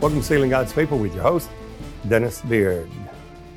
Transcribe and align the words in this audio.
Welcome 0.00 0.20
to 0.20 0.26
Sealing 0.26 0.48
God's 0.48 0.72
People 0.72 0.98
with 0.98 1.12
your 1.14 1.24
host, 1.24 1.50
Dennis 2.08 2.40
Beard. 2.40 2.90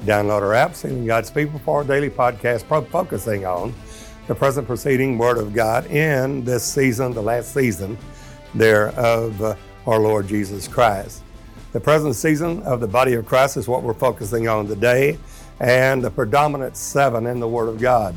Download 0.01 0.41
our 0.41 0.53
app, 0.53 0.75
Sealing 0.75 1.05
God's 1.05 1.31
People, 1.31 1.57
for 1.59 1.77
our 1.77 1.83
daily 1.85 2.09
podcast 2.09 2.65
focusing 2.89 3.45
on 3.45 3.73
the 4.27 4.35
present 4.35 4.67
proceeding 4.67 5.17
Word 5.17 5.37
of 5.37 5.53
God 5.53 5.85
in 5.85 6.43
this 6.43 6.65
season, 6.65 7.13
the 7.13 7.23
last 7.23 7.53
season 7.53 7.97
there 8.53 8.89
of 8.89 9.41
uh, 9.41 9.55
our 9.87 9.99
Lord 9.99 10.27
Jesus 10.27 10.67
Christ. 10.67 11.23
The 11.71 11.79
present 11.79 12.13
season 12.13 12.61
of 12.63 12.81
the 12.81 12.89
body 12.89 13.13
of 13.13 13.25
Christ 13.25 13.55
is 13.55 13.69
what 13.69 13.81
we're 13.81 13.93
focusing 13.93 14.49
on 14.49 14.67
today, 14.67 15.17
and 15.61 16.03
the 16.03 16.11
predominant 16.11 16.75
seven 16.75 17.25
in 17.25 17.39
the 17.39 17.47
Word 17.47 17.69
of 17.69 17.79
God. 17.79 18.13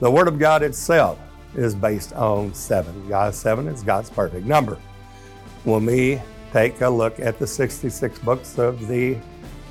The 0.00 0.10
Word 0.10 0.26
of 0.26 0.40
God 0.40 0.64
itself 0.64 1.16
is 1.54 1.76
based 1.76 2.12
on 2.14 2.52
seven. 2.54 3.08
God's 3.08 3.38
seven 3.38 3.68
is 3.68 3.84
God's 3.84 4.10
perfect 4.10 4.46
number. 4.46 4.80
When 5.62 5.86
we 5.86 6.20
take 6.56 6.80
a 6.80 6.88
look 6.88 7.20
at 7.20 7.38
the 7.38 7.46
66 7.46 8.18
books 8.20 8.58
of 8.58 8.88
the 8.88 9.18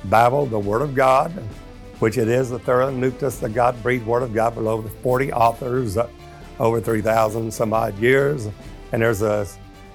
Bible, 0.04 0.46
the 0.46 0.56
Word 0.56 0.82
of 0.82 0.94
God, 0.94 1.32
which 1.98 2.16
it 2.16 2.28
is 2.28 2.48
the 2.48 2.60
thorough 2.60 3.10
Testament 3.10 3.56
God 3.56 3.82
breathed 3.82 4.06
Word 4.06 4.22
of 4.22 4.32
God, 4.32 4.54
below 4.54 4.80
the 4.80 4.88
40 4.88 5.32
authors, 5.32 5.96
uh, 5.96 6.08
over 6.60 6.80
3,000 6.80 7.52
some 7.52 7.72
odd 7.72 7.98
years, 7.98 8.46
and 8.92 9.02
there's 9.02 9.22
a 9.22 9.48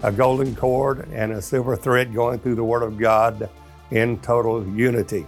a 0.03 0.11
golden 0.11 0.53
cord 0.53 1.07
and 1.13 1.31
a 1.31 1.41
silver 1.41 1.77
thread 1.77 2.13
going 2.13 2.39
through 2.39 2.55
the 2.55 2.63
Word 2.63 2.83
of 2.83 2.97
God 2.97 3.49
in 3.91 4.19
total 4.19 4.67
unity. 4.67 5.25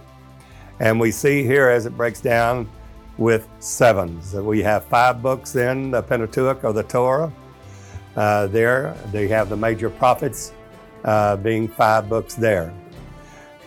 And 0.80 1.00
we 1.00 1.12
see 1.12 1.44
here 1.44 1.70
as 1.70 1.86
it 1.86 1.96
breaks 1.96 2.20
down 2.20 2.68
with 3.16 3.48
sevens. 3.60 4.34
We 4.34 4.62
have 4.64 4.84
five 4.84 5.22
books 5.22 5.56
in 5.56 5.92
the 5.92 6.02
Pentateuch 6.02 6.62
or 6.62 6.74
the 6.74 6.82
Torah. 6.82 7.32
Uh, 8.16 8.48
there, 8.48 8.94
they 9.12 9.28
have 9.28 9.48
the 9.48 9.56
major 9.56 9.88
prophets 9.88 10.52
uh, 11.04 11.36
being 11.36 11.68
five 11.68 12.08
books 12.08 12.34
there. 12.34 12.72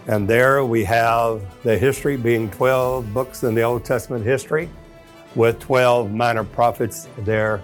And 0.07 0.27
there 0.27 0.63
we 0.63 0.83
have 0.85 1.41
the 1.63 1.77
history 1.77 2.17
being 2.17 2.49
12 2.51 3.13
books 3.13 3.43
in 3.43 3.53
the 3.55 3.63
Old 3.63 3.83
Testament 3.83 4.25
history, 4.25 4.69
with 5.35 5.59
12 5.59 6.11
minor 6.11 6.43
prophets 6.43 7.07
there 7.19 7.61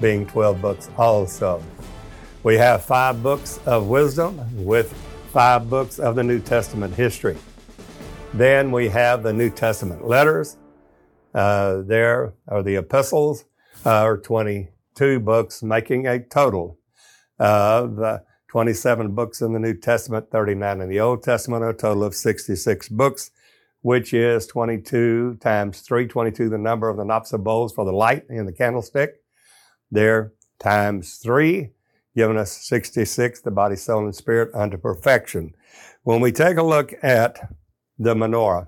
being 0.00 0.26
12 0.26 0.60
books 0.60 0.90
also. 0.96 1.62
We 2.42 2.56
have 2.56 2.84
five 2.84 3.22
books 3.22 3.60
of 3.66 3.86
wisdom 3.86 4.40
with 4.64 4.92
five 5.32 5.70
books 5.70 5.98
of 5.98 6.16
the 6.16 6.22
New 6.22 6.40
Testament 6.40 6.94
history. 6.94 7.36
Then 8.34 8.72
we 8.72 8.88
have 8.88 9.22
the 9.22 9.32
New 9.32 9.50
Testament 9.50 10.06
letters. 10.06 10.56
Uh, 11.34 11.82
there 11.82 12.32
are 12.48 12.62
the 12.62 12.76
epistles, 12.76 13.44
uh, 13.84 14.02
or 14.04 14.18
22 14.18 15.20
books, 15.20 15.62
making 15.62 16.06
a 16.06 16.18
total 16.18 16.78
of 17.38 18.00
uh, 18.00 18.18
27 18.52 19.14
books 19.14 19.40
in 19.40 19.54
the 19.54 19.58
New 19.58 19.72
Testament, 19.72 20.30
39 20.30 20.82
in 20.82 20.88
the 20.90 21.00
Old 21.00 21.22
Testament, 21.22 21.64
a 21.64 21.72
total 21.72 22.04
of 22.04 22.14
66 22.14 22.90
books, 22.90 23.30
which 23.80 24.12
is 24.12 24.46
22 24.46 25.38
times 25.40 25.80
3, 25.80 26.06
22, 26.06 26.50
the 26.50 26.58
number 26.58 26.90
of 26.90 26.98
the 26.98 27.04
of 27.32 27.42
bowls 27.42 27.72
for 27.72 27.86
the 27.86 27.92
light 27.92 28.26
in 28.28 28.44
the 28.44 28.52
candlestick. 28.52 29.22
There 29.90 30.34
times 30.58 31.14
3 31.14 31.70
giving 32.14 32.36
us 32.36 32.52
66, 32.52 33.40
the 33.40 33.50
body, 33.50 33.74
soul, 33.74 34.04
and 34.04 34.14
spirit 34.14 34.50
unto 34.52 34.76
perfection. 34.76 35.54
When 36.02 36.20
we 36.20 36.30
take 36.30 36.58
a 36.58 36.62
look 36.62 36.92
at 37.02 37.54
the 37.98 38.14
menorah, 38.14 38.66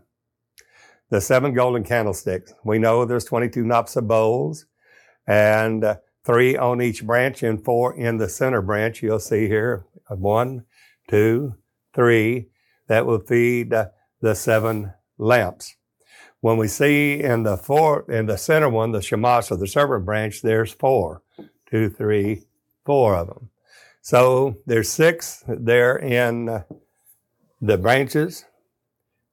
the 1.10 1.20
seven 1.20 1.52
golden 1.52 1.84
candlesticks, 1.84 2.54
we 2.64 2.78
know 2.78 3.04
there's 3.04 3.26
22 3.26 3.62
knops 3.62 3.96
of 3.96 4.08
bowls 4.08 4.64
and 5.26 5.84
uh, 5.84 5.96
three 6.24 6.56
on 6.56 6.80
each 6.80 7.04
branch 7.04 7.42
and 7.42 7.64
four 7.64 7.94
in 7.94 8.16
the 8.16 8.28
center 8.28 8.62
branch. 8.62 9.02
You'll 9.02 9.18
see 9.18 9.46
here 9.46 9.84
one, 10.08 10.64
two, 11.08 11.54
three. 11.94 12.48
That 12.86 13.06
will 13.06 13.20
feed 13.20 13.72
the 14.20 14.34
seven 14.34 14.92
lamps. 15.18 15.76
When 16.40 16.58
we 16.58 16.68
see 16.68 17.22
in 17.22 17.44
the 17.44 17.56
four, 17.56 18.04
in 18.10 18.26
the 18.26 18.36
center 18.36 18.68
one, 18.68 18.92
the 18.92 19.00
shamash 19.00 19.50
or 19.50 19.56
the 19.56 19.66
servant 19.66 20.04
branch, 20.04 20.42
there's 20.42 20.72
four, 20.72 21.22
two, 21.70 21.88
three, 21.88 22.44
four 22.84 23.16
of 23.16 23.28
them. 23.28 23.50
So 24.02 24.56
there's 24.66 24.90
six 24.90 25.42
there 25.48 25.96
in 25.96 26.64
the 27.62 27.78
branches, 27.78 28.44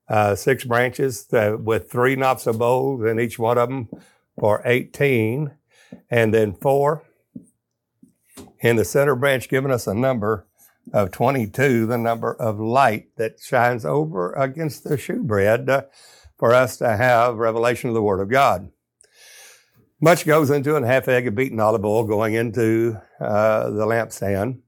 uh, 0.08 0.34
six 0.34 0.64
branches 0.64 1.30
uh, 1.34 1.58
with 1.60 1.90
three 1.90 2.16
knops 2.16 2.46
of 2.46 2.58
bowls 2.58 3.04
in 3.04 3.20
each 3.20 3.38
one 3.38 3.58
of 3.58 3.68
them 3.68 3.88
for 4.40 4.62
18, 4.64 5.50
and 6.10 6.32
then 6.32 6.54
four 6.54 7.04
in 8.60 8.76
the 8.76 8.84
center 8.84 9.14
branch, 9.14 9.48
giving 9.48 9.70
us 9.70 9.86
a 9.86 9.94
number 9.94 10.46
of 10.92 11.10
22, 11.10 11.86
the 11.86 11.98
number 11.98 12.34
of 12.34 12.58
light 12.58 13.08
that 13.16 13.40
shines 13.40 13.84
over 13.84 14.32
against 14.32 14.84
the 14.84 14.96
shewbread 14.96 15.68
uh, 15.68 15.82
for 16.38 16.52
us 16.52 16.76
to 16.78 16.96
have 16.96 17.36
revelation 17.36 17.88
of 17.88 17.94
the 17.94 18.02
Word 18.02 18.20
of 18.20 18.30
God. 18.30 18.70
Much 20.00 20.26
goes 20.26 20.50
into 20.50 20.74
it, 20.74 20.82
half 20.82 21.06
egg 21.06 21.28
of 21.28 21.34
beaten 21.34 21.60
olive 21.60 21.84
oil 21.84 22.04
going 22.04 22.34
into 22.34 22.96
uh, 23.20 23.70
the 23.70 23.86
lampstand. 23.86 24.58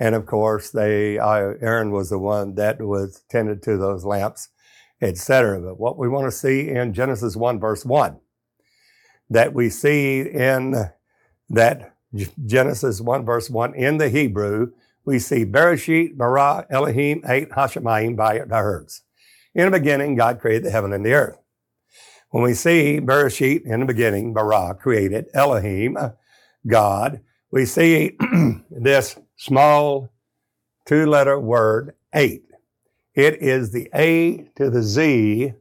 And 0.00 0.16
of 0.16 0.26
course, 0.26 0.70
they, 0.70 1.18
uh, 1.18 1.54
Aaron 1.60 1.92
was 1.92 2.10
the 2.10 2.18
one 2.18 2.56
that 2.56 2.80
was 2.80 3.22
tended 3.30 3.62
to 3.62 3.76
those 3.76 4.04
lamps, 4.04 4.48
etc. 5.00 5.60
But 5.60 5.78
what 5.78 5.96
we 5.96 6.08
want 6.08 6.26
to 6.26 6.36
see 6.36 6.68
in 6.68 6.92
Genesis 6.92 7.36
1, 7.36 7.60
verse 7.60 7.84
1, 7.84 8.18
that 9.32 9.54
we 9.54 9.70
see 9.70 10.20
in 10.20 10.90
that 11.50 11.94
Genesis 12.44 13.00
1, 13.00 13.24
verse 13.24 13.48
1, 13.48 13.74
in 13.74 13.96
the 13.96 14.08
Hebrew, 14.08 14.72
we 15.04 15.18
see 15.18 15.44
Bereshit, 15.44 16.16
bara, 16.16 16.66
Elohim, 16.70 17.22
et 17.24 17.50
Hashemayim 17.50 18.16
by 18.16 18.38
the 18.38 18.56
herds. 18.56 19.02
In 19.54 19.64
the 19.70 19.78
beginning, 19.78 20.14
God 20.14 20.40
created 20.40 20.64
the 20.64 20.70
heaven 20.70 20.92
and 20.92 21.04
the 21.04 21.14
earth. 21.14 21.38
When 22.30 22.42
we 22.42 22.54
see 22.54 23.00
Bereshit 23.00 23.62
in 23.64 23.80
the 23.80 23.86
beginning, 23.86 24.32
bara 24.32 24.74
created 24.74 25.26
Elohim, 25.34 25.98
God, 26.66 27.20
we 27.50 27.66
see 27.66 28.16
this 28.70 29.18
small 29.36 30.10
two 30.86 31.06
letter 31.06 31.38
word, 31.38 31.94
et. 32.12 32.40
It 33.14 33.42
is 33.42 33.72
the 33.72 33.90
A 33.94 34.48
to 34.56 34.70
the 34.70 34.82
Z 34.82 35.52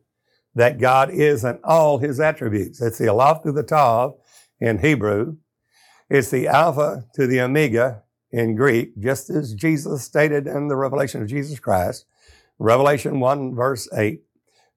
that 0.56 0.80
God 0.80 1.10
is 1.10 1.44
in 1.44 1.60
all 1.64 1.98
his 1.98 2.20
attributes. 2.20 2.82
It's 2.82 2.98
the 2.98 3.10
Aleph 3.10 3.44
to 3.44 3.52
the 3.52 3.64
Tav 3.64 4.16
in 4.60 4.80
Hebrew. 4.80 5.38
It's 6.10 6.30
the 6.30 6.48
Alpha 6.48 7.06
to 7.16 7.26
the 7.26 7.40
Omega 7.42 8.04
in 8.32 8.56
Greek, 8.56 9.00
just 9.00 9.30
as 9.30 9.54
Jesus 9.54 10.04
stated 10.04 10.48
in 10.48 10.68
the 10.68 10.76
revelation 10.76 11.22
of 11.22 11.30
Jesus 11.30 11.60
Christ. 11.60 12.06
Revelation 12.60 13.20
1 13.20 13.56
verse 13.56 13.88
8. 13.94 14.22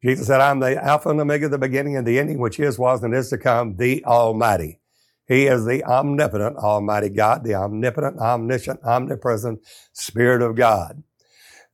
Jesus 0.02 0.26
said, 0.26 0.40
I'm 0.40 0.60
the 0.60 0.82
Alpha 0.82 1.08
and 1.08 1.20
Omega, 1.20 1.48
the 1.48 1.58
beginning 1.58 1.96
and 1.96 2.06
the 2.06 2.18
ending, 2.18 2.38
which 2.38 2.60
is, 2.60 2.78
was, 2.78 3.02
and 3.02 3.14
is 3.14 3.30
to 3.30 3.38
come, 3.38 3.76
the 3.76 4.04
Almighty. 4.04 4.80
He 5.26 5.46
is 5.46 5.64
the 5.64 5.82
omnipotent 5.84 6.58
Almighty 6.58 7.08
God, 7.08 7.44
the 7.44 7.54
omnipotent, 7.54 8.18
omniscient, 8.18 8.80
omnipresent 8.84 9.60
Spirit 9.92 10.42
of 10.42 10.56
God. 10.56 11.02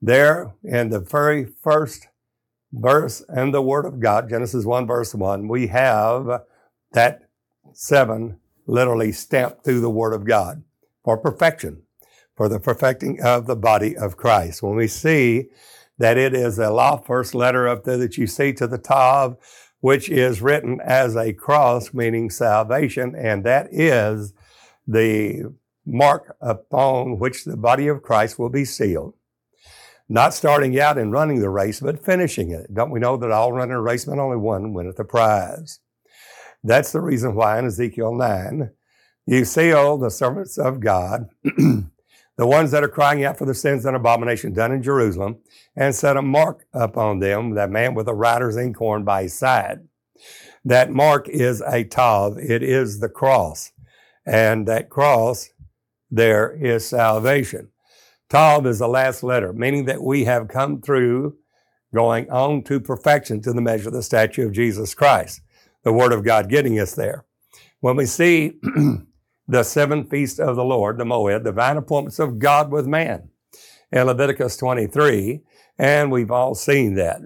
There 0.00 0.54
in 0.62 0.90
the 0.90 1.00
very 1.00 1.44
first 1.44 2.06
verse 2.72 3.22
and 3.28 3.52
the 3.52 3.62
Word 3.62 3.86
of 3.86 4.00
God, 4.00 4.28
Genesis 4.28 4.64
1, 4.64 4.86
verse 4.86 5.14
1, 5.14 5.48
we 5.48 5.68
have 5.68 6.42
that 6.92 7.28
seven 7.72 8.38
literally 8.66 9.12
stamped 9.12 9.64
through 9.64 9.80
the 9.80 9.90
Word 9.90 10.12
of 10.12 10.24
God 10.24 10.62
for 11.04 11.16
perfection, 11.16 11.82
for 12.36 12.48
the 12.48 12.60
perfecting 12.60 13.20
of 13.22 13.46
the 13.46 13.56
body 13.56 13.96
of 13.96 14.16
Christ. 14.16 14.62
When 14.62 14.76
we 14.76 14.86
see 14.86 15.46
that 15.98 16.16
it 16.16 16.34
is 16.34 16.58
Aleph 16.58 17.06
first 17.06 17.34
letter 17.34 17.68
up 17.68 17.84
there 17.84 17.98
that 17.98 18.16
you 18.16 18.26
see 18.26 18.52
to 18.54 18.66
the 18.66 18.78
Tav, 18.78 19.36
which 19.80 20.08
is 20.08 20.42
written 20.42 20.80
as 20.84 21.16
a 21.16 21.32
cross, 21.32 21.92
meaning 21.92 22.30
salvation, 22.30 23.14
and 23.16 23.44
that 23.44 23.68
is 23.70 24.32
the 24.86 25.54
mark 25.86 26.36
upon 26.40 27.18
which 27.18 27.44
the 27.44 27.56
body 27.56 27.88
of 27.88 28.02
Christ 28.02 28.38
will 28.38 28.48
be 28.48 28.64
sealed. 28.64 29.14
Not 30.12 30.34
starting 30.34 30.78
out 30.80 30.98
and 30.98 31.12
running 31.12 31.40
the 31.40 31.50
race, 31.50 31.78
but 31.78 32.04
finishing 32.04 32.50
it. 32.50 32.74
Don't 32.74 32.90
we 32.90 32.98
know 32.98 33.16
that 33.16 33.30
all 33.30 33.52
run 33.52 33.70
a 33.70 33.80
race, 33.80 34.04
but 34.04 34.18
only 34.18 34.36
one 34.36 34.72
winneth 34.72 34.96
the 34.96 35.04
prize? 35.04 35.78
That's 36.64 36.90
the 36.90 37.00
reason 37.00 37.36
why 37.36 37.60
in 37.60 37.66
Ezekiel 37.66 38.16
9, 38.16 38.70
you 39.26 39.44
seal 39.44 39.76
oh, 39.78 39.96
the 39.96 40.10
servants 40.10 40.58
of 40.58 40.80
God 40.80 41.28
the 42.40 42.46
ones 42.46 42.70
that 42.70 42.82
are 42.82 42.88
crying 42.88 43.22
out 43.22 43.36
for 43.36 43.44
the 43.44 43.54
sins 43.54 43.84
and 43.84 43.94
abomination 43.94 44.54
done 44.54 44.72
in 44.72 44.82
Jerusalem, 44.82 45.36
and 45.76 45.94
set 45.94 46.16
a 46.16 46.22
mark 46.22 46.64
upon 46.72 47.18
them, 47.18 47.50
that 47.50 47.68
man 47.68 47.94
with 47.94 48.08
a 48.08 48.14
writer's 48.14 48.56
inkhorn 48.56 49.04
by 49.04 49.24
his 49.24 49.34
side. 49.34 49.86
That 50.64 50.90
mark 50.90 51.28
is 51.28 51.60
a 51.60 51.84
tav, 51.84 52.38
it 52.38 52.62
is 52.62 52.98
the 52.98 53.10
cross. 53.10 53.72
And 54.26 54.66
that 54.66 54.88
cross 54.88 55.50
there 56.10 56.50
is 56.50 56.88
salvation. 56.88 57.68
Tav 58.30 58.64
is 58.64 58.78
the 58.78 58.86
last 58.88 59.24
letter, 59.24 59.52
meaning 59.52 59.86
that 59.86 60.02
we 60.02 60.24
have 60.24 60.46
come 60.46 60.80
through 60.80 61.36
going 61.92 62.30
on 62.30 62.62
to 62.62 62.78
perfection 62.78 63.42
to 63.42 63.52
the 63.52 63.60
measure 63.60 63.88
of 63.88 63.94
the 63.94 64.04
statue 64.04 64.46
of 64.46 64.52
Jesus 64.52 64.94
Christ. 64.94 65.40
The 65.82 65.92
Word 65.92 66.12
of 66.12 66.24
God 66.24 66.48
getting 66.48 66.78
us 66.78 66.94
there. 66.94 67.24
When 67.80 67.96
we 67.96 68.06
see 68.06 68.60
the 69.48 69.64
seven 69.64 70.04
feasts 70.04 70.38
of 70.38 70.54
the 70.54 70.64
Lord, 70.64 70.98
the 70.98 71.04
Moed, 71.04 71.42
divine 71.42 71.76
appointments 71.76 72.20
of 72.20 72.38
God 72.38 72.70
with 72.70 72.86
man. 72.86 73.30
in 73.90 74.06
Leviticus 74.06 74.56
23, 74.56 75.40
and 75.76 76.12
we've 76.12 76.30
all 76.30 76.54
seen 76.54 76.94
that, 76.94 77.20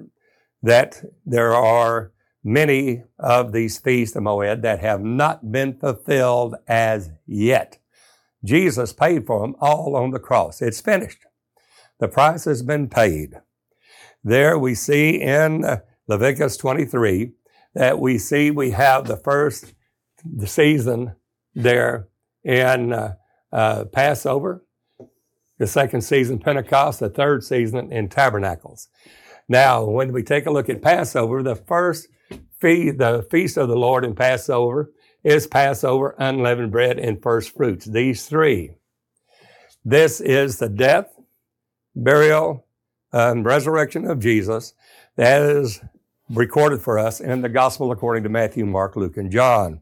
that 0.63 1.03
there 1.27 1.55
are 1.55 2.13
many 2.43 3.03
of 3.19 3.53
these 3.53 3.79
feasts 3.79 4.17
of 4.17 4.23
Moed 4.23 4.63
that 4.63 4.81
have 4.81 5.03
not 5.03 5.53
been 5.53 5.79
fulfilled 5.79 6.55
as 6.67 7.11
yet. 7.27 7.79
Jesus 8.45 8.93
paid 8.93 9.27
for 9.27 9.41
them 9.41 9.57
all 9.61 9.97
on 9.97 10.11
the 10.11 10.19
cross. 10.19 10.61
It's 10.61 10.81
finished. 10.81 11.19
The 11.99 12.09
price 12.09 12.45
has 12.45 12.63
been 12.63 12.89
paid. 12.89 13.41
There 14.23 14.59
we 14.59 14.75
see 14.75 15.21
in 15.21 15.65
uh, 15.65 15.81
Leviticus 16.07 16.57
23 16.57 17.33
that 17.75 17.99
we 17.99 18.19
see 18.19 18.51
we 18.51 18.71
have 18.71 19.07
the 19.07 19.17
first 19.17 19.75
season 20.45 21.17
there 21.55 22.09
in 22.43 22.93
uh, 22.93 23.15
uh, 23.53 23.85
Passover, 23.87 24.65
the 25.59 25.67
second 25.67 26.03
season 26.03 26.39
Pentecost, 26.39 27.01
the 27.01 27.09
third 27.09 27.45
season 27.45 27.93
in 27.93 28.09
Tabernacles. 28.09 28.89
Now, 29.49 29.85
when 29.85 30.13
we 30.13 30.23
take 30.23 30.47
a 30.47 30.51
look 30.51 30.69
at 30.69 30.83
Passover, 30.83 31.43
the 31.43 31.57
first 31.57 32.09
the 32.61 33.27
feast 33.31 33.59
of 33.59 33.69
the 33.69 33.77
Lord 33.77 34.07
in 34.07 34.15
Passover 34.15 34.91
is 35.25 35.47
Passover, 35.47 36.15
unleavened 36.19 36.71
bread, 36.71 36.99
and 36.99 37.21
first 37.21 37.57
fruits. 37.57 37.87
These 37.87 38.27
three. 38.27 38.75
This 39.85 40.21
is 40.21 40.59
the 40.59 40.69
death, 40.69 41.13
burial, 41.97 42.67
and 43.13 43.45
resurrection 43.45 44.07
of 44.07 44.21
Jesus 44.21 44.75
that 45.17 45.43
is 45.43 45.81
recorded 46.31 46.81
for 46.81 46.99
us 46.99 47.21
in 47.21 47.43
the 47.43 47.49
gospel 47.49 47.91
according 47.91 48.23
to 48.23 48.29
Matthew, 48.29 48.65
Mark, 48.65 48.97
Luke, 48.97 49.17
and 49.17 49.31
John. 49.31 49.81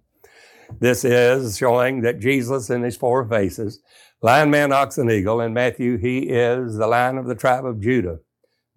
This 0.81 1.05
is 1.05 1.57
showing 1.57 2.01
that 2.03 2.19
Jesus 2.21 2.71
in 2.71 2.83
his 2.83 2.97
four 2.97 3.27
faces, 3.29 3.81
lion, 4.23 4.51
man, 4.51 4.73
ox, 4.73 4.99
and 4.99 5.11
eagle. 5.11 5.41
In 5.41 5.53
Matthew, 5.53 5.99
he 5.99 6.21
is 6.21 6.77
the 6.77 6.87
lion 6.87 7.19
of 7.19 7.27
the 7.27 7.35
tribe 7.35 7.65
of 7.65 7.81
Judah. 7.81 8.21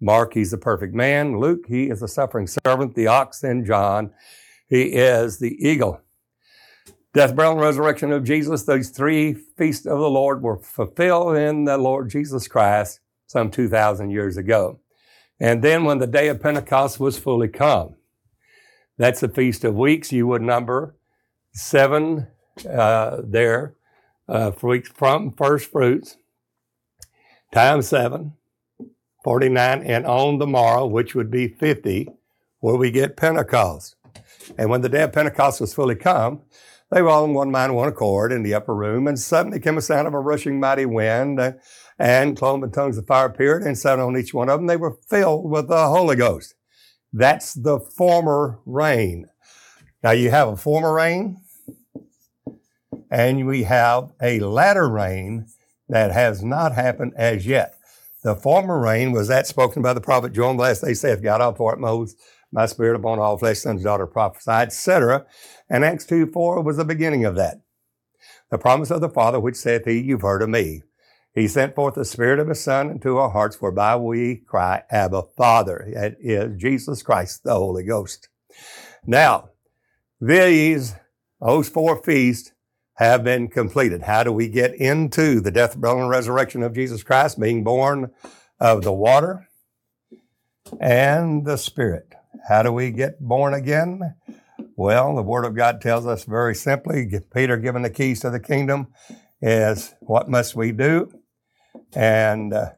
Mark, 0.00 0.34
he's 0.34 0.50
the 0.50 0.58
perfect 0.58 0.94
man. 0.94 1.38
Luke, 1.40 1.64
he 1.68 1.84
is 1.84 2.00
the 2.00 2.08
suffering 2.08 2.46
servant. 2.46 2.94
The 2.94 3.06
ox, 3.06 3.42
and 3.42 3.64
John, 3.64 4.10
he 4.68 4.82
is 4.82 5.38
the 5.38 5.56
eagle. 5.66 6.00
Death, 7.16 7.34
burial, 7.34 7.52
and 7.52 7.62
resurrection 7.62 8.12
of 8.12 8.24
Jesus, 8.24 8.64
those 8.64 8.90
three 8.90 9.32
feasts 9.32 9.86
of 9.86 9.98
the 9.98 10.10
Lord 10.10 10.42
were 10.42 10.58
fulfilled 10.58 11.38
in 11.38 11.64
the 11.64 11.78
Lord 11.78 12.10
Jesus 12.10 12.46
Christ 12.46 13.00
some 13.26 13.50
2,000 13.50 14.10
years 14.10 14.36
ago. 14.36 14.80
And 15.40 15.64
then 15.64 15.84
when 15.84 15.96
the 15.96 16.06
day 16.06 16.28
of 16.28 16.42
Pentecost 16.42 17.00
was 17.00 17.18
fully 17.18 17.48
come, 17.48 17.94
that's 18.98 19.20
the 19.20 19.30
Feast 19.30 19.64
of 19.64 19.74
Weeks. 19.74 20.12
You 20.12 20.26
would 20.26 20.42
number 20.42 20.94
seven 21.54 22.26
uh, 22.70 23.22
there 23.24 23.76
uh, 24.28 24.50
from 24.50 25.32
first 25.32 25.70
fruits 25.70 26.18
times 27.50 27.88
seven, 27.88 28.34
49, 29.24 29.82
and 29.84 30.04
on 30.04 30.36
the 30.36 30.46
morrow, 30.46 30.84
which 30.84 31.14
would 31.14 31.30
be 31.30 31.48
50, 31.48 32.10
where 32.60 32.76
we 32.76 32.90
get 32.90 33.16
Pentecost. 33.16 33.96
And 34.58 34.68
when 34.68 34.82
the 34.82 34.90
day 34.90 35.00
of 35.00 35.14
Pentecost 35.14 35.62
was 35.62 35.72
fully 35.72 35.94
come, 35.94 36.42
they 36.90 37.02
were 37.02 37.08
all 37.08 37.24
in 37.24 37.34
one 37.34 37.50
mind, 37.50 37.74
one 37.74 37.88
accord 37.88 38.32
in 38.32 38.42
the 38.42 38.54
upper 38.54 38.74
room, 38.74 39.06
and 39.06 39.18
suddenly 39.18 39.58
came 39.58 39.76
a 39.76 39.82
sound 39.82 40.06
of 40.06 40.14
a 40.14 40.20
rushing 40.20 40.60
mighty 40.60 40.86
wind, 40.86 41.40
uh, 41.40 41.42
and, 41.42 41.58
and 41.98 42.36
cloven 42.36 42.70
tongues 42.70 42.98
of 42.98 43.06
fire 43.06 43.26
appeared 43.26 43.62
and 43.62 43.76
sat 43.76 43.98
on 43.98 44.16
each 44.16 44.32
one 44.32 44.48
of 44.48 44.60
them. 44.60 44.66
They 44.66 44.76
were 44.76 44.98
filled 45.08 45.50
with 45.50 45.68
the 45.68 45.88
Holy 45.88 46.16
Ghost. 46.16 46.54
That's 47.12 47.54
the 47.54 47.80
former 47.80 48.60
rain. 48.66 49.26
Now 50.02 50.12
you 50.12 50.30
have 50.30 50.48
a 50.48 50.56
former 50.56 50.92
rain, 50.92 51.38
and 53.10 53.46
we 53.46 53.64
have 53.64 54.12
a 54.20 54.40
latter 54.40 54.88
rain 54.88 55.46
that 55.88 56.12
has 56.12 56.44
not 56.44 56.72
happened 56.72 57.14
as 57.16 57.46
yet. 57.46 57.74
The 58.22 58.34
former 58.34 58.80
rain 58.80 59.12
was 59.12 59.28
that 59.28 59.46
spoken 59.46 59.82
by 59.82 59.92
the 59.92 60.00
prophet 60.00 60.32
Joel 60.32 60.56
last 60.56 60.82
day 60.82 60.94
saith, 60.94 61.22
God, 61.22 61.40
I'll 61.40 61.52
pour 61.52 61.72
out 61.72 61.80
my 62.52 62.66
spirit 62.66 62.96
upon 62.96 63.18
all 63.18 63.38
flesh, 63.38 63.58
sons, 63.58 63.82
daughter, 63.82 64.06
prophesy, 64.06 64.50
etc. 64.50 65.26
And 65.68 65.84
Acts 65.84 66.06
2, 66.06 66.26
4 66.26 66.62
was 66.62 66.76
the 66.76 66.84
beginning 66.84 67.24
of 67.24 67.36
that. 67.36 67.60
The 68.50 68.58
promise 68.58 68.90
of 68.90 69.00
the 69.00 69.08
Father, 69.08 69.40
which 69.40 69.56
saith 69.56 69.84
he, 69.84 69.98
you've 70.00 70.22
heard 70.22 70.42
of 70.42 70.48
me. 70.48 70.82
He 71.34 71.48
sent 71.48 71.74
forth 71.74 71.96
the 71.96 72.04
Spirit 72.04 72.38
of 72.38 72.48
His 72.48 72.62
Son 72.62 72.90
into 72.90 73.18
our 73.18 73.28
hearts, 73.28 73.60
whereby 73.60 73.96
we 73.96 74.36
cry, 74.36 74.84
Abba, 74.90 75.24
Father. 75.36 75.84
It 75.86 76.16
is 76.18 76.56
Jesus 76.56 77.02
Christ, 77.02 77.44
the 77.44 77.54
Holy 77.54 77.84
Ghost. 77.84 78.28
Now, 79.06 79.50
these, 80.18 80.94
those 81.40 81.68
four 81.68 82.02
feasts 82.02 82.52
have 82.94 83.22
been 83.22 83.48
completed. 83.48 84.02
How 84.02 84.22
do 84.22 84.32
we 84.32 84.48
get 84.48 84.74
into 84.74 85.40
the 85.40 85.50
death, 85.50 85.78
burial, 85.78 86.00
and 86.00 86.10
resurrection 86.10 86.62
of 86.62 86.74
Jesus 86.74 87.02
Christ, 87.02 87.38
being 87.38 87.62
born 87.62 88.10
of 88.58 88.82
the 88.82 88.92
water 88.92 89.46
and 90.80 91.44
the 91.44 91.58
Spirit? 91.58 92.14
How 92.48 92.62
do 92.62 92.72
we 92.72 92.90
get 92.90 93.20
born 93.20 93.54
again? 93.54 94.14
Well, 94.76 95.14
the 95.16 95.22
Word 95.22 95.44
of 95.44 95.54
God 95.54 95.80
tells 95.80 96.06
us 96.06 96.24
very 96.24 96.54
simply, 96.54 97.08
Peter 97.34 97.56
given 97.56 97.82
the 97.82 97.90
keys 97.90 98.20
to 98.20 98.30
the 98.30 98.40
kingdom 98.40 98.88
is 99.40 99.94
what 100.00 100.28
must 100.28 100.54
we 100.54 100.72
do? 100.72 101.12
And 101.94 102.52
uh, 102.52 102.72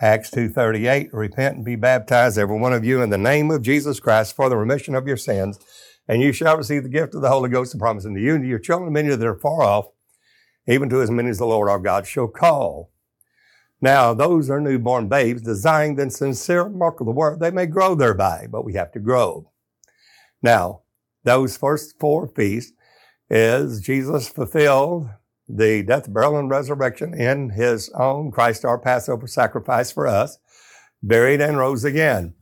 Acts 0.00 0.30
2.38, 0.30 1.10
repent 1.12 1.56
and 1.56 1.64
be 1.64 1.76
baptized, 1.76 2.38
every 2.38 2.58
one 2.58 2.72
of 2.72 2.84
you, 2.84 3.02
in 3.02 3.10
the 3.10 3.18
name 3.18 3.50
of 3.50 3.62
Jesus 3.62 4.00
Christ 4.00 4.34
for 4.34 4.48
the 4.48 4.56
remission 4.56 4.94
of 4.94 5.06
your 5.06 5.16
sins 5.16 5.58
and 6.10 6.22
you 6.22 6.32
shall 6.32 6.56
receive 6.56 6.82
the 6.82 6.88
gift 6.88 7.14
of 7.14 7.22
the 7.22 7.28
Holy 7.28 7.48
Ghost, 7.48 7.72
the 7.72 7.78
promise 7.78 8.04
unto 8.04 8.18
you 8.18 8.34
and 8.34 8.42
to 8.42 8.48
your 8.48 8.58
children, 8.58 8.92
many 8.92 9.10
that 9.10 9.24
are 9.24 9.38
far 9.38 9.62
off, 9.62 9.86
even 10.66 10.88
to 10.90 11.00
as 11.00 11.10
many 11.10 11.28
as 11.28 11.38
the 11.38 11.46
Lord 11.46 11.68
our 11.68 11.78
God 11.78 12.04
shall 12.04 12.26
call. 12.26 12.90
Now, 13.80 14.12
those 14.12 14.50
are 14.50 14.60
newborn 14.60 15.08
babes, 15.08 15.42
desiring 15.42 15.94
the 15.96 16.10
sincere 16.10 16.68
mark 16.68 17.00
of 17.00 17.06
the 17.06 17.12
word. 17.12 17.40
They 17.40 17.50
may 17.50 17.66
grow 17.66 17.94
thereby, 17.94 18.46
but 18.50 18.64
we 18.64 18.74
have 18.74 18.92
to 18.92 19.00
grow. 19.00 19.50
Now, 20.42 20.82
those 21.24 21.56
first 21.56 21.98
four 21.98 22.28
feasts 22.28 22.72
is 23.30 23.80
Jesus 23.80 24.28
fulfilled 24.28 25.08
the 25.48 25.82
death, 25.82 26.12
burial, 26.12 26.38
and 26.38 26.50
resurrection 26.50 27.14
in 27.14 27.50
his 27.50 27.90
own 27.90 28.30
Christ, 28.30 28.64
our 28.64 28.78
Passover 28.78 29.26
sacrifice 29.26 29.90
for 29.90 30.06
us, 30.06 30.38
buried 31.02 31.40
and 31.40 31.58
rose 31.58 31.84
again. 31.84 32.34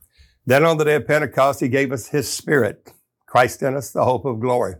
Then 0.45 0.65
on 0.65 0.77
the 0.77 0.85
day 0.85 0.95
of 0.95 1.07
Pentecost, 1.07 1.59
he 1.59 1.69
gave 1.69 1.91
us 1.91 2.07
his 2.07 2.31
spirit. 2.31 2.93
Christ 3.25 3.61
in 3.61 3.75
us, 3.75 3.91
the 3.91 4.03
hope 4.03 4.25
of 4.25 4.39
glory. 4.39 4.75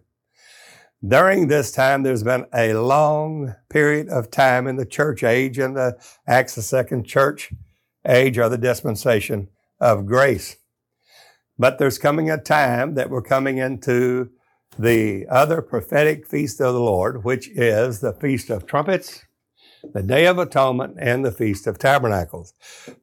During 1.08 1.48
this 1.48 1.72
time, 1.72 2.04
there's 2.04 2.24
been 2.24 2.46
a 2.54 2.74
long 2.74 3.56
period 3.70 4.10
of 4.10 4.30
time 4.30 4.68
in 4.68 4.76
the 4.76 4.86
church 4.86 5.24
age 5.24 5.58
and 5.58 5.76
the 5.76 5.98
Acts 6.28 6.58
of 6.58 6.66
Second 6.66 7.06
Church 7.06 7.54
age 8.06 8.38
or 8.38 8.50
the 8.50 8.58
dispensation 8.58 9.48
of 9.80 10.06
grace. 10.06 10.58
But 11.58 11.78
there's 11.78 11.98
coming 11.98 12.30
a 12.30 12.38
time 12.38 12.96
that 12.96 13.10
we're 13.10 13.22
coming 13.22 13.60
into 13.60 14.32
the 14.78 15.26
other 15.30 15.62
prophetic 15.62 16.28
feast 16.28 16.60
of 16.60 16.74
the 16.74 16.82
Lord, 16.82 17.24
which 17.24 17.50
is 17.50 18.02
the 18.02 18.14
Feast 18.14 18.50
of 18.50 18.66
Trumpets, 18.66 19.24
the 19.94 20.04
Day 20.04 20.26
of 20.26 20.38
Atonement, 20.38 20.98
and 21.00 21.24
the 21.24 21.32
Feast 21.32 21.66
of 21.66 21.80
Tabernacles. 21.80 22.54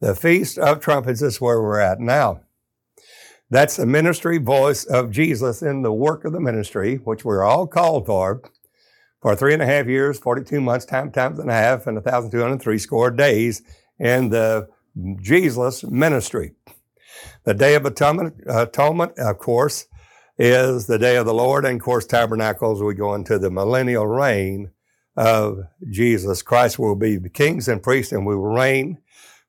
The 0.00 0.14
Feast 0.14 0.58
of 0.58 0.80
Trumpets 0.80 1.22
is 1.22 1.40
where 1.40 1.62
we're 1.62 1.80
at 1.80 1.98
now. 1.98 2.42
That's 3.48 3.76
the 3.76 3.86
ministry 3.86 4.38
voice 4.38 4.84
of 4.84 5.10
Jesus 5.10 5.62
in 5.62 5.82
the 5.82 5.92
work 5.92 6.24
of 6.24 6.32
the 6.32 6.40
ministry, 6.40 6.96
which 6.96 7.24
we're 7.24 7.44
all 7.44 7.66
called 7.66 8.06
for, 8.06 8.42
for 9.22 9.36
three 9.36 9.54
and 9.54 9.62
a 9.62 9.66
half 9.66 9.86
years, 9.86 10.18
42 10.18 10.60
months, 10.60 10.84
time 10.84 11.12
times 11.12 11.38
and 11.38 11.50
a 11.50 11.54
half, 11.54 11.86
and 11.86 11.96
1,203 11.96 12.78
score 12.78 13.10
days 13.10 13.62
in 13.98 14.30
the 14.30 14.68
Jesus 15.20 15.84
ministry. 15.84 16.52
The 17.44 17.54
Day 17.54 17.74
of 17.76 17.86
Atonement, 17.86 18.34
atonement, 18.46 19.18
of 19.18 19.38
course, 19.38 19.86
is 20.38 20.86
the 20.86 20.98
day 20.98 21.16
of 21.16 21.26
the 21.26 21.34
Lord, 21.34 21.64
and 21.64 21.80
of 21.80 21.84
course, 21.84 22.04
tabernacles, 22.04 22.82
we 22.82 22.94
go 22.94 23.14
into 23.14 23.38
the 23.38 23.50
millennial 23.50 24.06
reign 24.06 24.70
of 25.16 25.60
Jesus 25.88 26.42
Christ. 26.42 26.78
We'll 26.78 26.94
be 26.94 27.18
kings 27.32 27.68
and 27.68 27.82
priests, 27.82 28.12
and 28.12 28.26
we 28.26 28.34
will 28.34 28.52
reign 28.52 28.98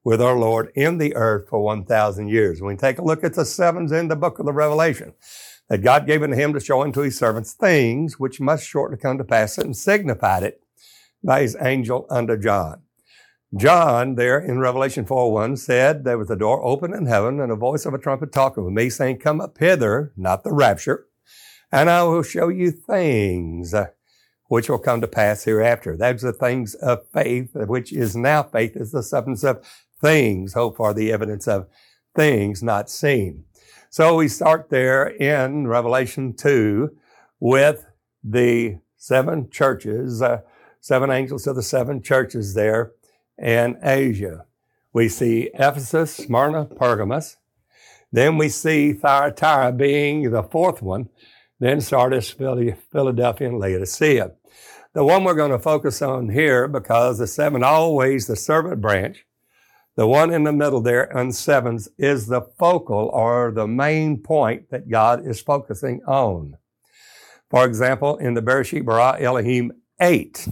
with 0.07 0.21
our 0.21 0.37
Lord 0.37 0.71
in 0.73 0.99
the 0.99 1.13
earth 1.17 1.49
for 1.49 1.61
1,000 1.61 2.29
years. 2.29 2.61
When 2.61 2.75
we 2.75 2.79
take 2.79 2.97
a 2.97 3.03
look 3.03 3.25
at 3.25 3.33
the 3.33 3.43
sevens 3.43 3.91
in 3.91 4.07
the 4.07 4.15
book 4.15 4.39
of 4.39 4.45
the 4.45 4.53
Revelation, 4.53 5.11
that 5.67 5.79
God 5.79 6.07
gave 6.07 6.23
unto 6.23 6.37
him 6.37 6.53
to 6.53 6.61
show 6.61 6.81
unto 6.81 7.01
his 7.01 7.17
servants 7.17 7.51
things 7.51 8.17
which 8.17 8.39
must 8.39 8.65
shortly 8.65 8.95
come 8.95 9.17
to 9.17 9.25
pass, 9.25 9.57
and 9.57 9.75
signified 9.75 10.43
it 10.43 10.63
by 11.21 11.41
his 11.41 11.57
angel 11.59 12.07
unto 12.09 12.37
John. 12.37 12.83
John, 13.53 14.15
there 14.15 14.39
in 14.39 14.59
Revelation 14.59 15.05
4 15.05 15.29
1, 15.29 15.57
said, 15.57 16.05
There 16.05 16.17
was 16.17 16.29
a 16.29 16.37
door 16.37 16.63
open 16.63 16.93
in 16.93 17.07
heaven, 17.07 17.41
and 17.41 17.51
a 17.51 17.57
voice 17.57 17.85
of 17.85 17.93
a 17.93 17.99
trumpet 17.99 18.31
talking 18.31 18.63
with 18.63 18.73
me, 18.73 18.89
saying, 18.89 19.17
Come 19.17 19.41
up 19.41 19.57
hither, 19.57 20.13
not 20.15 20.45
the 20.45 20.53
rapture, 20.53 21.07
and 21.69 21.89
I 21.89 22.03
will 22.03 22.23
show 22.23 22.47
you 22.47 22.71
things 22.71 23.75
which 24.45 24.69
will 24.69 24.79
come 24.79 25.01
to 25.01 25.07
pass 25.07 25.43
hereafter. 25.43 25.97
That's 25.97 26.23
the 26.23 26.31
things 26.31 26.75
of 26.75 27.05
faith, 27.09 27.49
which 27.53 27.91
is 27.91 28.15
now 28.15 28.43
faith, 28.43 28.77
is 28.77 28.93
the 28.93 29.03
substance 29.03 29.43
of 29.43 29.67
things, 30.01 30.54
hope 30.54 30.77
for 30.77 30.94
the 30.94 31.12
evidence 31.12 31.48
of 31.48 31.68
things 32.16 32.63
not 32.63 32.89
seen. 32.89 33.44
So 33.89 34.16
we 34.16 34.27
start 34.27 34.70
there 34.70 35.08
in 35.08 35.68
Revelation 35.68 36.34
2 36.34 36.89
with 37.39 37.86
the 38.24 38.80
seven 38.98 39.50
churches, 39.50 40.22
uh, 40.22 40.42
seven 40.82 41.10
angels 41.10 41.48
of 41.48 41.56
the 41.56 41.63
seven 41.63 42.01
churches 42.01 42.54
there 42.54 42.92
in 43.38 43.77
Asia. 43.82 44.46
We 44.94 45.10
see 45.10 45.51
Ephesus, 45.54 46.16
Smyrna, 46.16 46.66
Pergamos. 46.66 47.38
Then 48.12 48.38
we 48.38 48.50
see 48.50 48.94
Thyatira 48.94 49.72
being 49.74 50.32
the 50.32 50.44
fourth 50.44 50.82
one. 50.82 51.10
Then 51.60 51.82
Sardis, 51.82 52.32
Philadelphia, 52.32 53.48
and 53.48 53.60
Laodicea. 53.60 54.32
The 54.94 55.04
one 55.04 55.24
we're 55.24 55.36
going 55.36 55.51
to 55.51 55.60
focus 55.60 56.01
on 56.01 56.30
here, 56.30 56.68
because 56.68 57.20
the 57.20 57.27
seven 57.27 57.63
always 57.63 58.25
the 58.25 58.36
servant 58.36 58.82
branch, 58.82 59.26
the 59.98 60.08
one 60.08 60.32
in 60.32 60.44
the 60.44 60.54
middle 60.54 60.80
there 60.80 61.16
on 61.18 61.32
sevens 61.32 61.89
is 61.98 62.27
the 62.27 62.42
focal 62.60 63.10
or 63.12 63.51
the 63.51 63.68
main 63.68 64.22
point 64.22 64.70
that 64.70 64.89
God 64.89 65.25
is 65.25 65.42
focusing 65.42 66.01
on. 66.08 66.56
For 67.50 67.66
example, 67.66 68.18
in 68.18 68.36
the 68.36 68.44
Bereshit 68.44 68.86
bara 68.86 69.18
Elohim 69.20 69.72
8, 70.00 70.50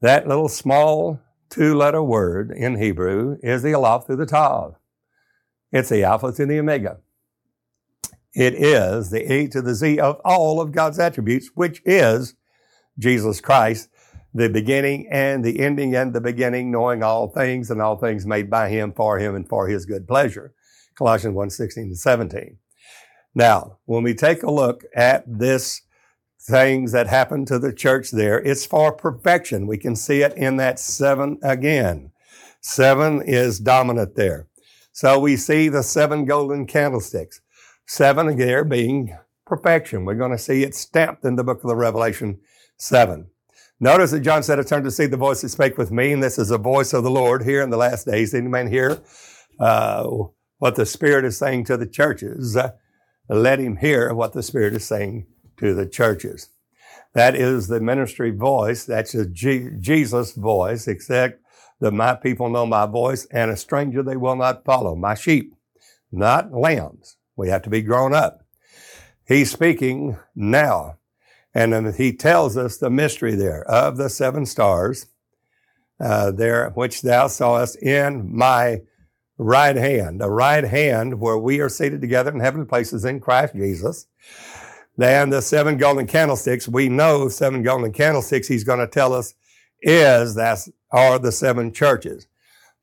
that 0.00 0.26
little 0.26 0.48
small 0.48 1.20
two 1.50 1.76
letter 1.76 2.02
word 2.02 2.50
in 2.50 2.76
Hebrew 2.76 3.36
is 3.44 3.62
the 3.62 3.74
Aleph 3.74 4.06
through 4.06 4.16
the 4.16 4.26
Tav. 4.26 4.74
It's 5.70 5.88
the 5.88 6.02
Alpha 6.02 6.32
to 6.32 6.46
the 6.46 6.58
Omega. 6.58 6.98
It 8.34 8.54
is 8.54 9.10
the 9.10 9.32
A 9.32 9.46
to 9.48 9.62
the 9.62 9.74
Z 9.74 10.00
of 10.00 10.20
all 10.24 10.60
of 10.60 10.72
God's 10.72 10.98
attributes, 10.98 11.50
which 11.54 11.80
is 11.84 12.34
Jesus 12.98 13.40
Christ, 13.40 13.88
the 14.32 14.48
beginning 14.48 15.08
and 15.10 15.44
the 15.44 15.60
ending 15.60 15.94
and 15.94 16.12
the 16.12 16.20
beginning, 16.20 16.70
knowing 16.70 17.02
all 17.02 17.28
things 17.28 17.70
and 17.70 17.80
all 17.82 17.96
things 17.96 18.26
made 18.26 18.48
by 18.48 18.68
him, 18.68 18.92
for 18.92 19.18
him, 19.18 19.34
and 19.34 19.48
for 19.48 19.68
his 19.68 19.86
good 19.86 20.06
pleasure. 20.06 20.54
Colossians 20.96 21.34
1 21.34 21.50
16 21.50 21.84
and 21.84 21.98
17. 21.98 22.58
Now, 23.34 23.78
when 23.84 24.02
we 24.02 24.14
take 24.14 24.42
a 24.42 24.50
look 24.50 24.84
at 24.94 25.24
this 25.26 25.82
things 26.40 26.92
that 26.92 27.06
happen 27.06 27.44
to 27.46 27.58
the 27.58 27.72
church 27.72 28.10
there, 28.10 28.40
it's 28.40 28.66
for 28.66 28.92
perfection. 28.92 29.66
We 29.66 29.78
can 29.78 29.94
see 29.94 30.22
it 30.22 30.34
in 30.36 30.56
that 30.56 30.78
seven 30.78 31.38
again. 31.42 32.12
Seven 32.60 33.22
is 33.22 33.58
dominant 33.58 34.16
there. 34.16 34.48
So 34.92 35.18
we 35.18 35.36
see 35.36 35.68
the 35.68 35.82
seven 35.82 36.24
golden 36.24 36.66
candlesticks. 36.66 37.40
Seven 37.86 38.36
there 38.36 38.64
being 38.64 39.16
perfection. 39.46 40.04
We're 40.04 40.14
going 40.14 40.30
to 40.32 40.38
see 40.38 40.62
it 40.62 40.74
stamped 40.74 41.24
in 41.24 41.36
the 41.36 41.44
book 41.44 41.62
of 41.62 41.68
the 41.68 41.76
Revelation 41.76 42.40
7. 42.76 43.28
Notice 43.82 44.10
that 44.10 44.20
John 44.20 44.42
said, 44.42 44.60
I 44.60 44.62
turned 44.62 44.84
to 44.84 44.90
see 44.90 45.06
the 45.06 45.16
voice 45.16 45.40
that 45.40 45.48
spake 45.48 45.78
with 45.78 45.90
me, 45.90 46.12
and 46.12 46.22
this 46.22 46.38
is 46.38 46.48
the 46.48 46.58
voice 46.58 46.92
of 46.92 47.02
the 47.02 47.10
Lord 47.10 47.44
here 47.44 47.62
in 47.62 47.70
the 47.70 47.78
last 47.78 48.06
days. 48.06 48.34
Any 48.34 48.48
man 48.48 48.68
hear 48.68 49.00
uh, 49.58 50.06
what 50.58 50.76
the 50.76 50.84
Spirit 50.84 51.24
is 51.24 51.38
saying 51.38 51.64
to 51.64 51.78
the 51.78 51.86
churches? 51.86 52.56
Uh, 52.56 52.72
let 53.30 53.58
him 53.58 53.76
hear 53.76 54.12
what 54.12 54.34
the 54.34 54.42
Spirit 54.42 54.74
is 54.74 54.84
saying 54.84 55.26
to 55.56 55.72
the 55.72 55.86
churches. 55.86 56.50
That 57.14 57.34
is 57.34 57.68
the 57.68 57.80
ministry 57.80 58.30
voice. 58.30 58.84
That's 58.84 59.14
a 59.14 59.26
G- 59.26 59.70
Jesus 59.80 60.32
voice, 60.32 60.86
except 60.86 61.40
that 61.80 61.92
my 61.92 62.14
people 62.14 62.50
know 62.50 62.66
my 62.66 62.84
voice 62.84 63.26
and 63.30 63.50
a 63.50 63.56
stranger 63.56 64.02
they 64.02 64.16
will 64.16 64.36
not 64.36 64.64
follow. 64.64 64.94
My 64.94 65.14
sheep, 65.14 65.54
not 66.12 66.52
lambs. 66.52 67.16
We 67.34 67.48
have 67.48 67.62
to 67.62 67.70
be 67.70 67.80
grown 67.80 68.12
up. 68.12 68.44
He's 69.26 69.50
speaking 69.50 70.18
now. 70.34 70.98
And 71.54 71.72
then 71.72 71.92
he 71.94 72.12
tells 72.12 72.56
us 72.56 72.76
the 72.76 72.90
mystery 72.90 73.34
there 73.34 73.64
of 73.64 73.96
the 73.96 74.08
seven 74.08 74.46
stars, 74.46 75.06
uh, 75.98 76.30
there, 76.30 76.70
which 76.70 77.02
thou 77.02 77.26
sawest 77.26 77.76
in 77.82 78.34
my 78.34 78.80
right 79.36 79.76
hand, 79.76 80.22
a 80.22 80.28
right 80.28 80.64
hand 80.64 81.18
where 81.18 81.38
we 81.38 81.60
are 81.60 81.68
seated 81.68 82.00
together 82.00 82.30
in 82.30 82.40
heavenly 82.40 82.66
places 82.66 83.04
in 83.04 83.20
Christ 83.20 83.54
Jesus. 83.54 84.06
Then 84.96 85.30
the 85.30 85.40
seven 85.40 85.76
golden 85.78 86.06
candlesticks, 86.06 86.68
we 86.68 86.88
know 86.88 87.28
seven 87.28 87.62
golden 87.62 87.92
candlesticks, 87.92 88.48
he's 88.48 88.64
going 88.64 88.80
to 88.80 88.86
tell 88.86 89.12
us 89.12 89.34
is 89.82 90.34
that 90.34 90.58
are 90.92 91.18
the 91.18 91.32
seven 91.32 91.72
churches. 91.72 92.26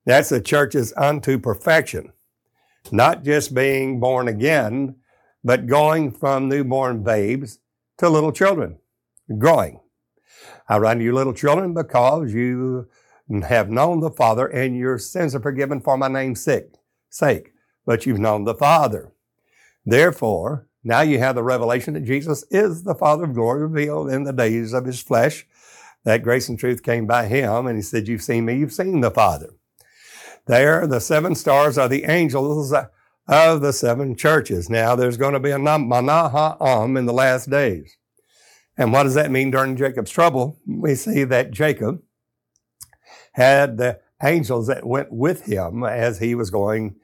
That's 0.06 0.30
the 0.30 0.42
churches 0.42 0.94
unto 0.98 1.38
perfection. 1.38 2.12
Not 2.92 3.24
just 3.24 3.54
being 3.54 4.00
born 4.00 4.28
again, 4.28 4.96
but 5.44 5.68
going 5.68 6.12
from 6.12 6.50
newborn 6.50 7.04
babes 7.04 7.60
to 7.98 8.10
little 8.10 8.32
children, 8.32 8.77
growing. 9.38 9.80
I 10.70 10.77
write 10.77 10.96
to 10.96 11.04
you 11.04 11.13
little 11.13 11.34
children 11.34 11.74
because 11.74 12.34
you 12.34 12.88
have 13.44 13.70
known 13.70 14.00
the 14.00 14.12
Father 14.12 14.48
and 14.48 14.77
your 14.77 14.98
sins 14.98 15.36
are 15.36 15.42
forgiven 15.42 15.82
for 15.82 15.98
my 15.98 16.08
name's 16.08 16.42
sake. 16.42 17.54
But 17.86 18.06
you've 18.06 18.20
known 18.20 18.44
the 18.44 18.54
Father. 18.54 19.13
Therefore, 19.86 20.68
now 20.84 21.01
you 21.01 21.20
have 21.20 21.36
the 21.36 21.44
revelation 21.44 21.94
that 21.96 22.06
Jesus 22.06 22.44
is 22.51 22.84
the 22.84 22.96
Father 22.96 23.24
of 23.24 23.34
glory 23.34 23.62
revealed 23.62 24.10
in 24.10 24.24
the 24.24 24.34
days 24.34 24.74
of 24.74 24.86
his 24.86 25.01
flesh. 25.01 25.46
That 26.04 26.24
grace 26.24 26.48
and 26.48 26.58
truth 26.58 26.84
came 26.84 27.06
by 27.06 27.25
him, 27.25 27.68
and 27.68 27.77
he 27.77 27.82
said, 27.82 28.08
You've 28.08 28.22
seen 28.22 28.46
me, 28.46 28.58
you've 28.58 28.72
seen 28.72 29.01
the 29.01 29.12
Father. 29.12 29.50
There, 30.46 30.88
the 30.88 31.01
seven 31.01 31.36
stars 31.36 31.77
are 31.77 31.89
the 31.89 32.06
angels 32.06 32.74
of 33.28 33.62
the 33.62 33.74
seven 33.74 34.16
churches. 34.16 34.70
Now, 34.70 34.96
there's 34.96 35.18
going 35.18 35.34
to 35.34 35.40
be 35.40 35.52
a 35.52 35.60
Mahanaim 35.60 36.98
in 36.98 37.06
the 37.06 37.14
last 37.14 37.50
days. 37.50 37.98
And 38.78 38.94
what 38.94 39.04
does 39.04 39.16
that 39.16 39.32
mean 39.32 39.52
during 39.52 39.76
Jacob's 39.76 40.12
trouble? 40.12 40.60
We 40.68 40.96
see 40.96 41.24
that 41.26 41.52
Jacob 41.52 42.02
had 43.34 43.78
the 43.78 44.00
angels 44.24 44.68
that 44.68 44.86
went 44.86 45.12
with 45.12 45.46
him 45.46 45.84
as 45.84 46.20
he 46.20 46.36
was 46.36 46.50
going 46.50 46.96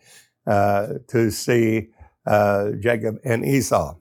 uh, 0.48 0.94
to 1.08 1.32
see 1.32 1.90
uh, 2.26 2.72
Jacob 2.80 3.20
and 3.24 3.46
Esau. 3.46 3.96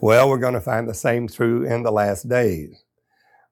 Well, 0.00 0.28
we're 0.28 0.38
going 0.38 0.54
to 0.54 0.60
find 0.60 0.88
the 0.88 0.94
same 0.94 1.28
true 1.28 1.64
in 1.64 1.82
the 1.82 1.90
last 1.90 2.28
days. 2.28 2.84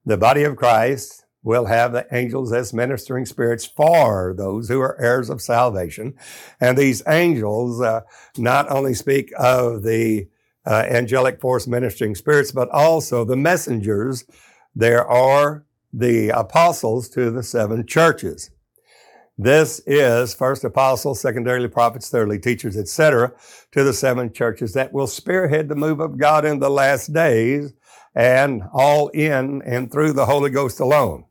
The 0.04 0.16
body 0.16 0.44
of 0.44 0.56
Christ 0.56 1.23
will 1.44 1.66
have 1.66 1.92
the 1.92 2.06
angels 2.10 2.52
as 2.52 2.72
ministering 2.72 3.26
spirits 3.26 3.66
for 3.66 4.34
those 4.36 4.68
who 4.68 4.80
are 4.80 5.00
heirs 5.00 5.30
of 5.30 5.40
salvation. 5.40 6.14
And 6.58 6.76
these 6.76 7.02
angels 7.06 7.80
uh, 7.80 8.00
not 8.36 8.68
only 8.70 8.94
speak 8.94 9.30
of 9.38 9.84
the 9.84 10.26
uh, 10.66 10.84
angelic 10.88 11.40
force 11.40 11.66
ministering 11.66 12.14
spirits, 12.14 12.50
but 12.50 12.70
also 12.70 13.24
the 13.24 13.36
messengers. 13.36 14.24
There 14.74 15.06
are 15.06 15.66
the 15.92 16.30
apostles 16.30 17.08
to 17.10 17.30
the 17.30 17.42
seven 17.42 17.86
churches. 17.86 18.50
This 19.36 19.80
is 19.86 20.32
first 20.32 20.64
apostles, 20.64 21.20
secondarily 21.20 21.68
prophets, 21.68 22.08
thirdly 22.08 22.38
teachers, 22.38 22.76
etc., 22.76 23.32
to 23.72 23.84
the 23.84 23.92
seven 23.92 24.32
churches 24.32 24.72
that 24.72 24.92
will 24.92 25.08
spearhead 25.08 25.68
the 25.68 25.74
move 25.74 26.00
of 26.00 26.16
God 26.16 26.44
in 26.44 26.60
the 26.60 26.70
last 26.70 27.12
days 27.12 27.74
and 28.14 28.62
all 28.72 29.08
in 29.08 29.60
and 29.62 29.90
through 29.90 30.12
the 30.12 30.26
Holy 30.26 30.50
Ghost 30.50 30.80
alone. 30.80 31.24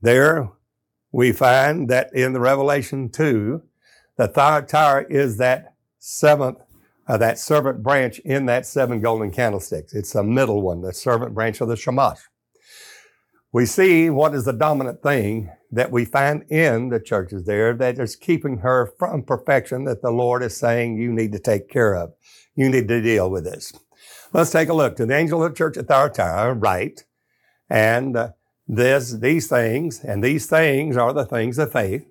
There 0.00 0.50
we 1.12 1.32
find 1.32 1.88
that 1.90 2.14
in 2.14 2.32
the 2.32 2.40
Revelation 2.40 3.10
2, 3.10 3.62
the 4.16 4.28
Thyatira 4.28 5.06
is 5.10 5.38
that 5.38 5.74
seventh, 5.98 6.58
uh, 7.06 7.16
that 7.16 7.38
servant 7.38 7.82
branch 7.82 8.18
in 8.20 8.46
that 8.46 8.66
seven 8.66 9.00
golden 9.00 9.30
candlesticks. 9.30 9.94
It's 9.94 10.12
the 10.12 10.22
middle 10.22 10.62
one, 10.62 10.82
the 10.82 10.92
servant 10.92 11.34
branch 11.34 11.60
of 11.60 11.68
the 11.68 11.76
Shamash 11.76 12.20
we 13.52 13.66
see 13.66 14.10
what 14.10 14.34
is 14.34 14.44
the 14.44 14.52
dominant 14.52 15.02
thing 15.02 15.50
that 15.72 15.90
we 15.90 16.04
find 16.04 16.44
in 16.50 16.88
the 16.88 17.00
churches 17.00 17.44
there 17.44 17.74
that 17.74 17.98
is 17.98 18.14
keeping 18.14 18.58
her 18.58 18.92
from 18.98 19.22
perfection 19.22 19.84
that 19.84 20.02
the 20.02 20.10
Lord 20.10 20.42
is 20.42 20.56
saying 20.56 20.96
you 20.96 21.12
need 21.12 21.32
to 21.32 21.38
take 21.38 21.68
care 21.68 21.94
of. 21.94 22.12
You 22.54 22.68
need 22.68 22.88
to 22.88 23.00
deal 23.00 23.30
with 23.30 23.44
this. 23.44 23.72
Let's 24.32 24.50
take 24.50 24.68
a 24.68 24.74
look 24.74 24.96
to 24.96 25.06
the 25.06 25.16
angel 25.16 25.42
of 25.42 25.50
the 25.50 25.56
church 25.56 25.76
at 25.76 25.88
Thyatira, 25.88 26.54
right? 26.54 27.02
And 27.68 28.16
uh, 28.16 28.30
this, 28.74 29.12
these 29.12 29.48
things, 29.48 30.04
and 30.04 30.22
these 30.22 30.46
things 30.46 30.96
are 30.96 31.12
the 31.12 31.24
things 31.24 31.58
of 31.58 31.72
faith. 31.72 32.06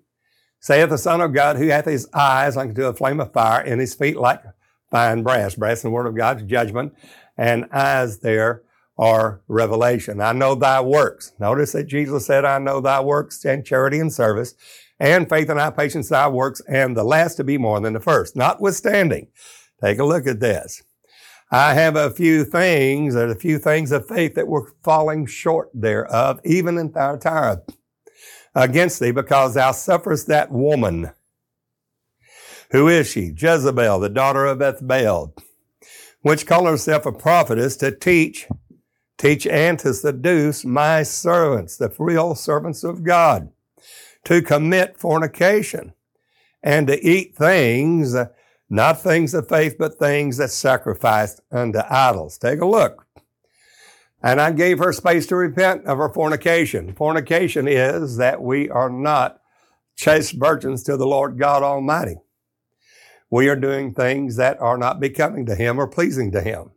Saith 0.59 0.89
the 0.89 0.97
Son 0.97 1.21
of 1.21 1.33
God, 1.33 1.55
who 1.55 1.67
hath 1.67 1.85
his 1.85 2.09
eyes 2.13 2.57
like 2.57 2.75
to 2.75 2.87
a 2.87 2.93
flame 2.93 3.21
of 3.21 3.31
fire, 3.31 3.61
and 3.61 3.79
his 3.79 3.93
feet 3.93 4.17
like 4.17 4.41
fine 4.91 5.23
brass. 5.23 5.55
Brass 5.55 5.83
in 5.83 5.89
the 5.89 5.93
word 5.93 6.05
of 6.05 6.17
God's 6.17 6.43
judgment, 6.43 6.93
and 7.37 7.65
eyes 7.71 8.19
there 8.19 8.63
are 8.97 9.41
revelation. 9.47 10.19
I 10.19 10.33
know 10.33 10.55
thy 10.55 10.81
works. 10.81 11.31
Notice 11.39 11.71
that 11.71 11.87
Jesus 11.87 12.25
said, 12.25 12.43
I 12.43 12.59
know 12.59 12.81
thy 12.81 12.99
works 12.99 13.45
and 13.45 13.65
charity 13.65 13.99
and 13.99 14.11
service 14.11 14.53
and 14.99 15.29
faith 15.29 15.47
and 15.47 15.57
thy 15.57 15.69
patience, 15.69 16.09
thy 16.09 16.27
works, 16.27 16.61
and 16.67 16.97
the 16.97 17.05
last 17.05 17.35
to 17.35 17.45
be 17.45 17.57
more 17.57 17.79
than 17.79 17.93
the 17.93 18.01
first. 18.01 18.35
Notwithstanding, 18.35 19.27
take 19.81 19.99
a 19.99 20.03
look 20.03 20.27
at 20.27 20.41
this. 20.41 20.83
I 21.51 21.73
have 21.73 21.95
a 21.95 22.11
few 22.11 22.45
things, 22.45 23.15
a 23.15 23.33
few 23.35 23.57
things 23.57 23.91
of 23.91 24.07
faith 24.07 24.35
that 24.35 24.47
were 24.47 24.73
falling 24.83 25.25
short 25.25 25.69
thereof, 25.73 26.39
even 26.43 26.77
in 26.77 26.91
Thyatira, 26.91 27.63
against 28.53 28.99
thee, 28.99 29.11
because 29.11 29.55
thou 29.55 29.71
sufferest 29.71 30.27
that 30.27 30.51
woman. 30.51 31.11
Who 32.71 32.87
is 32.87 33.09
she? 33.09 33.33
Jezebel, 33.35 33.99
the 33.99 34.09
daughter 34.09 34.45
of 34.45 34.59
Ethbaal, 34.59 35.33
which 36.21 36.45
called 36.45 36.67
herself 36.67 37.05
a 37.07 37.11
prophetess 37.11 37.75
to 37.77 37.91
teach 37.91 38.47
Teach 39.19 39.45
and 39.45 39.77
to 39.79 39.93
seduce 39.93 40.63
my 40.63 41.03
servants, 41.03 41.75
the 41.75 41.93
real 41.99 42.35
servants 42.35 42.85
of 42.85 43.03
God, 43.03 43.51
to 44.23 44.41
commit 44.41 44.97
fornication 44.97 45.91
and 46.63 46.87
to 46.87 47.05
eat 47.05 47.35
things, 47.35 48.15
not 48.69 49.01
things 49.01 49.33
of 49.33 49.49
faith, 49.49 49.75
but 49.79 49.97
things 49.97 50.37
that 50.37 50.51
sacrificed 50.51 51.41
unto 51.51 51.79
idols. 51.89 52.37
Take 52.37 52.61
a 52.61 52.65
look. 52.65 53.05
And 54.21 54.39
I 54.39 54.51
gave 54.51 54.79
her 54.79 54.91
space 54.91 55.25
to 55.27 55.35
repent 55.35 55.85
of 55.85 55.97
her 55.97 56.09
fornication. 56.09 56.93
Fornication 56.93 57.67
is 57.67 58.17
that 58.17 58.41
we 58.41 58.69
are 58.69 58.89
not 58.89 59.39
chaste 59.95 60.33
virgins 60.37 60.83
to 60.83 60.97
the 60.97 61.07
Lord 61.07 61.39
God 61.39 61.63
Almighty. 61.63 62.17
We 63.31 63.47
are 63.47 63.55
doing 63.55 63.93
things 63.93 64.35
that 64.35 64.59
are 64.59 64.77
not 64.77 64.99
becoming 64.99 65.45
to 65.45 65.55
Him 65.55 65.79
or 65.79 65.87
pleasing 65.87 66.31
to 66.31 66.41
Him. 66.41 66.71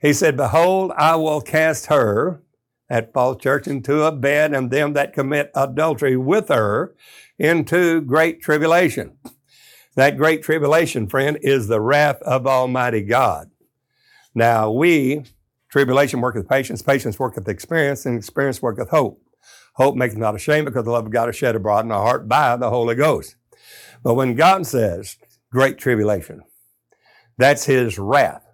He 0.00 0.12
said, 0.12 0.36
Behold, 0.36 0.92
I 0.96 1.16
will 1.16 1.40
cast 1.40 1.86
her, 1.86 2.42
at 2.90 3.12
false 3.12 3.42
church, 3.42 3.66
into 3.66 4.02
a 4.02 4.12
bed, 4.12 4.52
and 4.52 4.70
them 4.70 4.92
that 4.94 5.14
commit 5.14 5.50
adultery 5.54 6.16
with 6.16 6.48
her 6.48 6.94
into 7.38 8.00
great 8.00 8.42
tribulation. 8.42 9.16
That 9.96 10.16
great 10.16 10.42
tribulation, 10.42 11.06
friend, 11.06 11.38
is 11.42 11.68
the 11.68 11.80
wrath 11.80 12.20
of 12.22 12.46
Almighty 12.46 13.02
God. 13.02 13.50
Now, 14.34 14.70
we, 14.70 15.24
tribulation 15.70 16.20
worketh 16.20 16.48
patience, 16.48 16.82
patience 16.82 17.18
worketh 17.18 17.48
experience, 17.48 18.04
and 18.04 18.18
experience 18.18 18.60
worketh 18.60 18.90
hope. 18.90 19.20
Hope 19.74 19.94
maketh 19.96 20.18
not 20.18 20.34
ashamed 20.34 20.66
because 20.66 20.84
the 20.84 20.90
love 20.90 21.06
of 21.06 21.12
God 21.12 21.28
is 21.28 21.36
shed 21.36 21.54
abroad 21.54 21.84
in 21.84 21.92
our 21.92 22.02
heart 22.02 22.28
by 22.28 22.56
the 22.56 22.70
Holy 22.70 22.96
Ghost. 22.96 23.36
But 24.02 24.14
when 24.14 24.34
God 24.34 24.66
says 24.66 25.16
great 25.52 25.78
tribulation, 25.78 26.42
that's 27.38 27.64
his 27.64 27.98
wrath. 27.98 28.44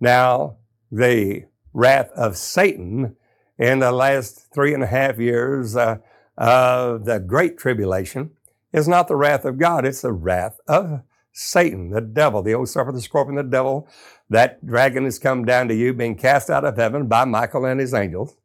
Now, 0.00 0.56
the 0.90 1.44
wrath 1.72 2.10
of 2.10 2.36
Satan 2.36 3.16
in 3.58 3.78
the 3.80 3.92
last 3.92 4.52
three 4.54 4.74
and 4.74 4.82
a 4.82 4.86
half 4.86 5.18
years 5.18 5.76
uh, 5.76 5.98
of 6.36 7.04
the 7.04 7.18
great 7.18 7.58
tribulation 7.58 8.32
is 8.72 8.88
not 8.88 9.08
the 9.08 9.16
wrath 9.16 9.44
of 9.44 9.58
God, 9.58 9.84
it's 9.84 10.02
the 10.02 10.12
wrath 10.12 10.58
of 10.66 11.02
Satan, 11.32 11.90
the 11.90 12.00
devil, 12.00 12.42
the 12.42 12.54
old 12.54 12.68
serpent, 12.68 12.96
the 12.96 13.02
scorpion, 13.02 13.36
the 13.36 13.42
devil. 13.42 13.88
That 14.30 14.64
dragon 14.66 15.04
has 15.04 15.18
come 15.18 15.44
down 15.44 15.68
to 15.68 15.74
you, 15.74 15.94
being 15.94 16.16
cast 16.16 16.50
out 16.50 16.64
of 16.64 16.76
heaven 16.76 17.06
by 17.06 17.24
Michael 17.24 17.64
and 17.64 17.80
his 17.80 17.94
angels 17.94 18.36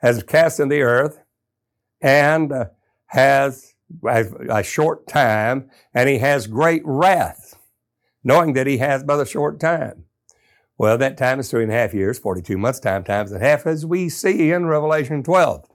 has 0.00 0.22
cast 0.22 0.60
in 0.60 0.68
the 0.68 0.82
earth 0.82 1.20
and 2.00 2.52
uh, 2.52 2.66
has 3.06 3.74
a 4.08 4.62
short 4.62 5.06
time, 5.06 5.68
and 5.92 6.08
he 6.08 6.18
has 6.18 6.46
great 6.46 6.82
wrath, 6.84 7.58
knowing 8.22 8.52
that 8.52 8.66
he 8.66 8.78
has 8.78 9.02
but 9.02 9.20
a 9.20 9.26
short 9.26 9.58
time. 9.60 10.04
Well, 10.78 10.96
that 10.96 11.18
time 11.18 11.40
is 11.40 11.50
three 11.50 11.64
and 11.64 11.72
a 11.72 11.74
half 11.74 11.92
years, 11.92 12.18
42 12.18 12.56
months, 12.56 12.80
time 12.80 13.04
times 13.04 13.32
and 13.32 13.42
a 13.42 13.46
half, 13.46 13.66
as 13.66 13.84
we 13.84 14.08
see 14.08 14.52
in 14.52 14.66
Revelation 14.66 15.22
12. 15.22 15.68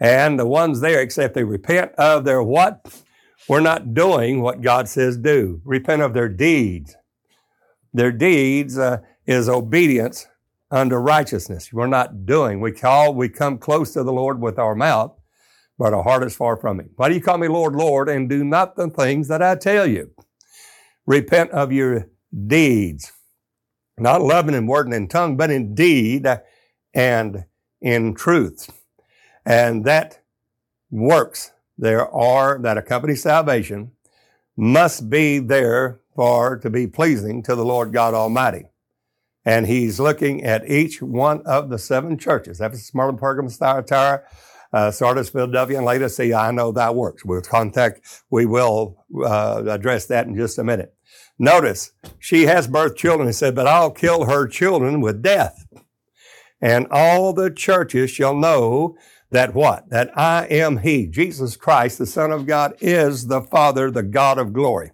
And 0.00 0.38
the 0.38 0.46
ones 0.46 0.80
there, 0.80 1.00
except 1.00 1.34
they 1.34 1.44
repent 1.44 1.92
of 1.96 2.24
their 2.24 2.42
what? 2.42 3.02
We're 3.48 3.60
not 3.60 3.94
doing 3.94 4.42
what 4.42 4.60
God 4.60 4.88
says 4.88 5.16
do. 5.16 5.60
Repent 5.64 6.02
of 6.02 6.14
their 6.14 6.28
deeds. 6.28 6.94
Their 7.92 8.12
deeds 8.12 8.78
uh, 8.78 8.98
is 9.26 9.48
obedience 9.48 10.26
unto 10.70 10.96
righteousness. 10.96 11.72
We're 11.72 11.86
not 11.86 12.26
doing. 12.26 12.60
We 12.60 12.72
call, 12.72 13.14
we 13.14 13.28
come 13.28 13.58
close 13.58 13.92
to 13.94 14.02
the 14.02 14.12
Lord 14.12 14.40
with 14.40 14.58
our 14.58 14.74
mouth, 14.74 15.18
but 15.78 15.94
our 15.94 16.02
heart 16.02 16.24
is 16.24 16.36
far 16.36 16.56
from 16.56 16.80
Him. 16.80 16.90
Why 16.96 17.08
do 17.08 17.14
you 17.14 17.22
call 17.22 17.38
me 17.38 17.48
Lord, 17.48 17.74
Lord, 17.74 18.08
and 18.08 18.28
do 18.28 18.44
not 18.44 18.76
the 18.76 18.90
things 18.90 19.28
that 19.28 19.42
I 19.42 19.54
tell 19.56 19.86
you? 19.86 20.10
Repent 21.06 21.50
of 21.52 21.72
your 21.72 22.10
deeds, 22.46 23.12
not 23.98 24.20
loving 24.20 24.54
in 24.54 24.66
word 24.66 24.86
and 24.86 24.94
in 24.94 25.08
tongue, 25.08 25.38
but 25.38 25.50
in 25.50 25.74
deed 25.74 26.26
and 26.92 27.44
in 27.80 28.14
truth. 28.14 28.70
And 29.48 29.84
that 29.86 30.20
works 30.90 31.52
there 31.78 32.08
are 32.08 32.58
that 32.60 32.76
accompany 32.76 33.16
salvation 33.16 33.92
must 34.56 35.08
be 35.08 35.38
there 35.38 36.00
for 36.14 36.58
to 36.58 36.70
be 36.70 36.86
pleasing 36.86 37.42
to 37.44 37.54
the 37.54 37.64
Lord 37.64 37.92
God 37.92 38.14
Almighty 38.14 38.66
and 39.48 39.66
he's 39.66 39.98
looking 39.98 40.44
at 40.44 40.68
each 40.68 41.00
one 41.00 41.40
of 41.46 41.70
the 41.70 41.78
seven 41.78 42.18
churches 42.18 42.60
Ephesus, 42.60 42.88
Smyrna, 42.88 43.16
Pergamos, 43.16 43.56
Thyatira, 43.56 44.22
uh, 44.74 44.90
Sardis, 44.90 45.30
Philadelphia, 45.30 45.78
and 45.78 45.86
Laodicea. 45.86 46.36
I 46.36 46.50
know 46.50 46.70
that 46.72 46.94
works. 46.94 47.24
We'll 47.24 47.40
contact, 47.40 48.24
we 48.30 48.44
will 48.44 49.06
uh, 49.24 49.62
address 49.66 50.04
that 50.06 50.26
in 50.26 50.36
just 50.36 50.58
a 50.58 50.64
minute. 50.64 50.94
Notice, 51.38 51.92
she 52.18 52.42
has 52.42 52.68
birthed 52.68 52.96
children. 52.96 53.26
He 53.26 53.32
said, 53.32 53.54
but 53.54 53.66
I'll 53.66 53.90
kill 53.90 54.26
her 54.26 54.46
children 54.46 55.00
with 55.00 55.22
death. 55.22 55.66
And 56.60 56.86
all 56.90 57.32
the 57.32 57.50
churches 57.50 58.10
shall 58.10 58.36
know 58.36 58.98
that 59.30 59.54
what? 59.54 59.88
That 59.90 60.16
I 60.16 60.46
am 60.46 60.78
He, 60.78 61.06
Jesus 61.06 61.56
Christ, 61.56 61.98
the 61.98 62.06
Son 62.06 62.30
of 62.30 62.46
God, 62.46 62.74
is 62.80 63.26
the 63.26 63.42
Father, 63.42 63.90
the 63.90 64.02
God 64.02 64.38
of 64.38 64.52
glory. 64.52 64.92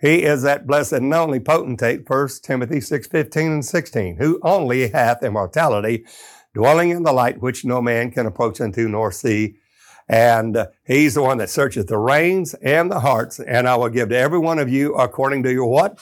He 0.00 0.22
is 0.22 0.42
that 0.42 0.66
blessed 0.66 0.92
and 0.92 1.12
only 1.12 1.40
potentate, 1.40 2.08
1 2.08 2.28
Timothy 2.42 2.80
6, 2.80 3.08
15 3.08 3.52
and 3.52 3.64
16, 3.64 4.16
who 4.16 4.38
only 4.42 4.88
hath 4.88 5.24
immortality, 5.24 6.04
dwelling 6.54 6.90
in 6.90 7.02
the 7.02 7.12
light 7.12 7.42
which 7.42 7.64
no 7.64 7.82
man 7.82 8.12
can 8.12 8.26
approach 8.26 8.60
unto 8.60 8.88
nor 8.88 9.10
see. 9.10 9.56
And 10.08 10.68
he's 10.86 11.14
the 11.14 11.22
one 11.22 11.38
that 11.38 11.50
searcheth 11.50 11.88
the 11.88 11.98
reins 11.98 12.54
and 12.54 12.90
the 12.90 13.00
hearts, 13.00 13.40
and 13.40 13.68
I 13.68 13.74
will 13.76 13.88
give 13.88 14.10
to 14.10 14.16
every 14.16 14.38
one 14.38 14.58
of 14.58 14.68
you 14.68 14.94
according 14.94 15.42
to 15.42 15.52
your 15.52 15.66
what? 15.66 15.98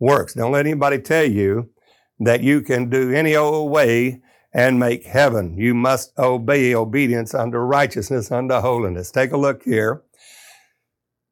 Works. 0.00 0.34
Don't 0.34 0.52
let 0.52 0.66
anybody 0.66 0.98
tell 0.98 1.24
you 1.24 1.70
that 2.18 2.42
you 2.42 2.60
can 2.60 2.90
do 2.90 3.12
any 3.12 3.36
old 3.36 3.70
way 3.70 4.20
and 4.52 4.78
make 4.78 5.04
heaven. 5.04 5.56
You 5.56 5.74
must 5.74 6.16
obey 6.18 6.74
obedience 6.74 7.34
unto 7.34 7.58
righteousness, 7.58 8.30
unto 8.30 8.54
holiness. 8.56 9.10
Take 9.10 9.32
a 9.32 9.36
look 9.36 9.62
here. 9.64 10.02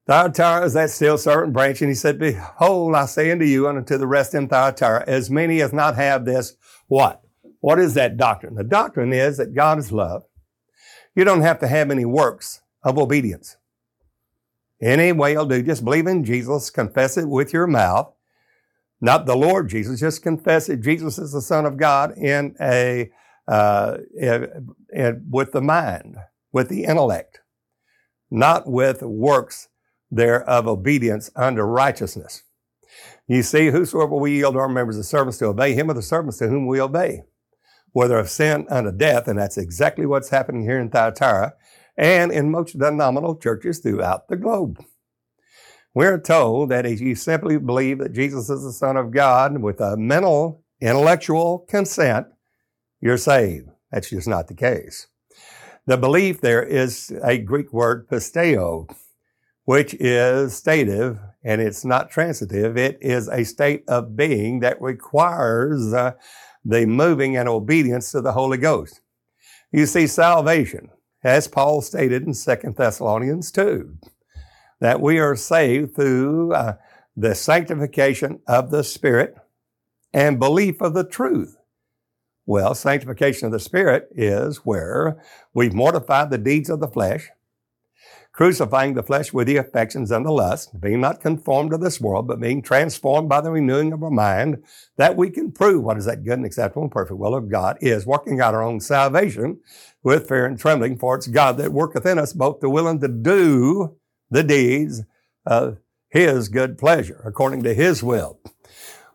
Thyatira 0.07 0.65
is 0.65 0.73
that 0.73 0.91
still 0.91 1.19
servant 1.19 1.53
branch, 1.53 1.83
and 1.83 1.91
he 1.91 1.95
said, 1.95 2.19
Behold, 2.19 2.95
I 2.97 3.07
say 3.07 3.31
unto 3.31 3.45
you 3.45 3.69
and 3.69 3.79
unto 3.79 3.97
the 3.97 4.07
rest 4.07 4.35
in 4.35 4.49
Thyatira, 4.49 5.05
as 5.07 5.31
many 5.31 5.61
as 5.61 5.73
not 5.73 5.95
have 5.97 6.25
this, 6.25 6.57
what? 6.89 7.23
What 7.61 7.79
is 7.79 7.95
that 7.95 8.17
doctrine? 8.17 8.55
The 8.55 8.65
doctrine 8.65 9.13
is 9.13 9.37
that 9.37 9.55
God 9.55 9.79
is 9.79 9.93
love. 9.93 10.25
You 11.15 11.25
don't 11.25 11.43
have 11.43 11.59
to 11.61 11.69
have 11.69 11.91
any 11.91 12.05
works 12.05 12.63
of 12.83 12.99
obedience. 12.99 13.57
Any 14.81 15.13
way 15.13 15.33
you'll 15.33 15.45
do, 15.45 15.63
just 15.63 15.85
believe 15.85 16.07
in 16.07 16.25
Jesus, 16.25 16.71
confess 16.71 17.19
it 17.19 17.29
with 17.29 17.53
your 17.53 17.67
mouth, 17.67 18.13
not 19.01 19.27
the 19.27 19.37
Lord 19.37 19.69
Jesus, 19.69 20.01
just 20.01 20.23
confess 20.23 20.67
that 20.67 20.83
Jesus 20.83 21.19
is 21.19 21.33
the 21.33 21.41
Son 21.41 21.65
of 21.65 21.77
God 21.77 22.17
in 22.17 22.55
a, 22.61 23.11
uh, 23.49 23.99
in, 24.19 24.69
in, 24.93 25.27
with 25.31 25.53
the 25.53 25.63
mind, 25.63 26.17
with 26.53 26.69
the 26.69 26.85
intellect, 26.85 27.41
not 28.31 28.67
with 28.67 29.03
works 29.03 29.69
there 30.11 30.43
of 30.49 30.67
obedience 30.67 31.31
unto 31.35 31.63
righteousness. 31.63 32.43
You 33.27 33.43
see, 33.43 33.71
whosoever 33.71 34.17
we 34.17 34.33
yield 34.33 34.57
our 34.57 34.69
members 34.69 34.97
as 34.97 35.09
servants 35.09 35.39
to 35.39 35.47
obey, 35.47 35.75
him 35.75 35.91
are 35.91 35.95
the 35.95 36.03
servants 36.03 36.39
to 36.39 36.49
whom 36.49 36.67
we 36.67 36.81
obey, 36.81 37.23
whether 37.93 38.19
of 38.19 38.29
sin 38.29 38.67
unto 38.69 38.91
death, 38.93 39.29
and 39.29 39.39
that's 39.39 39.57
exactly 39.57 40.05
what's 40.05 40.31
happening 40.31 40.63
here 40.63 40.81
in 40.81 40.91
Thyatira 40.91 41.55
and 41.97 42.33
in 42.33 42.51
most 42.51 42.79
denominational 42.79 43.37
churches 43.37 43.79
throughout 43.79 44.29
the 44.29 44.37
globe. 44.37 44.85
We're 45.93 46.21
told 46.21 46.69
that 46.69 46.87
if 46.87 47.01
you 47.01 47.17
simply 47.17 47.59
believe 47.59 47.99
that 47.99 48.13
Jesus 48.13 48.49
is 48.49 48.63
the 48.63 48.73
Son 48.73 48.97
of 48.97 49.11
God 49.11 49.61
with 49.61 49.81
a 49.81 49.97
mental, 49.97 50.63
intellectual 50.81 51.67
consent, 51.69 52.29
you're 53.01 53.17
saved. 53.17 53.69
That's 53.91 54.11
just 54.11 54.29
not 54.29 54.47
the 54.47 54.55
case. 54.55 55.09
The 55.87 55.97
belief 55.97 56.41
there 56.41 56.63
is 56.63 57.13
a 57.25 57.39
Greek 57.39 57.73
word 57.73 58.09
pisteo, 58.09 58.89
which 59.65 59.95
is 59.95 60.55
stative 60.55 61.19
and 61.43 61.61
it's 61.61 61.85
not 61.85 62.11
transitive. 62.11 62.77
It 62.77 62.99
is 63.01 63.29
a 63.29 63.45
state 63.45 63.83
of 63.89 64.17
being 64.17 64.61
that 64.61 64.81
requires 64.81 65.93
uh, 65.93 66.13
the 66.65 66.87
moving 66.87 67.37
and 67.37 67.49
obedience 67.49 68.13
to 68.13 68.21
the 68.21 68.33
Holy 68.33 68.59
Ghost. 68.59 69.01
You 69.73 69.87
see, 69.87 70.07
salvation, 70.07 70.91
as 71.25 71.49
Paul 71.49 71.81
stated 71.81 72.25
in 72.25 72.35
2 72.35 72.75
Thessalonians 72.77 73.51
2, 73.51 73.97
that 74.81 75.01
we 75.01 75.19
are 75.19 75.37
saved 75.37 75.95
through 75.95 76.53
uh, 76.53 76.75
the 77.17 77.35
sanctification 77.35 78.41
of 78.47 78.71
the 78.71 78.83
Spirit 78.83 79.35
and 80.13 80.39
belief 80.39 80.81
of 80.81 80.95
the 80.95 81.05
truth. 81.05 81.57
Well, 82.47 82.75
sanctification 82.75 83.47
of 83.47 83.53
the 83.53 83.61
Spirit 83.61 84.09
is 84.11 84.59
where 84.59 85.23
we've 85.55 85.75
mortified 85.75 86.31
the 86.31 86.39
deeds 86.39 86.71
of 86.71 86.81
the 86.81 86.89
flesh, 86.89 87.29
crucifying 88.33 88.95
the 88.95 89.03
flesh 89.03 89.33
with 89.33 89.47
the 89.47 89.59
affections 89.59 90.11
and 90.11 90.25
the 90.25 90.33
lust, 90.33 90.81
being 90.81 91.01
not 91.01 91.21
conformed 91.21 91.71
to 91.73 91.79
this 91.79 92.01
world, 92.01 92.27
but 92.27 92.41
being 92.41 92.63
transformed 92.63 93.29
by 93.29 93.41
the 93.41 93.51
renewing 93.51 93.93
of 93.93 94.03
our 94.03 94.11
mind, 94.11 94.65
that 94.97 95.17
we 95.17 95.31
can 95.31 95.53
prove 95.53 95.85
what 95.85 95.99
is 95.99 96.07
that 96.07 96.25
good 96.25 96.39
and 96.39 96.47
acceptable 96.47 96.83
and 96.83 96.91
perfect 96.91 97.21
will 97.21 97.35
of 97.35 97.51
God 97.51 97.77
is, 97.81 98.07
working 98.07 98.41
out 98.41 98.55
our 98.55 98.63
own 98.63 98.81
salvation 98.81 99.61
with 100.03 100.27
fear 100.27 100.47
and 100.47 100.59
trembling, 100.59 100.97
for 100.97 101.17
it's 101.17 101.27
God 101.27 101.59
that 101.59 101.73
worketh 101.73 102.07
in 102.07 102.19
us 102.19 102.33
both 102.33 102.61
to 102.61 102.71
willing 102.71 103.01
to 103.01 103.09
do 103.09 103.97
the 104.31 104.43
deeds 104.43 105.03
of 105.45 105.79
His 106.09 106.49
good 106.49 106.79
pleasure, 106.79 107.21
according 107.25 107.63
to 107.65 107.75
His 107.75 108.03
will. 108.03 108.39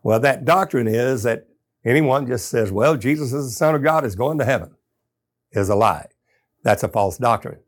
Well, 0.04 0.20
that 0.20 0.46
doctrine 0.46 0.88
is 0.88 1.24
that 1.24 1.48
anyone 1.84 2.28
just 2.28 2.50
says, 2.50 2.72
well, 2.72 2.96
Jesus 2.96 3.34
is 3.34 3.46
the 3.46 3.52
Son 3.52 3.76
of 3.76 3.84
God, 3.84 4.06
is 4.06 4.16
going 4.16 4.38
to 4.38 4.46
heaven, 4.46 4.76
is 5.52 5.70
a 5.70 5.76
lie. 5.76 6.08
That's 6.64 6.84
a 6.84 6.88
false 6.88 7.18
doctrine 7.18 7.60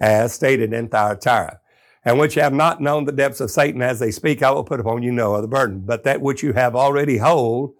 as 0.00 0.32
stated 0.32 0.72
in 0.72 0.88
Thyatira. 0.88 1.60
And 2.04 2.20
which 2.20 2.34
have 2.34 2.52
not 2.52 2.80
known 2.80 3.04
the 3.04 3.12
depths 3.12 3.40
of 3.40 3.50
Satan 3.50 3.82
as 3.82 3.98
they 3.98 4.12
speak, 4.12 4.40
I 4.40 4.52
will 4.52 4.62
put 4.62 4.78
upon 4.78 5.02
you 5.02 5.10
no 5.10 5.34
other 5.34 5.48
burden. 5.48 5.80
But 5.80 6.04
that 6.04 6.20
which 6.20 6.42
you 6.42 6.52
have 6.52 6.76
already 6.76 7.18
hold 7.18 7.74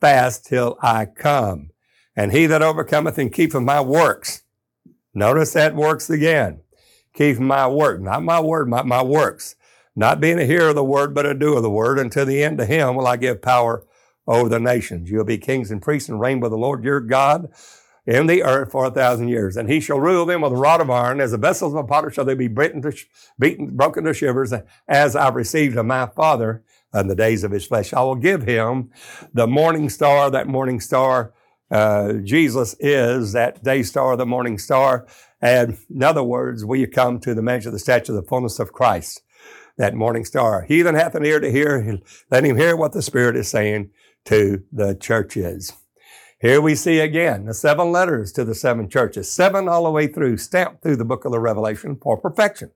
fast 0.00 0.46
till 0.46 0.78
I 0.80 1.06
come. 1.06 1.70
And 2.14 2.30
he 2.30 2.46
that 2.46 2.62
overcometh 2.62 3.18
and 3.18 3.32
keepeth 3.32 3.62
my 3.62 3.80
works. 3.80 4.42
Notice 5.12 5.52
that 5.54 5.74
works 5.74 6.08
again. 6.08 6.60
Keep 7.14 7.38
my 7.38 7.66
work, 7.68 8.00
not 8.00 8.22
my 8.22 8.40
word, 8.40 8.68
my, 8.68 8.82
my 8.82 9.02
works. 9.02 9.56
Not 9.96 10.20
being 10.20 10.40
a 10.40 10.46
hearer 10.46 10.70
of 10.70 10.74
the 10.74 10.84
word, 10.84 11.14
but 11.14 11.26
a 11.26 11.34
doer 11.34 11.58
of 11.58 11.62
the 11.62 11.70
word. 11.70 11.98
Until 11.98 12.26
the 12.26 12.42
end 12.42 12.58
to 12.58 12.66
him 12.66 12.96
will 12.96 13.06
I 13.06 13.16
give 13.16 13.42
power 13.42 13.86
over 14.26 14.48
the 14.48 14.60
nations. 14.60 15.10
You'll 15.10 15.24
be 15.24 15.38
kings 15.38 15.70
and 15.70 15.82
priests 15.82 16.08
and 16.08 16.20
reign 16.20 16.40
with 16.40 16.50
the 16.50 16.58
Lord 16.58 16.84
your 16.84 17.00
God 17.00 17.50
in 18.06 18.26
the 18.26 18.42
earth 18.42 18.72
for 18.72 18.86
a 18.86 18.90
thousand 18.90 19.28
years. 19.28 19.56
And 19.56 19.70
he 19.70 19.80
shall 19.80 20.00
rule 20.00 20.26
them 20.26 20.42
with 20.42 20.52
a 20.52 20.56
rod 20.56 20.80
of 20.80 20.90
iron. 20.90 21.20
As 21.20 21.30
the 21.30 21.38
vessels 21.38 21.74
of 21.74 21.80
a 21.80 21.84
potter 21.84 22.10
shall 22.10 22.24
they 22.24 22.34
be 22.34 22.48
beaten, 22.48 22.82
sh- 22.90 23.04
beaten 23.38 23.76
broken 23.76 24.04
to 24.04 24.14
shivers, 24.14 24.52
as 24.88 25.16
I 25.16 25.28
received 25.30 25.76
of 25.76 25.86
my 25.86 26.06
Father 26.06 26.62
in 26.94 27.08
the 27.08 27.16
days 27.16 27.44
of 27.44 27.52
his 27.52 27.66
flesh. 27.66 27.92
I 27.92 28.02
will 28.02 28.16
give 28.16 28.42
him 28.42 28.90
the 29.32 29.46
morning 29.46 29.88
star, 29.88 30.30
that 30.30 30.48
morning 30.48 30.80
star. 30.80 31.32
Uh, 31.70 32.14
Jesus 32.14 32.76
is 32.78 33.32
that 33.32 33.64
day 33.64 33.82
star, 33.82 34.16
the 34.16 34.26
morning 34.26 34.58
star. 34.58 35.06
And 35.44 35.76
in 35.94 36.02
other 36.02 36.22
words, 36.22 36.64
we 36.64 36.86
come 36.86 37.20
to 37.20 37.34
the 37.34 37.42
measure 37.42 37.68
of 37.68 37.74
the 37.74 37.78
stature 37.78 38.12
of 38.12 38.16
the 38.16 38.26
fullness 38.26 38.58
of 38.58 38.72
Christ, 38.72 39.20
that 39.76 39.94
morning 39.94 40.24
star. 40.24 40.62
He 40.62 40.80
that 40.80 40.94
hath 40.94 41.14
an 41.14 41.26
ear 41.26 41.38
to 41.38 41.52
hear, 41.52 42.00
let 42.30 42.46
him 42.46 42.56
hear 42.56 42.74
what 42.74 42.92
the 42.92 43.02
Spirit 43.02 43.36
is 43.36 43.46
saying 43.46 43.90
to 44.24 44.64
the 44.72 44.94
churches. 44.94 45.74
Here 46.40 46.62
we 46.62 46.74
see 46.74 46.98
again 46.98 47.44
the 47.44 47.52
seven 47.52 47.92
letters 47.92 48.32
to 48.32 48.44
the 48.46 48.54
seven 48.54 48.88
churches, 48.88 49.30
seven 49.30 49.68
all 49.68 49.84
the 49.84 49.90
way 49.90 50.06
through, 50.06 50.38
stamped 50.38 50.82
through 50.82 50.96
the 50.96 51.04
book 51.04 51.26
of 51.26 51.32
the 51.32 51.40
Revelation 51.40 51.98
for 52.00 52.16
perfection. 52.16 52.70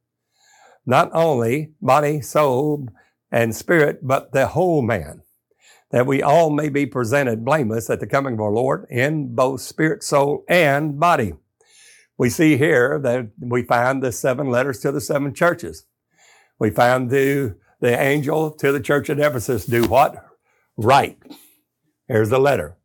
Not 0.84 1.10
only 1.14 1.72
body, 1.80 2.20
soul, 2.20 2.88
and 3.32 3.56
spirit, 3.56 4.00
but 4.06 4.32
the 4.32 4.48
whole 4.48 4.82
man, 4.82 5.22
that 5.90 6.06
we 6.06 6.22
all 6.22 6.50
may 6.50 6.68
be 6.68 6.84
presented 6.84 7.46
blameless 7.46 7.88
at 7.88 8.00
the 8.00 8.06
coming 8.06 8.34
of 8.34 8.40
our 8.40 8.52
Lord 8.52 8.86
in 8.90 9.34
both 9.34 9.62
spirit, 9.62 10.02
soul, 10.02 10.44
and 10.50 11.00
body. 11.00 11.32
We 12.18 12.30
see 12.30 12.56
here 12.56 12.98
that 12.98 13.30
we 13.38 13.62
find 13.62 14.02
the 14.02 14.10
seven 14.10 14.50
letters 14.50 14.80
to 14.80 14.90
the 14.90 15.00
seven 15.00 15.32
churches. 15.32 15.86
We 16.58 16.70
find 16.70 17.10
the, 17.10 17.54
the 17.80 17.98
angel 17.98 18.50
to 18.50 18.72
the 18.72 18.80
church 18.80 19.08
at 19.08 19.20
Ephesus 19.20 19.64
do 19.64 19.84
what? 19.84 20.16
Write. 20.76 21.18
Here's 22.08 22.30
the 22.30 22.40
letter. 22.40 22.76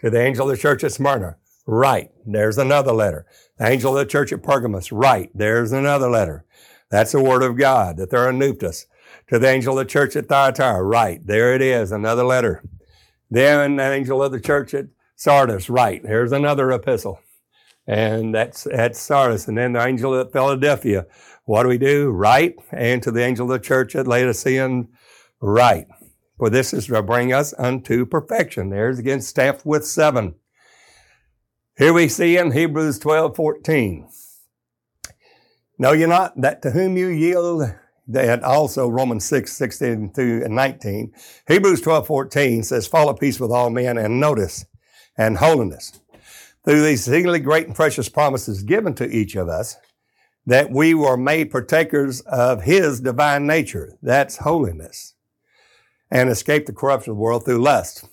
To 0.00 0.10
the 0.10 0.20
angel 0.20 0.50
of 0.50 0.56
the 0.56 0.60
church 0.60 0.82
at 0.82 0.92
Smyrna, 0.92 1.36
write. 1.66 2.10
There's 2.26 2.58
another 2.58 2.92
letter. 2.92 3.26
The 3.58 3.68
angel 3.68 3.96
of 3.96 4.04
the 4.04 4.10
church 4.10 4.32
at 4.32 4.42
Pergamos, 4.42 4.90
write. 4.90 5.30
There's 5.34 5.72
another 5.72 6.10
letter. 6.10 6.44
That's 6.90 7.12
the 7.12 7.22
word 7.22 7.42
of 7.42 7.56
God. 7.56 7.98
that 7.98 8.10
they're 8.10 8.32
theopneustos. 8.32 8.86
To 9.28 9.38
the 9.38 9.48
angel 9.48 9.78
of 9.78 9.86
the 9.86 9.90
church 9.90 10.16
at 10.16 10.28
Thyatira, 10.28 10.82
write. 10.82 11.26
There 11.26 11.54
it 11.54 11.62
is, 11.62 11.92
another 11.92 12.24
letter. 12.24 12.64
Then 13.30 13.76
the 13.76 13.92
angel 13.92 14.22
of 14.22 14.32
the 14.32 14.40
church 14.40 14.74
at 14.74 14.86
Sardis, 15.14 15.70
write. 15.70 16.04
Here's 16.04 16.32
another 16.32 16.72
epistle. 16.72 17.20
And 17.90 18.32
that's 18.32 18.68
at 18.68 18.94
Sardis. 18.94 19.48
And 19.48 19.58
then 19.58 19.72
the 19.72 19.84
angel 19.84 20.14
at 20.20 20.32
Philadelphia, 20.32 21.06
what 21.44 21.64
do 21.64 21.68
we 21.68 21.76
do? 21.76 22.10
Write. 22.10 22.54
And 22.70 23.02
to 23.02 23.10
the 23.10 23.24
angel 23.24 23.50
of 23.50 23.60
the 23.60 23.66
church 23.66 23.96
at 23.96 24.06
Laodicea, 24.06 24.84
write. 25.40 25.88
For 26.38 26.48
this 26.48 26.72
is 26.72 26.86
to 26.86 27.02
bring 27.02 27.32
us 27.32 27.52
unto 27.58 28.06
perfection. 28.06 28.70
There's 28.70 29.00
again 29.00 29.20
stamped 29.20 29.66
with 29.66 29.84
seven. 29.84 30.36
Here 31.76 31.92
we 31.92 32.06
see 32.06 32.36
in 32.36 32.52
Hebrews 32.52 33.00
12, 33.00 33.34
14. 33.34 34.08
Know 35.76 35.90
you 35.90 36.06
not 36.06 36.40
that 36.40 36.62
to 36.62 36.70
whom 36.70 36.96
you 36.96 37.08
yield 37.08 37.74
that 38.06 38.44
also 38.44 38.88
Romans 38.88 39.24
6, 39.24 39.52
16 39.52 40.12
through 40.12 40.48
19. 40.48 41.12
Hebrews 41.48 41.80
12, 41.80 42.06
14 42.06 42.62
says, 42.62 42.86
follow 42.86 43.14
peace 43.14 43.40
with 43.40 43.50
all 43.50 43.68
men 43.68 43.98
and 43.98 44.20
notice 44.20 44.64
and 45.18 45.38
holiness. 45.38 45.99
Through 46.64 46.82
these 46.82 47.06
exceedingly 47.06 47.40
great 47.40 47.66
and 47.66 47.74
precious 47.74 48.08
promises 48.08 48.62
given 48.62 48.94
to 48.94 49.08
each 49.08 49.34
of 49.34 49.48
us, 49.48 49.76
that 50.46 50.70
we 50.70 50.94
were 50.94 51.16
made 51.16 51.50
partakers 51.50 52.20
of 52.22 52.62
his 52.62 53.00
divine 53.00 53.46
nature. 53.46 53.96
That's 54.02 54.38
holiness. 54.38 55.14
And 56.10 56.28
escape 56.28 56.66
the 56.66 56.72
corruption 56.72 57.12
of 57.12 57.16
the 57.16 57.22
world 57.22 57.44
through 57.44 57.62
lust, 57.62 58.04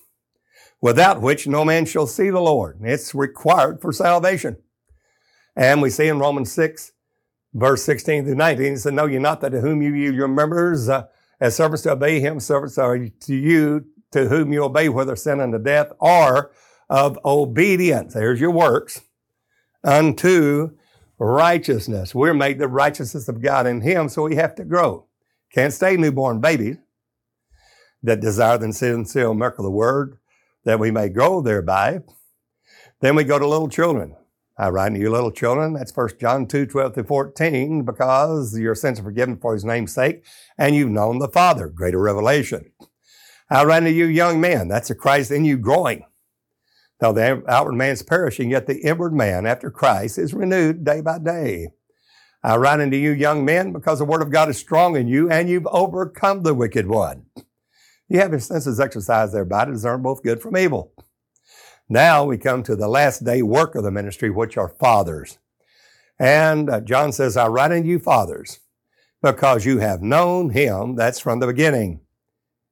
without 0.82 1.22
which 1.22 1.48
no 1.48 1.66
man 1.66 1.86
shall 1.86 2.08
see 2.08 2.30
the 2.30 2.40
Lord. 2.40 2.80
It's 2.84 3.16
required 3.16 3.82
for 3.82 3.92
salvation. 3.92 4.58
And 5.56 5.82
we 5.82 5.90
see 5.90 6.08
in 6.08 6.20
Romans 6.20 6.52
6, 6.52 6.92
verse 7.54 7.84
16 7.84 8.26
through 8.26 8.36
19, 8.36 8.66
he 8.66 8.76
said, 8.76 8.94
Know 8.94 9.08
ye 9.08 9.18
not 9.18 9.42
that 9.42 9.50
to 9.50 9.62
whom 9.62 9.82
you 9.82 9.94
yield 9.94 10.16
your 10.16 10.28
members 10.28 10.88
uh, 10.88 11.08
as 11.40 11.56
servants 11.56 11.82
to 11.84 11.92
obey 11.92 12.20
him, 12.20 12.40
servants 12.40 12.78
are 12.78 12.98
to 12.98 13.36
you 13.36 13.86
to 14.12 14.28
whom 14.28 14.54
you 14.54 14.64
obey, 14.64 14.90
whether 14.90 15.16
sin 15.16 15.40
unto 15.40 15.58
death 15.58 15.92
or 16.00 16.52
of 16.89 17.19
obedience. 17.26 18.13
There's 18.13 18.39
your 18.39 18.52
works 18.52 19.02
unto 19.84 20.71
righteousness. 21.19 22.13
We're 22.13 22.34
made 22.34 22.60
the 22.60 22.67
righteousness 22.67 23.28
of 23.28 23.41
God 23.41 23.67
in 23.67 23.82
him, 23.82 24.10
so 24.10 24.23
we 24.23 24.36
have 24.36 24.56
to 24.56 24.65
grow. 24.65 25.06
Can't 25.52 25.73
stay 25.73 25.97
newborn 25.97 26.41
babies 26.41 26.78
that 28.04 28.19
desire 28.19 28.58
the 28.58 28.71
sincere 28.73 29.34
milk 29.34 29.58
of 29.58 29.63
the 29.63 29.71
word, 29.71 30.17
that 30.65 30.80
we 30.80 30.91
may 30.91 31.10
grow 31.10 31.41
thereby. 31.41 32.02
Then 33.02 33.15
we 33.15 33.23
go 33.23 33.39
to 33.39 33.47
little 33.47 33.69
children. 33.69 34.15
I 34.60 34.69
write 34.69 34.89
to 34.93 35.00
you 35.00 35.12
little 35.12 35.32
children, 35.32 35.73
that's 35.73 35.95
1 35.95 36.10
John 36.19 36.47
2, 36.47 36.65
12 36.65 36.93
through 36.95 37.04
14, 37.04 37.86
because 37.86 38.58
your 38.58 38.73
sins 38.73 39.00
are 39.00 39.04
forgiven 39.04 39.38
for 39.38 39.54
his 39.54 39.63
name's 39.63 39.93
sake, 39.93 40.26
and 40.58 40.76
you've 40.76 40.89
known 40.89 41.19
the 41.19 41.28
Father. 41.28 41.67
Greater 41.67 42.00
revelation. 42.00 42.71
I 43.52 43.63
write 43.65 43.82
to 43.82 43.91
you 43.91 44.06
young 44.06 44.41
men, 44.41 44.67
that's 44.67 44.89
a 44.89 44.95
Christ 44.95 45.30
in 45.30 45.45
you 45.45 45.58
growing. 45.58 46.06
Though 47.00 47.14
the 47.14 47.44
outward 47.48 47.74
man 47.74 47.92
is 47.92 48.02
perishing, 48.02 48.52
yet 48.52 48.66
the 48.66 48.80
inward 48.80 49.14
man 49.14 49.46
after 49.46 49.70
Christ 49.70 50.18
is 50.18 50.34
renewed 50.34 50.84
day 50.84 51.02
by 51.02 51.20
day. 51.20 51.70
I 52.44 52.56
write 52.58 52.80
unto 52.80 52.98
you 52.98 53.12
young 53.12 53.46
men 53.46 53.72
because 53.72 54.00
the 54.00 54.06
word 54.06 54.22
of 54.22 54.32
God 54.32 54.50
is 54.50 54.58
strong 54.58 54.96
in 54.96 55.08
you 55.08 55.30
and 55.30 55.50
you've 55.50 55.68
overcome 55.68 56.44
the 56.44 56.54
wicked 56.54 56.88
one. 56.88 57.26
You 58.08 58.20
have 58.20 58.32
your 58.32 58.40
senses 58.40 58.80
exercised 58.80 59.34
thereby 59.34 59.66
to 59.66 59.74
discern 59.74 60.02
both 60.02 60.24
good 60.24 60.42
from 60.42 60.58
evil. 60.58 60.94
Now 61.90 62.26
we 62.26 62.38
come 62.38 62.64
to 62.64 62.76
the 62.76 62.88
last 62.88 63.24
day 63.24 63.42
work 63.42 63.76
of 63.76 63.84
the 63.84 63.92
ministry, 63.92 64.30
which 64.30 64.58
are 64.58 64.70
fathers. 64.70 65.40
And 66.20 66.70
uh, 66.70 66.82
John 66.82 67.12
says, 67.12 67.38
I 67.38 67.48
write 67.48 67.72
unto 67.72 67.88
you 67.88 68.00
fathers 68.00 68.60
because 69.22 69.66
you 69.66 69.80
have 69.80 70.02
known 70.02 70.52
him. 70.52 70.96
That's 70.96 71.20
from 71.20 71.40
the 71.40 71.48
beginning. 71.48 72.02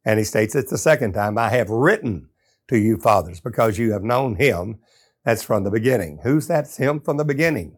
And 0.03 0.19
he 0.19 0.25
states 0.25 0.55
it 0.55 0.69
the 0.69 0.77
second 0.77 1.13
time, 1.13 1.37
I 1.37 1.49
have 1.49 1.69
written 1.69 2.29
to 2.67 2.77
you 2.77 2.97
fathers 2.97 3.39
because 3.39 3.77
you 3.77 3.91
have 3.91 4.03
known 4.03 4.35
him. 4.35 4.79
That's 5.23 5.43
from 5.43 5.63
the 5.63 5.71
beginning. 5.71 6.19
Who's 6.23 6.47
that's 6.47 6.77
him 6.77 6.99
from 6.99 7.17
the 7.17 7.25
beginning? 7.25 7.77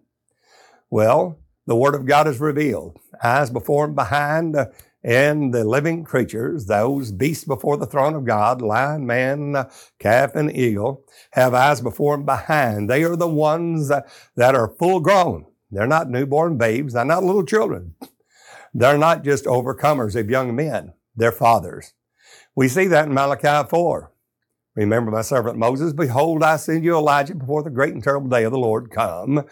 Well, 0.89 1.39
the 1.65 1.75
word 1.75 1.95
of 1.95 2.05
God 2.05 2.27
is 2.27 2.39
revealed. 2.39 2.97
Eyes 3.23 3.49
before 3.49 3.85
and 3.85 3.95
behind, 3.95 4.55
uh, 4.55 4.67
and 5.03 5.53
the 5.53 5.63
living 5.63 6.03
creatures, 6.03 6.65
those 6.65 7.11
beasts 7.11 7.45
before 7.45 7.77
the 7.77 7.85
throne 7.85 8.15
of 8.15 8.25
God, 8.25 8.61
lion, 8.61 9.05
man, 9.05 9.67
calf, 9.99 10.35
and 10.35 10.53
eagle, 10.55 11.05
have 11.31 11.53
eyes 11.53 11.81
before 11.81 12.15
and 12.15 12.25
behind. 12.25 12.89
They 12.89 13.03
are 13.03 13.15
the 13.15 13.27
ones 13.27 13.89
that 13.89 14.55
are 14.55 14.75
full 14.79 14.99
grown. 14.99 15.45
They're 15.71 15.87
not 15.87 16.09
newborn 16.09 16.57
babes. 16.57 16.93
They're 16.93 17.05
not 17.05 17.23
little 17.23 17.45
children. 17.45 17.95
They're 18.73 18.97
not 18.97 19.23
just 19.23 19.45
overcomers 19.45 20.19
of 20.19 20.29
young 20.29 20.55
men. 20.55 20.93
They're 21.15 21.31
fathers. 21.31 21.93
We 22.55 22.67
see 22.67 22.87
that 22.87 23.07
in 23.07 23.13
Malachi 23.13 23.67
4. 23.69 24.11
Remember 24.77 25.09
my 25.09 25.23
servant 25.23 25.57
Moses, 25.57 25.91
behold, 25.91 26.43
I 26.43 26.55
send 26.57 26.83
you 26.83 26.95
Elijah 26.95 27.33
before 27.33 27.63
the 27.63 27.71
great 27.71 27.95
and 27.95 28.03
terrible 28.03 28.29
day 28.29 28.43
of 28.43 28.51
the 28.51 28.59
Lord 28.59 28.91
come. 28.91 29.43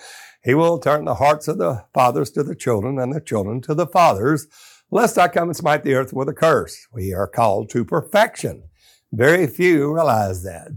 He 0.43 0.53
will 0.53 0.77
turn 0.77 1.05
the 1.05 1.15
hearts 1.15 1.47
of 1.47 1.57
the 1.57 1.83
fathers 1.95 2.29
to 2.31 2.43
the 2.43 2.53
children 2.53 2.99
and 2.99 3.11
the 3.11 3.19
children 3.19 3.59
to 3.61 3.73
the 3.73 3.87
fathers 3.87 4.47
lest 4.91 5.17
I 5.17 5.27
come 5.27 5.49
and 5.49 5.57
smite 5.57 5.83
the 5.83 5.95
earth 5.95 6.13
with 6.13 6.29
a 6.29 6.33
curse. 6.33 6.87
We 6.93 7.11
are 7.11 7.27
called 7.27 7.71
to 7.71 7.83
perfection. 7.83 8.65
Very 9.11 9.47
few 9.47 9.95
realize 9.95 10.43
that. 10.43 10.67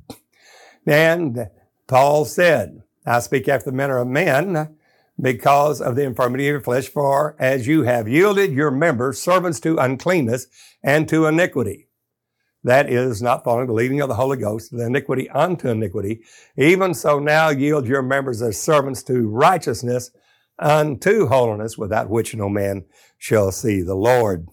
And 0.87 1.51
Paul 1.87 2.25
said, 2.25 2.83
I 3.05 3.21
speak 3.21 3.49
after 3.49 3.71
the 3.71 3.77
manner 3.77 3.99
of 3.99 4.09
men 4.09 4.77
because 5.21 5.83
of 5.83 5.95
the 5.95 6.05
infirmity 6.05 6.49
of 6.49 6.53
your 6.53 6.61
flesh, 6.63 6.89
for 6.89 7.37
as 7.39 7.67
you 7.67 7.83
have 7.83 8.09
yielded 8.09 8.53
your 8.53 8.71
members 8.71 9.21
servants 9.21 9.61
to 9.61 9.77
uncleanness 9.77 10.47
and 10.83 11.07
to 11.11 11.27
iniquity. 11.27 11.88
That 12.69 12.91
is 12.91 13.23
not 13.23 13.45
following 13.45 13.67
the 13.67 13.73
leading 13.73 14.03
of 14.03 14.11
the 14.11 14.15
Holy 14.15 14.37
Ghost, 14.37 14.73
the 14.73 14.85
iniquity 14.85 15.31
unto 15.31 15.71
iniquity. 15.71 16.21
Even 16.55 16.93
so 16.93 17.19
now 17.19 17.49
yield 17.49 17.89
your 17.89 18.03
members 18.03 18.43
as 18.43 18.61
servants 18.61 19.03
to 19.05 19.27
righteousness 19.27 20.11
unto 20.59 21.29
holiness, 21.29 21.79
without 21.79 22.11
which 22.11 22.35
no 22.35 22.51
man 22.51 22.85
shall 23.17 23.53
see 23.53 23.81
the 23.81 23.95
Lord. 23.95 24.49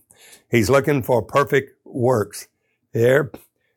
He's 0.49 0.69
looking 0.69 1.03
for 1.03 1.21
perfect 1.23 1.73
works. 1.83 2.47
Here 2.93 3.33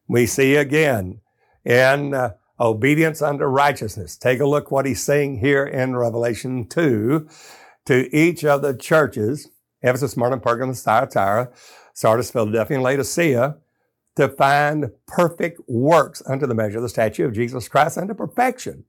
we 0.07 0.25
see 0.25 0.55
again 0.55 1.21
in 1.65 2.15
uh, 2.15 2.35
obedience 2.61 3.21
unto 3.21 3.43
righteousness. 3.43 4.17
Take 4.17 4.39
a 4.39 4.47
look 4.47 4.71
what 4.71 4.87
he's 4.87 5.03
saying 5.03 5.41
here 5.41 5.67
in 5.67 5.97
Revelation 5.97 6.69
2 6.69 7.29
to 7.87 8.17
each 8.17 8.45
of 8.45 8.63
the 8.63 8.77
churches, 8.77 9.51
Ephesus, 9.83 10.13
Smyrna, 10.13 10.39
Pergamos, 10.39 10.81
Thyatira, 10.85 11.51
Sardis, 11.93 12.31
Philadelphia, 12.31 12.77
and 12.77 12.85
Laodicea, 12.85 13.57
to 14.19 14.29
find 14.29 14.91
perfect 15.07 15.61
works 15.69 16.21
unto 16.27 16.45
the 16.45 16.55
measure 16.55 16.79
of 16.79 16.83
the 16.83 16.89
statue 16.89 17.25
of 17.25 17.33
Jesus 17.33 17.69
Christ 17.69 17.97
unto 17.97 18.15
perfection. 18.15 18.83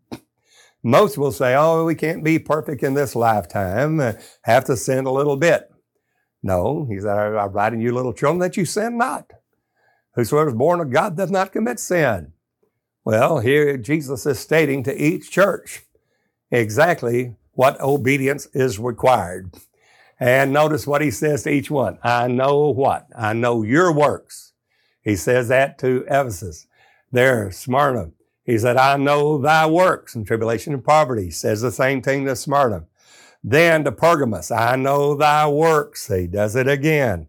Most 0.82 1.20
will 1.20 1.32
say, 1.32 1.54
oh, 1.56 1.86
we 1.86 1.94
can't 1.94 2.24
be 2.24 2.40
perfect 2.40 2.82
in 2.82 2.96
this 2.96 3.16
lifetime, 3.16 4.00
uh, 4.00 4.14
have 4.42 4.66
to 4.66 4.76
sin 4.76 5.06
a 5.06 5.12
little 5.12 5.38
bit. 5.38 5.70
No, 6.42 6.88
he 6.90 7.00
said, 7.00 7.16
I 7.16 7.46
write 7.46 7.74
in 7.74 7.80
you 7.80 7.94
little 7.94 8.12
children 8.12 8.40
that 8.40 8.58
you 8.58 8.66
sin 8.66 8.98
not. 8.98 9.30
Whosoever 10.16 10.50
is 10.50 10.56
born 10.56 10.80
of 10.80 10.90
God 10.90 11.16
does 11.16 11.30
not 11.30 11.52
commit 11.52 11.80
sin. 11.80 12.34
Well, 13.06 13.38
here 13.38 13.78
Jesus 13.78 14.26
is 14.26 14.40
stating 14.40 14.82
to 14.86 15.00
each 15.00 15.30
church 15.30 15.84
exactly 16.50 17.36
what 17.52 17.80
obedience 17.80 18.48
is 18.54 18.80
required. 18.80 19.54
And 20.20 20.52
notice 20.52 20.88
what 20.88 21.04
he 21.04 21.12
says 21.12 21.44
to 21.44 21.52
each 21.52 21.70
one. 21.70 22.00
I 22.02 22.28
know 22.28 22.72
what? 22.72 23.06
I 23.16 23.34
know 23.34 23.62
your 23.62 23.94
works. 23.94 24.49
He 25.02 25.16
says 25.16 25.48
that 25.48 25.78
to 25.80 26.04
Ephesus. 26.08 26.68
There, 27.12 27.52
Smyrna. 27.52 28.12
He 28.44 28.58
said, 28.58 28.78
I 28.78 28.98
know 28.98 29.38
thy 29.38 29.66
works 29.68 30.16
in 30.16 30.26
tribulation 30.26 30.74
and 30.74 30.84
poverty. 30.84 31.26
He 31.26 31.32
says 31.32 31.62
the 31.62 31.72
same 31.72 32.02
thing 32.02 32.26
to 32.26 32.36
Smyrna. 32.36 32.86
Then 33.44 33.84
to 33.86 33.92
Pergamos, 33.92 34.52
I 34.52 34.76
know 34.76 35.16
thy 35.16 35.48
works. 35.48 36.08
He 36.08 36.28
does 36.28 36.56
it 36.56 36.68
again. 36.68 37.28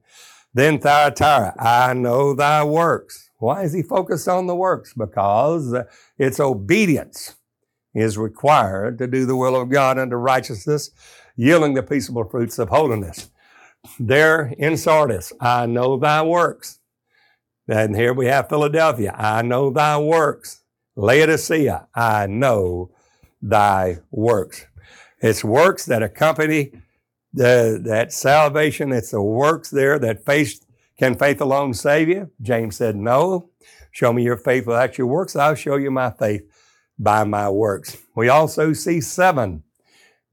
Then 0.52 0.80
Thyatira, 0.80 1.54
I 1.58 1.94
know 1.94 2.34
thy 2.34 2.64
works. 2.64 3.30
Why 3.38 3.62
is 3.62 3.72
he 3.72 3.82
focused 3.82 4.28
on 4.28 4.46
the 4.46 4.56
works? 4.56 4.92
Because 4.92 5.74
it's 6.18 6.40
obedience 6.40 7.36
is 7.94 8.18
required 8.18 8.98
to 8.98 9.06
do 9.06 9.26
the 9.26 9.36
will 9.36 9.54
of 9.54 9.70
God 9.70 9.98
unto 9.98 10.16
righteousness, 10.16 10.90
yielding 11.36 11.74
the 11.74 11.82
peaceable 11.82 12.24
fruits 12.24 12.58
of 12.58 12.68
holiness. 12.68 13.30
There 13.98 14.52
in 14.58 14.76
Sardis, 14.76 15.32
I 15.40 15.66
know 15.66 15.96
thy 15.96 16.22
works. 16.22 16.79
And 17.70 17.94
here 17.94 18.12
we 18.12 18.26
have 18.26 18.48
Philadelphia, 18.48 19.14
I 19.16 19.42
know 19.42 19.70
thy 19.70 19.96
works. 19.96 20.62
Laodicea, 20.96 21.86
I 21.94 22.26
know 22.26 22.90
thy 23.40 23.98
works. 24.10 24.66
It's 25.20 25.44
works 25.44 25.86
that 25.86 26.02
accompany 26.02 26.72
the, 27.32 27.80
that 27.84 28.12
salvation. 28.12 28.90
It's 28.90 29.12
the 29.12 29.22
works 29.22 29.70
there 29.70 30.00
that 30.00 30.26
faith 30.26 30.66
can 30.98 31.14
faith 31.14 31.40
alone 31.40 31.72
save 31.72 32.08
you. 32.08 32.30
James 32.42 32.76
said, 32.76 32.96
No. 32.96 33.50
Show 33.92 34.12
me 34.12 34.24
your 34.24 34.36
faith 34.36 34.66
without 34.66 34.98
your 34.98 35.06
works. 35.06 35.36
I'll 35.36 35.54
show 35.54 35.76
you 35.76 35.92
my 35.92 36.10
faith 36.10 36.42
by 36.98 37.22
my 37.22 37.48
works. 37.50 37.96
We 38.16 38.28
also 38.28 38.72
see 38.72 39.00
seven 39.00 39.62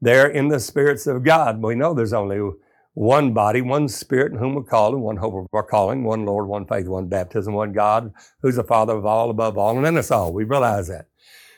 there 0.02 0.28
in 0.28 0.48
the 0.48 0.60
spirits 0.60 1.06
of 1.06 1.24
God. 1.24 1.62
We 1.62 1.76
know 1.76 1.94
there's 1.94 2.14
only 2.14 2.52
one 2.98 3.32
body, 3.32 3.62
one 3.62 3.88
spirit 3.88 4.32
in 4.32 4.40
whom 4.40 4.56
we're 4.56 4.64
called, 4.64 4.96
and 4.96 5.04
one 5.04 5.18
hope 5.18 5.36
of 5.36 5.48
our 5.54 5.62
calling, 5.62 6.04
one 6.04 6.26
Lord, 6.26 6.48
one 6.48 6.66
faith, 6.66 6.88
one 6.88 7.08
baptism, 7.08 7.54
one 7.54 7.72
God, 7.72 8.12
who's 8.42 8.56
the 8.56 8.64
Father 8.64 8.98
of 8.98 9.06
all, 9.06 9.30
above 9.30 9.56
all, 9.56 9.78
and 9.78 9.86
in 9.86 9.98
us 9.98 10.10
all. 10.10 10.34
We 10.34 10.46
realize 10.46 10.88
that. 10.88 11.06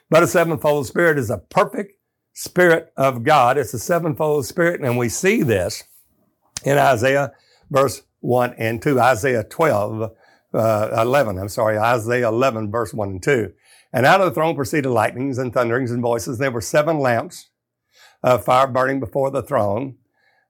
But 0.09 0.21
a 0.21 0.27
sevenfold 0.27 0.85
spirit 0.85 1.17
is 1.17 1.29
a 1.29 1.37
perfect 1.37 1.93
spirit 2.33 2.91
of 2.97 3.23
God. 3.23 3.57
It's 3.57 3.73
a 3.73 3.79
sevenfold 3.79 4.47
spirit, 4.47 4.81
and 4.81 4.97
we 4.97 5.07
see 5.07 5.41
this 5.41 5.85
in 6.65 6.77
Isaiah 6.77 7.31
verse 7.71 8.01
1 8.19 8.55
and 8.57 8.81
2, 8.81 8.99
Isaiah 8.99 9.45
12, 9.45 10.11
uh, 10.53 10.89
11, 10.91 11.39
I'm 11.39 11.47
sorry, 11.47 11.77
Isaiah 11.77 12.27
11 12.27 12.69
verse 12.69 12.93
1 12.93 13.09
and 13.11 13.23
2. 13.23 13.53
And 13.93 14.05
out 14.05 14.19
of 14.19 14.25
the 14.25 14.33
throne 14.33 14.57
proceeded 14.57 14.89
lightnings 14.89 15.37
and 15.37 15.53
thunderings 15.53 15.91
and 15.91 16.01
voices. 16.01 16.37
There 16.37 16.51
were 16.51 16.59
seven 16.59 16.99
lamps 16.99 17.47
of 18.21 18.43
fire 18.43 18.67
burning 18.67 18.99
before 18.99 19.31
the 19.31 19.41
throne 19.41 19.95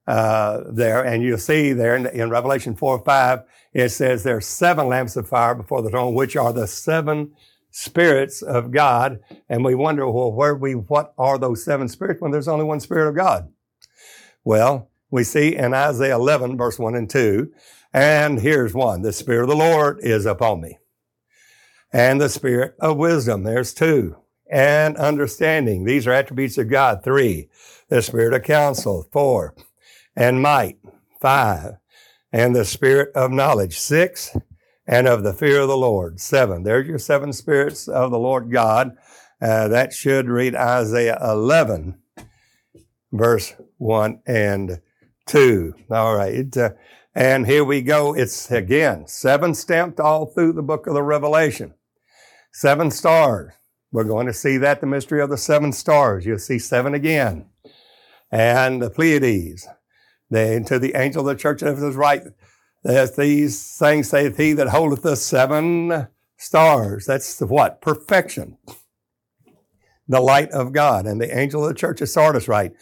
uh, 0.10 0.63
there. 0.69 1.04
And 1.04 1.24
you'll 1.24 1.38
see 1.38 1.74
there 1.74 1.95
in, 1.95 2.08
in 2.08 2.30
Revelation 2.30 2.76
4 2.76 3.04
5, 3.04 3.39
it 3.74 3.89
says 3.89 4.24
there 4.24 4.38
are 4.38 4.41
seven 4.41 4.88
lamps 4.88 5.15
of 5.15 5.28
fire 5.28 5.56
before 5.56 5.82
the 5.82 5.89
throne, 5.89 6.13
which 6.13 6.36
are 6.36 6.52
the 6.52 6.67
seven 6.67 7.34
spirits 7.72 8.41
of 8.41 8.72
God. 8.72 9.19
And 9.48 9.63
we 9.63 9.76
wonder, 9.76 10.10
well, 10.10 10.32
where 10.32 10.56
we, 10.56 10.74
what 10.74 11.13
are 11.17 11.38
those 11.38 11.63
seven 11.63 11.88
spirits 11.88 12.22
when 12.22 12.32
there's 12.32 12.48
only 12.48 12.65
one 12.65 12.80
spirit 12.80 13.08
of 13.08 13.15
God? 13.15 13.50
Well, 14.43 14.89
we 15.12 15.24
see 15.24 15.56
in 15.56 15.74
Isaiah 15.74 16.15
11, 16.15 16.58
verse 16.58 16.80
1 16.80 16.95
and 16.95 17.10
2, 17.10 17.52
and 17.93 18.39
here's 18.39 18.74
one. 18.74 19.02
The 19.02 19.12
Spirit 19.12 19.43
of 19.43 19.50
the 19.50 19.56
Lord 19.56 20.00
is 20.02 20.26
upon 20.26 20.62
me 20.62 20.78
and 21.91 22.22
the 22.22 22.30
spirit 22.30 22.76
of 22.80 22.98
wisdom. 22.98 23.43
There's 23.43 23.74
two. 23.74 24.17
And 24.52 24.98
understanding. 24.98 25.84
These 25.84 26.08
are 26.08 26.12
attributes 26.12 26.58
of 26.58 26.69
God. 26.69 27.04
Three. 27.04 27.50
The 27.89 28.02
spirit 28.02 28.34
of 28.34 28.43
counsel. 28.43 29.08
Four. 29.12 29.56
And 30.19 30.41
might. 30.41 30.77
Five. 31.21 31.77
And 32.32 32.55
the 32.55 32.65
spirit 32.65 33.15
of 33.15 33.32
knowledge. 33.32 33.79
Six. 33.79 34.36
And 34.86 35.08
of 35.08 35.23
the 35.23 35.34
fear 35.34 35.62
of 35.62 35.69
the 35.69 35.77
Lord. 35.77 36.19
Seven. 36.19 36.63
There's 36.63 36.88
your 36.88 36.99
seven 36.99 37.32
spirits 37.32 37.88
of 37.88 38.12
the 38.12 38.19
Lord 38.19 38.51
God. 38.51 38.97
Uh, 39.41 39.69
that 39.69 39.93
should 39.93 40.27
read 40.27 40.53
Isaiah 40.53 41.17
11, 41.23 41.97
verse 43.13 43.55
1 43.77 44.21
and 44.27 44.82
2. 45.27 45.73
All 45.89 46.15
right. 46.15 46.58
Uh, 46.58 46.71
and 47.15 47.45
here 47.47 47.63
we 47.63 47.82
go. 47.82 48.13
It's 48.13 48.51
again 48.51 49.08
seven 49.08 49.53
stamped 49.53 49.99
all 49.99 50.25
through 50.25 50.53
the 50.53 50.62
book 50.62 50.88
of 50.88 50.93
the 50.93 51.03
Revelation. 51.03 51.73
Seven 52.51 52.91
stars. 52.91 53.53
We're 53.91 54.03
going 54.03 54.27
to 54.27 54.34
see 54.34 54.58
that, 54.58 54.82
the 54.82 54.88
mystery 54.88 55.21
of 55.21 55.29
the 55.29 55.38
seven 55.38 55.71
stars. 55.71 56.25
You'll 56.25 56.39
see 56.39 56.60
seven 56.60 56.93
again. 56.93 57.47
And 58.32 58.82
the 58.82 58.89
Pleiades. 58.89 59.67
Then 60.30 60.63
to 60.65 60.80
the 60.80 60.96
angel 60.96 61.28
of 61.28 61.36
the 61.36 61.42
church 61.42 61.62
of 61.62 61.70
Ephesus 61.70 61.96
write, 61.96 62.24
that 62.84 63.15
these 63.15 63.78
things 63.78 64.10
saith 64.10 64.38
he 64.38 64.54
that 64.54 64.70
holdeth 64.70 65.02
the 65.02 65.15
seven 65.15 66.08
stars. 66.38 67.06
That's 67.06 67.36
the 67.38 67.48
what? 67.48 67.82
Perfection. 67.82 68.58
The 70.08 70.22
light 70.22 70.52
of 70.52 70.72
God. 70.72 71.06
And 71.06 71.20
the 71.20 71.38
angel 71.38 71.63
of 71.63 71.70
the 71.70 71.80
church 71.80 72.02
of 72.02 72.10
Sardis 72.10 72.48
write, 72.48 72.74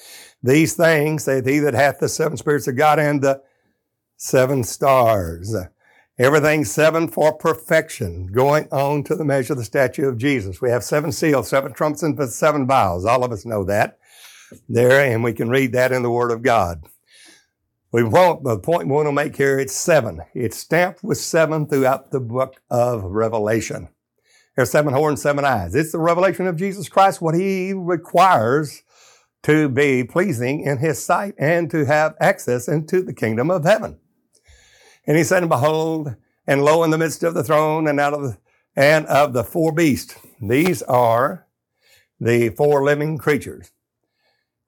these 0.43 0.75
things 0.75 1.23
saith 1.23 1.45
he 1.45 1.59
that 1.59 1.73
hath 1.73 1.99
the 1.99 2.09
seven 2.09 2.37
spirits 2.37 2.67
of 2.67 2.75
God 2.75 2.99
and 2.99 3.21
the 3.21 3.41
seven 4.17 4.63
stars. 4.63 5.55
Everything 6.19 6.65
seven 6.65 7.07
for 7.07 7.31
perfection, 7.33 8.27
going 8.27 8.67
on 8.71 9.03
to 9.03 9.15
the 9.15 9.23
measure 9.23 9.53
of 9.53 9.59
the 9.59 9.65
statue 9.65 10.07
of 10.07 10.17
Jesus. 10.17 10.59
We 10.59 10.71
have 10.71 10.83
seven 10.83 11.11
seals, 11.11 11.47
seven 11.47 11.73
trumpets, 11.73 12.01
and 12.01 12.19
seven 12.29 12.65
vials. 12.65 13.05
All 13.05 13.23
of 13.23 13.31
us 13.31 13.45
know 13.45 13.63
that 13.65 13.99
there, 14.67 14.99
and 14.99 15.23
we 15.23 15.33
can 15.33 15.49
read 15.49 15.73
that 15.73 15.91
in 15.91 16.01
the 16.01 16.09
Word 16.09 16.31
of 16.31 16.41
God. 16.41 16.83
We 17.91 18.03
want 18.03 18.43
the 18.43 18.59
point 18.59 18.87
we 18.87 18.93
want 18.93 19.07
to 19.07 19.13
make 19.13 19.37
here. 19.37 19.57
It's 19.57 19.73
seven. 19.73 20.21
It's 20.33 20.57
stamped 20.57 21.03
with 21.03 21.17
seven 21.17 21.67
throughout 21.67 22.11
the 22.11 22.19
book 22.19 22.61
of 22.69 23.03
Revelation. 23.03 23.87
There's 24.55 24.71
seven 24.71 24.93
horns, 24.93 25.21
seven 25.21 25.45
eyes. 25.45 25.73
It's 25.73 25.93
the 25.93 25.99
revelation 25.99 26.47
of 26.47 26.57
Jesus 26.57 26.89
Christ, 26.89 27.21
what 27.21 27.35
He 27.35 27.71
requires 27.73 28.83
to 29.43 29.69
be 29.69 30.03
pleasing 30.03 30.61
in 30.61 30.79
His 30.79 31.03
sight 31.03 31.35
and 31.37 31.71
to 31.71 31.85
have 31.85 32.15
access 32.19 32.67
into 32.67 33.01
the 33.01 33.13
kingdom 33.13 33.49
of 33.49 33.63
heaven. 33.63 33.99
And 35.05 35.15
he 35.15 35.23
said, 35.23 35.43
and 35.43 35.49
behold, 35.49 36.15
and 36.45 36.65
lo 36.65 36.83
in 36.83 36.91
the 36.91 36.97
midst 36.97 37.23
of 37.23 37.33
the 37.33 37.43
throne 37.43 37.87
and 37.87 37.99
out 37.99 38.13
of 38.13 38.21
the, 38.23 38.37
and 38.75 39.05
of 39.05 39.31
the 39.31 39.45
four 39.45 39.71
beasts. 39.71 40.17
These 40.41 40.83
are 40.83 41.47
the 42.19 42.49
four 42.49 42.83
living 42.83 43.17
creatures. 43.17 43.71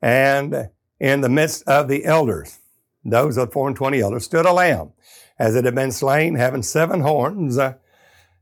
And 0.02 0.70
in 1.00 1.20
the 1.20 1.30
midst 1.30 1.68
of 1.68 1.90
the 1.90 2.06
elders, 2.06 2.59
those 3.10 3.38
of 3.38 3.52
four 3.52 3.68
and 3.68 3.76
twenty 3.76 4.02
elders, 4.02 4.26
stood 4.26 4.46
a 4.46 4.54
lamb, 4.54 4.92
as 5.38 5.56
it 5.56 5.66
had 5.66 5.76
been 5.76 5.92
slain, 5.92 6.36
having 6.36 6.64
seven 6.64 7.02
horns. 7.02 7.58
Uh, 7.58 7.76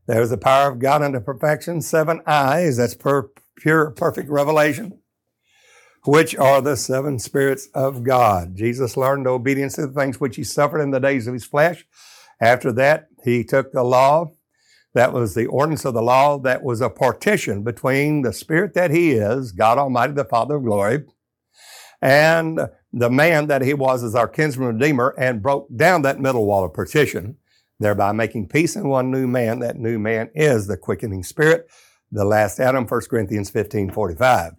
there 0.06 0.20
was 0.20 0.30
the 0.30 0.38
power 0.38 0.70
of 0.70 0.78
God 0.78 1.02
unto 1.02 1.20
perfection, 1.20 1.82
seven 1.82 2.22
eyes, 2.26 2.78
that's 2.78 2.94
per, 2.94 3.30
pure, 3.56 3.90
perfect 3.90 4.30
revelation, 4.30 5.00
which 6.04 6.34
are 6.36 6.62
the 6.62 6.76
seven 6.76 7.18
spirits 7.18 7.68
of 7.74 8.04
God. 8.04 8.56
Jesus 8.56 8.96
learned 8.96 9.26
obedience 9.26 9.74
to 9.74 9.86
the 9.86 9.92
things 9.92 10.18
which 10.18 10.36
he 10.36 10.44
suffered 10.44 10.80
in 10.80 10.90
the 10.90 11.00
days 11.00 11.26
of 11.26 11.34
his 11.34 11.44
flesh. 11.44 11.84
After 12.40 12.72
that, 12.72 13.08
he 13.24 13.44
took 13.44 13.72
the 13.72 13.82
law. 13.82 14.32
That 14.94 15.12
was 15.12 15.34
the 15.34 15.46
ordinance 15.46 15.84
of 15.84 15.94
the 15.94 16.02
law. 16.02 16.38
That 16.38 16.62
was 16.62 16.80
a 16.80 16.88
partition 16.88 17.62
between 17.62 18.22
the 18.22 18.32
spirit 18.32 18.74
that 18.74 18.90
he 18.90 19.12
is, 19.12 19.52
God 19.52 19.76
Almighty, 19.76 20.14
the 20.14 20.24
Father 20.24 20.56
of 20.56 20.64
glory, 20.64 21.04
and 22.00 22.60
the 22.92 23.10
man 23.10 23.46
that 23.48 23.62
he 23.62 23.74
was 23.74 24.02
as 24.02 24.14
our 24.14 24.28
kinsman 24.28 24.68
redeemer 24.68 25.14
and 25.18 25.42
broke 25.42 25.68
down 25.74 26.02
that 26.02 26.20
middle 26.20 26.46
wall 26.46 26.64
of 26.64 26.72
partition, 26.72 27.36
thereby 27.78 28.12
making 28.12 28.48
peace 28.48 28.76
in 28.76 28.88
one 28.88 29.10
new 29.10 29.26
man. 29.26 29.58
That 29.58 29.76
new 29.76 29.98
man 29.98 30.30
is 30.34 30.66
the 30.66 30.76
quickening 30.76 31.22
spirit, 31.22 31.68
the 32.10 32.24
last 32.24 32.60
Adam, 32.60 32.86
1 32.86 33.00
Corinthians 33.10 33.50
15, 33.50 33.90
45. 33.90 34.52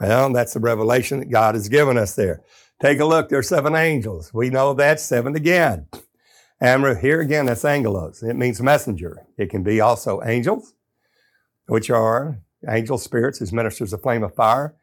Well, 0.00 0.32
that's 0.32 0.54
the 0.54 0.60
revelation 0.60 1.20
that 1.20 1.30
God 1.30 1.54
has 1.54 1.68
given 1.68 1.96
us 1.96 2.14
there. 2.14 2.42
Take 2.80 2.98
a 2.98 3.04
look. 3.04 3.28
There's 3.28 3.48
seven 3.48 3.76
angels. 3.76 4.34
We 4.34 4.50
know 4.50 4.74
that, 4.74 4.98
seven 4.98 5.36
again. 5.36 5.86
And 6.60 6.98
here 6.98 7.20
again, 7.20 7.46
that's 7.46 7.64
angelos. 7.64 8.22
It 8.22 8.34
means 8.34 8.60
messenger. 8.60 9.26
It 9.36 9.50
can 9.50 9.62
be 9.62 9.80
also 9.80 10.22
angels, 10.22 10.74
which 11.66 11.90
are 11.90 12.38
angel 12.68 12.98
spirits 12.98 13.42
as 13.42 13.52
ministers 13.52 13.92
of 13.92 14.02
flame 14.02 14.22
of 14.22 14.34
fire, 14.34 14.74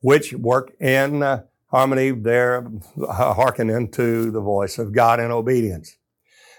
which 0.00 0.32
work 0.32 0.72
in 0.80 1.22
uh, 1.22 1.42
harmony 1.68 2.10
there, 2.10 2.66
hearkening 3.08 3.90
to 3.92 4.30
the 4.30 4.40
voice 4.40 4.78
of 4.78 4.92
God 4.92 5.20
in 5.20 5.30
obedience. 5.30 5.96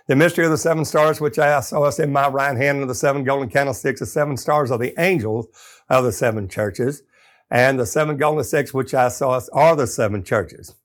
The 0.08 0.16
mystery 0.16 0.46
of 0.46 0.52
the 0.52 0.58
seven 0.58 0.86
stars, 0.86 1.20
which 1.20 1.38
I 1.38 1.60
saw 1.60 1.84
us 1.84 2.00
in 2.00 2.14
my 2.14 2.30
right 2.30 2.56
hand, 2.56 2.80
and 2.80 2.90
the 2.90 2.96
seven 2.96 3.24
golden 3.24 3.50
candlesticks, 3.50 4.00
the 4.00 4.06
seven 4.06 4.38
stars 4.38 4.72
are 4.72 4.78
the 4.78 4.94
angels 4.98 5.48
of 5.90 6.06
the 6.06 6.14
seven 6.14 6.48
churches. 6.48 7.04
And 7.50 7.80
the 7.80 7.86
seven 7.86 8.18
golden 8.18 8.44
sticks 8.44 8.74
which 8.74 8.94
I 8.94 9.10
saw 9.10 9.32
us 9.32 9.50
are 9.50 9.76
the 9.76 9.88
seven 9.88 10.24
churches. 10.24 10.76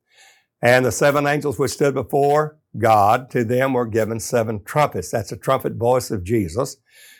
And 0.60 0.84
the 0.84 0.92
seven 0.92 1.26
angels 1.26 1.58
which 1.58 1.72
stood 1.72 1.94
before 1.94 2.58
God, 2.78 3.30
to 3.30 3.44
them 3.44 3.74
were 3.74 3.86
given 3.86 4.20
seven 4.20 4.62
trumpets. 4.64 5.10
That's 5.10 5.30
the 5.30 5.36
trumpet 5.36 5.74
voice 5.74 6.10
of 6.10 6.24
Jesus. 6.24 6.76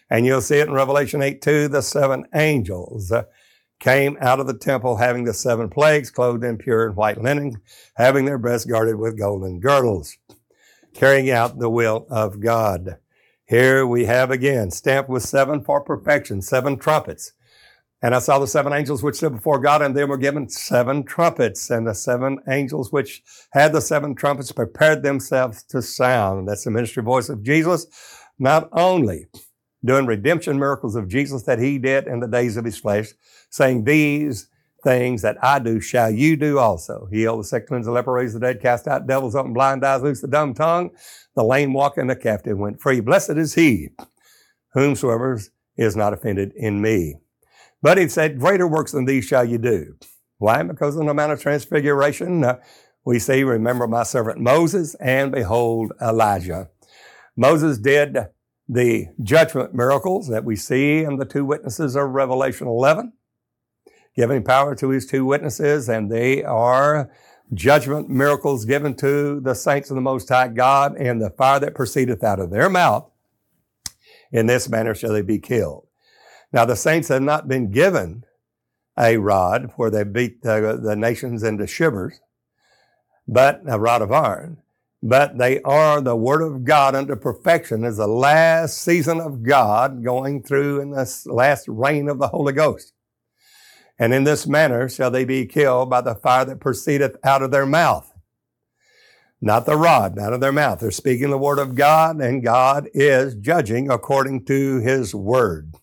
And 0.09 0.27
you'll 0.27 0.41
see 0.41 0.59
it 0.59 0.69
in 0.69 0.75
Revelation 0.75 1.23
8 1.23 1.41
2, 1.41 1.69
the 1.69 1.83
seven 1.83 2.27
angels 2.35 3.13
came 3.83 4.17
out 4.21 4.39
of 4.39 4.47
the 4.47 4.57
temple 4.57 4.97
having 4.97 5.25
the 5.25 5.35
seven 5.35 5.69
plagues, 5.69 6.09
clothed 6.09 6.45
in 6.45 6.57
pure 6.57 6.87
and 6.87 6.95
white 6.95 7.21
linen, 7.21 7.61
having 7.97 8.25
their 8.25 8.39
breasts 8.39 8.65
guarded 8.65 8.95
with 8.95 9.19
golden 9.19 9.59
girdles, 9.59 10.17
carrying 10.95 11.29
out 11.31 11.59
the 11.59 11.69
will 11.69 12.07
of 12.09 12.39
God. 12.39 12.99
Here 13.45 13.85
we 13.85 14.05
have 14.05 14.31
again, 14.31 14.71
stamped 14.71 15.11
with 15.11 15.25
seven 15.25 15.65
for 15.65 15.81
perfection, 15.81 16.43
seven 16.43 16.79
trumpets. 16.79 17.33
And 18.01 18.15
I 18.15 18.21
saw 18.21 18.39
the 18.39 18.47
seven 18.47 18.73
angels 18.73 19.03
which 19.03 19.17
stood 19.17 19.35
before 19.35 19.59
God, 19.59 19.83
and 19.83 19.97
they 19.97 20.05
were 20.05 20.17
given 20.17 20.49
seven 20.49 21.03
trumpets. 21.03 21.69
And 21.69 21.87
the 21.87 21.95
seven 21.95 22.39
angels 22.49 22.93
which 22.93 23.23
had 23.53 23.73
the 23.73 23.81
seven 23.81 24.15
trumpets 24.15 24.53
prepared 24.53 25.03
themselves 25.03 25.65
to 25.65 25.83
sound. 25.83 26.49
That's 26.49 26.65
the 26.65 26.71
ministry 26.71 27.03
voice 27.03 27.29
of 27.29 27.43
Jesus. 27.43 27.87
Not 28.39 28.69
only 28.73 29.27
doing 29.85 30.07
redemption 30.07 30.59
miracles 30.59 30.97
of 30.97 31.09
Jesus 31.09 31.43
that 31.45 31.59
he 31.59 31.79
did 31.79 32.07
in 32.07 32.21
the 32.21 32.29
days 32.29 32.57
of 32.57 32.65
his 32.65 32.79
flesh, 32.79 33.09
saying, 33.51 33.85
These 33.85 34.49
things 34.85 35.23
that 35.23 35.37
I 35.43 35.59
do 35.59 35.81
shall 35.81 36.11
you 36.11 36.37
do 36.37 36.59
also. 36.59 37.09
Heal 37.11 37.39
the 37.39 37.45
sick, 37.45 37.67
cleanse 37.67 37.87
the 37.87 37.93
leper, 37.93 38.13
raise 38.13 38.35
the 38.35 38.41
dead, 38.41 38.61
cast 38.61 38.87
out 38.89 39.07
devils, 39.07 39.35
open 39.35 39.53
blind 39.53 39.85
eyes, 39.85 40.03
loose 40.03 40.21
the 40.21 40.29
dumb 40.29 40.55
tongue, 40.55 40.91
the 41.35 41.45
lame 41.45 41.73
walk, 41.73 41.97
and 41.97 42.11
the 42.11 42.17
captive 42.17 42.59
went 42.59 42.81
free. 42.81 43.01
Blessed 43.01 43.31
is 43.31 43.55
he 43.55 43.91
whomsoever 44.75 45.41
is 45.77 45.97
not 45.97 46.13
offended 46.13 46.53
in 46.57 46.81
me. 46.81 47.17
But 47.81 47.99
he 47.99 48.09
said, 48.09 48.39
Greater 48.39 48.67
works 48.67 48.93
than 48.93 49.05
these 49.05 49.25
shall 49.25 49.45
you 49.45 49.59
do. 49.59 49.97
Why? 50.39 50.63
Because 50.63 50.97
in 50.97 51.07
the 51.07 51.15
Mount 51.15 51.33
of 51.33 51.41
Transfiguration, 51.41 52.45
uh, 52.45 52.59
we 53.05 53.19
see, 53.19 53.43
Remember 53.43 53.87
my 53.89 54.05
servant 54.05 54.39
Moses, 54.41 54.95
and 54.97 55.33
behold 55.33 55.93
Elijah. 56.01 56.69
Moses 57.37 57.79
did 57.79 58.17
the 58.69 59.09
judgment 59.23 59.75
miracles 59.75 60.29
that 60.29 60.45
we 60.45 60.57
see 60.57 60.99
in 60.99 61.17
the 61.17 61.25
two 61.25 61.45
witnesses 61.45 61.97
of 61.97 62.11
Revelation 62.11 62.67
11, 62.67 63.13
giving 64.17 64.43
power 64.43 64.75
to 64.77 64.91
his 64.91 65.07
two 65.07 65.25
witnesses, 65.25 65.89
and 65.89 66.11
they 66.11 66.43
are 66.45 67.11
judgment 67.53 68.09
miracles 68.09 68.65
given 68.65 68.95
to 68.95 69.41
the 69.41 69.55
saints 69.55 69.91
of 69.91 69.97
the 69.97 70.01
Most 70.01 70.29
High 70.29 70.49
God, 70.49 70.97
and 70.97 71.21
the 71.21 71.31
fire 71.31 71.61
that 71.61 71.75
proceedeth 71.75 72.23
out 72.23 72.41
of 72.41 72.51
their 72.51 72.71
mouth, 72.71 73.11
in 74.31 74.47
this 74.47 74.69
manner 74.69 74.95
shall 74.95 75.13
they 75.13 75.23
be 75.23 75.39
killed. 75.39 75.87
Now, 76.53 76.65
the 76.65 76.77
saints 76.77 77.09
have 77.09 77.23
not 77.23 77.49
been 77.49 77.71
given 77.71 78.25
a 78.99 79.17
rod 79.17 79.73
where 79.77 79.91
they 79.91 80.05
beat 80.05 80.43
the, 80.43 80.79
the 80.83 80.97
nations 80.97 81.43
into 81.43 81.67
shivers, 81.67 82.21
but 83.27 83.63
a 83.67 83.79
rod 83.79 84.03
of 84.03 84.13
iron 84.13 84.59
but 85.03 85.37
they 85.37 85.61
are 85.63 86.01
the 86.01 86.15
Word 86.15 86.43
of 86.43 86.65
God 86.65 86.95
unto 86.95 87.17
perfection 87.17 87.85
as 87.85 87.97
the 87.97 88.07
last 88.07 88.79
season 88.79 89.21
of 89.21 89.43
God 89.43 90.05
going 90.05 90.43
through 90.43 90.81
in 90.81 90.93
this 90.93 91.27
last 91.27 91.67
reign 91.67 92.09
of 92.09 92.19
the 92.19 92.29
Holy 92.29 92.53
Ghost. 92.53 92.93
And 93.99 94.15
in 94.15 94.25
this 94.25 94.47
manner 94.47 94.89
shall 94.89 95.11
they 95.11 95.25
be 95.25 95.47
killed 95.47 95.91
by 95.91 96.03
the 96.03 96.15
fire 96.15 96.45
that 96.45 96.61
proceedeth 96.61 97.17
out 97.25 97.43
of 97.43 97.51
their 97.51 97.67
mouth. 97.67 98.13
Not 99.41 99.67
the 99.67 99.77
rod, 99.77 100.21
out 100.21 100.33
of 100.33 100.41
their 100.41 100.53
mouth. 100.53 100.79
They're 100.79 100.93
speaking 100.93 101.31
the 101.31 101.39
Word 101.39 101.59
of 101.59 101.75
God, 101.75 102.21
and 102.21 102.45
God 102.45 102.89
is 102.95 103.35
judging 103.35 103.91
according 103.91 104.45
to 104.45 104.79
His 104.79 105.17
Word. 105.17 105.75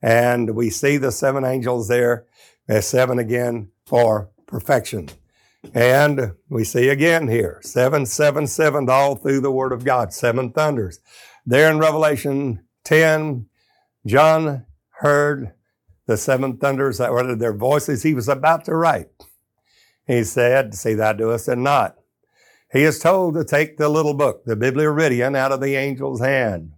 And 0.00 0.54
we 0.54 0.70
see 0.70 0.96
the 0.96 1.12
seven 1.12 1.44
angels 1.44 1.88
there, 1.88 2.24
as 2.66 2.88
seven 2.88 3.18
again 3.18 3.68
for 3.84 4.30
perfection. 4.46 5.10
And 5.74 6.32
we 6.48 6.64
see 6.64 6.88
again 6.88 7.28
here, 7.28 7.60
777 7.62 8.88
all 8.88 9.16
through 9.16 9.40
the 9.40 9.50
Word 9.50 9.72
of 9.72 9.84
God, 9.84 10.12
seven 10.12 10.50
thunders. 10.50 11.00
There 11.44 11.70
in 11.70 11.78
Revelation 11.78 12.64
10, 12.84 13.46
John 14.06 14.66
heard 15.00 15.52
the 16.06 16.16
seven 16.16 16.56
thunders 16.56 16.98
that 16.98 17.12
were 17.12 17.34
their 17.34 17.54
voices 17.54 18.02
he 18.02 18.14
was 18.14 18.28
about 18.28 18.64
to 18.66 18.74
write. 18.74 19.08
He 20.06 20.24
said, 20.24 20.74
See 20.74 20.94
thou 20.94 21.12
doest 21.12 21.48
it 21.48 21.56
not. 21.56 21.96
He 22.72 22.82
is 22.82 22.98
told 22.98 23.34
to 23.34 23.44
take 23.44 23.76
the 23.76 23.88
little 23.88 24.14
book, 24.14 24.44
the 24.44 24.56
Biblaridion, 24.56 25.36
out 25.36 25.52
of 25.52 25.60
the 25.60 25.76
angel's 25.76 26.20
hand. 26.20 26.72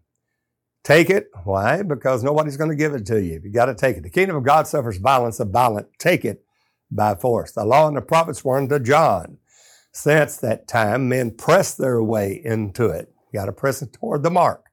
Take 0.84 1.10
it. 1.10 1.28
Why? 1.44 1.82
Because 1.82 2.22
nobody's 2.22 2.56
going 2.56 2.70
to 2.70 2.76
give 2.76 2.94
it 2.94 3.04
to 3.06 3.20
you. 3.22 3.40
You 3.42 3.52
got 3.52 3.66
to 3.66 3.74
take 3.74 3.96
it. 3.96 4.02
The 4.02 4.10
kingdom 4.10 4.36
of 4.36 4.44
God 4.44 4.66
suffers 4.66 4.96
violence, 4.98 5.40
of 5.40 5.50
violent 5.50 5.88
take 5.98 6.24
it 6.24 6.44
by 6.90 7.14
force. 7.14 7.52
The 7.52 7.64
law 7.64 7.88
and 7.88 7.96
the 7.96 8.02
prophets 8.02 8.44
were 8.44 8.58
unto 8.58 8.78
John. 8.78 9.38
Since 9.92 10.36
that 10.38 10.68
time, 10.68 11.08
men 11.08 11.32
pressed 11.32 11.78
their 11.78 12.02
way 12.02 12.40
into 12.44 12.86
it. 12.86 13.12
You 13.32 13.40
got 13.40 13.46
to 13.46 13.52
press 13.52 13.82
it 13.82 13.92
toward 13.92 14.22
the 14.22 14.30
mark 14.30 14.64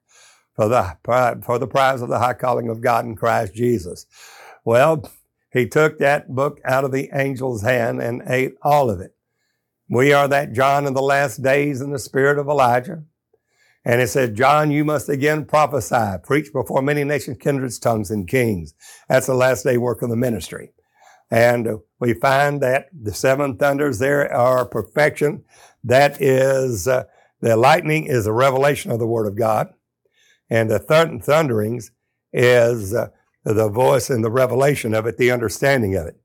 for 0.54 0.68
the, 0.68 0.96
for 1.44 1.58
the 1.58 1.66
prize 1.66 2.02
of 2.02 2.08
the 2.08 2.18
high 2.18 2.34
calling 2.34 2.68
of 2.68 2.80
God 2.80 3.04
in 3.04 3.16
Christ 3.16 3.54
Jesus. 3.54 4.06
Well, 4.64 5.10
he 5.50 5.66
took 5.66 5.98
that 5.98 6.34
book 6.34 6.60
out 6.64 6.84
of 6.84 6.92
the 6.92 7.10
angel's 7.10 7.62
hand 7.62 8.00
and 8.00 8.22
ate 8.26 8.54
all 8.62 8.90
of 8.90 9.00
it. 9.00 9.14
We 9.88 10.12
are 10.12 10.28
that 10.28 10.52
John 10.52 10.86
in 10.86 10.94
the 10.94 11.02
last 11.02 11.42
days 11.42 11.80
in 11.80 11.92
the 11.92 11.98
spirit 11.98 12.38
of 12.38 12.48
Elijah. 12.48 13.04
And 13.84 14.00
it 14.00 14.08
says, 14.08 14.36
John, 14.36 14.72
you 14.72 14.84
must 14.84 15.08
again 15.08 15.44
prophesy, 15.44 16.16
preach 16.24 16.52
before 16.52 16.82
many 16.82 17.04
nations, 17.04 17.38
kindreds, 17.40 17.78
tongues, 17.78 18.10
and 18.10 18.26
kings. 18.26 18.74
That's 19.08 19.26
the 19.26 19.34
last 19.34 19.62
day 19.62 19.78
work 19.78 20.02
of 20.02 20.10
the 20.10 20.16
ministry. 20.16 20.72
And 21.30 21.80
we 21.98 22.14
find 22.14 22.60
that 22.62 22.86
the 22.92 23.14
seven 23.14 23.56
thunders 23.56 23.98
there 23.98 24.32
are 24.32 24.64
perfection. 24.64 25.44
That 25.82 26.20
is, 26.20 26.86
uh, 26.86 27.04
the 27.40 27.56
lightning 27.56 28.06
is 28.06 28.26
a 28.26 28.32
revelation 28.32 28.90
of 28.90 28.98
the 28.98 29.06
Word 29.06 29.26
of 29.26 29.36
God. 29.36 29.68
And 30.48 30.70
the 30.70 30.78
th- 30.78 31.24
thunderings 31.24 31.90
is 32.32 32.94
uh, 32.94 33.08
the 33.44 33.68
voice 33.68 34.10
and 34.10 34.24
the 34.24 34.30
revelation 34.30 34.94
of 34.94 35.06
it, 35.06 35.16
the 35.16 35.32
understanding 35.32 35.96
of 35.96 36.06
it. 36.06 36.20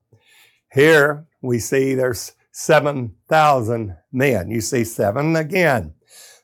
Here 0.72 1.26
we 1.40 1.58
see 1.58 1.94
there's 1.94 2.32
7,000 2.52 3.96
men. 4.12 4.50
You 4.50 4.60
see 4.60 4.84
seven 4.84 5.34
again. 5.36 5.94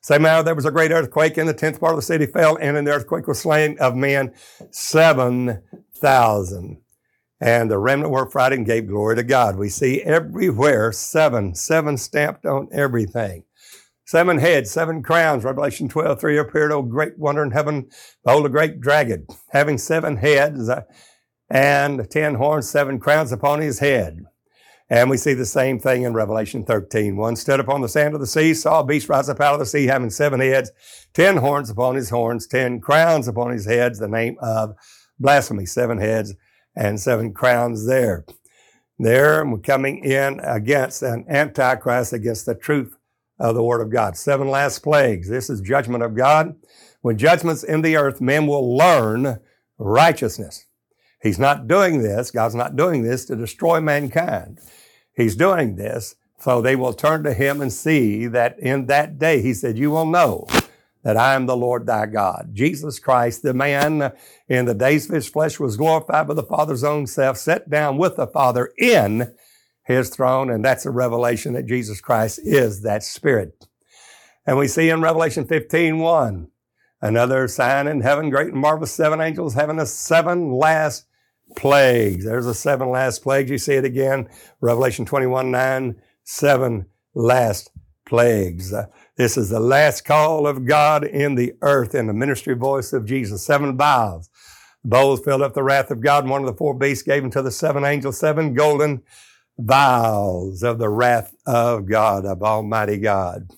Same 0.00 0.24
hour 0.24 0.42
there 0.42 0.54
was 0.54 0.64
a 0.64 0.70
great 0.70 0.90
earthquake, 0.90 1.36
and 1.36 1.48
the 1.48 1.54
tenth 1.54 1.80
part 1.80 1.92
of 1.92 1.98
the 1.98 2.02
city 2.02 2.26
fell, 2.26 2.56
and 2.56 2.76
in 2.76 2.84
the 2.84 2.92
earthquake 2.92 3.26
was 3.26 3.40
slain 3.40 3.76
of 3.78 3.94
men 3.94 4.32
7,000 4.70 6.78
and 7.40 7.70
the 7.70 7.78
remnant 7.78 8.10
were 8.10 8.28
Friday 8.28 8.56
and 8.56 8.66
gave 8.66 8.88
glory 8.88 9.16
to 9.16 9.22
God. 9.22 9.56
We 9.56 9.68
see 9.68 10.02
everywhere 10.02 10.90
seven, 10.92 11.54
seven 11.54 11.96
stamped 11.96 12.44
on 12.44 12.68
everything. 12.72 13.44
Seven 14.04 14.38
heads, 14.38 14.70
seven 14.70 15.02
crowns. 15.02 15.44
Revelation 15.44 15.88
12, 15.88 16.18
3 16.18 16.38
appeared, 16.38 16.72
a 16.72 16.82
great 16.82 17.18
wonder 17.18 17.42
in 17.42 17.50
heaven. 17.50 17.90
Behold, 18.24 18.46
a 18.46 18.48
great 18.48 18.80
dragon, 18.80 19.26
having 19.50 19.78
seven 19.78 20.16
heads 20.16 20.68
uh, 20.68 20.82
and 21.50 22.10
ten 22.10 22.34
horns, 22.36 22.68
seven 22.68 22.98
crowns 22.98 23.32
upon 23.32 23.60
his 23.60 23.78
head. 23.78 24.20
And 24.90 25.10
we 25.10 25.18
see 25.18 25.34
the 25.34 25.44
same 25.44 25.78
thing 25.78 26.02
in 26.02 26.14
Revelation 26.14 26.64
13. 26.64 27.16
One 27.18 27.36
stood 27.36 27.60
upon 27.60 27.82
the 27.82 27.88
sand 27.88 28.14
of 28.14 28.20
the 28.20 28.26
sea, 28.26 28.54
saw 28.54 28.80
a 28.80 28.84
beast 28.84 29.10
rise 29.10 29.28
up 29.28 29.40
out 29.40 29.52
of 29.52 29.60
the 29.60 29.66
sea, 29.66 29.84
having 29.86 30.08
seven 30.08 30.40
heads, 30.40 30.72
ten 31.12 31.36
horns 31.36 31.68
upon 31.68 31.94
his 31.94 32.08
horns, 32.08 32.46
ten 32.46 32.80
crowns 32.80 33.28
upon 33.28 33.52
his 33.52 33.66
heads, 33.66 33.98
the 33.98 34.08
name 34.08 34.36
of 34.40 34.74
blasphemy, 35.20 35.66
seven 35.66 35.98
heads 35.98 36.34
and 36.76 37.00
seven 37.00 37.32
crowns 37.32 37.86
there. 37.86 38.24
There, 38.98 39.44
we're 39.46 39.58
coming 39.58 40.04
in 40.04 40.40
against 40.40 41.02
an 41.02 41.24
antichrist, 41.28 42.12
against 42.12 42.46
the 42.46 42.54
truth 42.54 42.96
of 43.38 43.54
the 43.54 43.62
Word 43.62 43.80
of 43.80 43.90
God. 43.90 44.16
Seven 44.16 44.48
last 44.48 44.80
plagues. 44.82 45.28
This 45.28 45.48
is 45.48 45.60
judgment 45.60 46.02
of 46.02 46.16
God. 46.16 46.56
When 47.00 47.16
judgment's 47.16 47.62
in 47.62 47.82
the 47.82 47.96
earth, 47.96 48.20
men 48.20 48.46
will 48.46 48.76
learn 48.76 49.38
righteousness. 49.78 50.66
He's 51.22 51.38
not 51.38 51.68
doing 51.68 52.02
this, 52.02 52.30
God's 52.30 52.54
not 52.54 52.76
doing 52.76 53.02
this 53.02 53.24
to 53.26 53.36
destroy 53.36 53.80
mankind. 53.80 54.58
He's 55.14 55.36
doing 55.36 55.76
this 55.76 56.16
so 56.38 56.62
they 56.62 56.76
will 56.76 56.92
turn 56.92 57.24
to 57.24 57.34
Him 57.34 57.60
and 57.60 57.72
see 57.72 58.26
that 58.28 58.58
in 58.58 58.86
that 58.86 59.18
day, 59.18 59.42
He 59.42 59.52
said, 59.54 59.76
You 59.76 59.90
will 59.90 60.06
know 60.06 60.46
that 61.02 61.16
I 61.16 61.34
am 61.34 61.46
the 61.46 61.56
Lord 61.56 61.86
thy 61.86 62.06
God. 62.06 62.50
Jesus 62.52 62.98
Christ, 62.98 63.42
the 63.42 63.54
man 63.54 64.12
in 64.48 64.64
the 64.64 64.74
days 64.74 65.08
of 65.08 65.14
his 65.14 65.28
flesh, 65.28 65.60
was 65.60 65.76
glorified 65.76 66.28
by 66.28 66.34
the 66.34 66.42
Father's 66.42 66.84
own 66.84 67.06
self, 67.06 67.36
sat 67.36 67.70
down 67.70 67.98
with 67.98 68.16
the 68.16 68.26
Father 68.26 68.72
in 68.76 69.34
his 69.84 70.10
throne, 70.10 70.50
and 70.50 70.64
that's 70.64 70.86
a 70.86 70.90
revelation 70.90 71.54
that 71.54 71.66
Jesus 71.66 72.00
Christ 72.00 72.40
is 72.42 72.82
that 72.82 73.02
Spirit. 73.02 73.66
And 74.46 74.58
we 74.58 74.68
see 74.68 74.90
in 74.90 75.00
Revelation 75.00 75.46
15 75.46 75.98
1, 75.98 76.48
another 77.00 77.48
sign 77.48 77.86
in 77.86 78.00
heaven, 78.00 78.30
great 78.30 78.52
and 78.52 78.60
marvelous, 78.60 78.92
seven 78.92 79.20
angels 79.20 79.54
having 79.54 79.76
the 79.76 79.86
seven 79.86 80.52
last 80.52 81.06
plagues. 81.56 82.24
There's 82.24 82.46
the 82.46 82.54
seven 82.54 82.90
last 82.90 83.22
plagues. 83.22 83.50
You 83.50 83.58
see 83.58 83.74
it 83.74 83.84
again, 83.84 84.28
Revelation 84.60 85.04
21 85.04 85.50
9, 85.50 85.96
seven 86.24 86.86
last 87.14 87.70
plagues. 88.06 88.74
This 89.18 89.36
is 89.36 89.48
the 89.48 89.58
last 89.58 90.04
call 90.04 90.46
of 90.46 90.64
God 90.64 91.02
in 91.02 91.34
the 91.34 91.52
earth 91.60 91.92
in 91.92 92.06
the 92.06 92.12
ministry 92.12 92.54
voice 92.54 92.92
of 92.92 93.04
Jesus. 93.04 93.44
Seven 93.44 93.76
vials. 93.76 94.30
bowls 94.84 95.20
filled 95.24 95.42
up 95.42 95.54
the 95.54 95.62
wrath 95.64 95.90
of 95.90 96.00
God. 96.00 96.22
And 96.22 96.30
one 96.30 96.42
of 96.42 96.46
the 96.46 96.56
four 96.56 96.72
beasts 96.72 97.02
gave 97.02 97.24
unto 97.24 97.42
the 97.42 97.50
seven 97.50 97.84
angels 97.84 98.16
seven 98.16 98.54
golden 98.54 99.02
vials 99.58 100.62
of 100.62 100.78
the 100.78 100.88
wrath 100.88 101.34
of 101.46 101.86
God, 101.86 102.26
of 102.26 102.44
Almighty 102.44 102.96
God. 102.96 103.50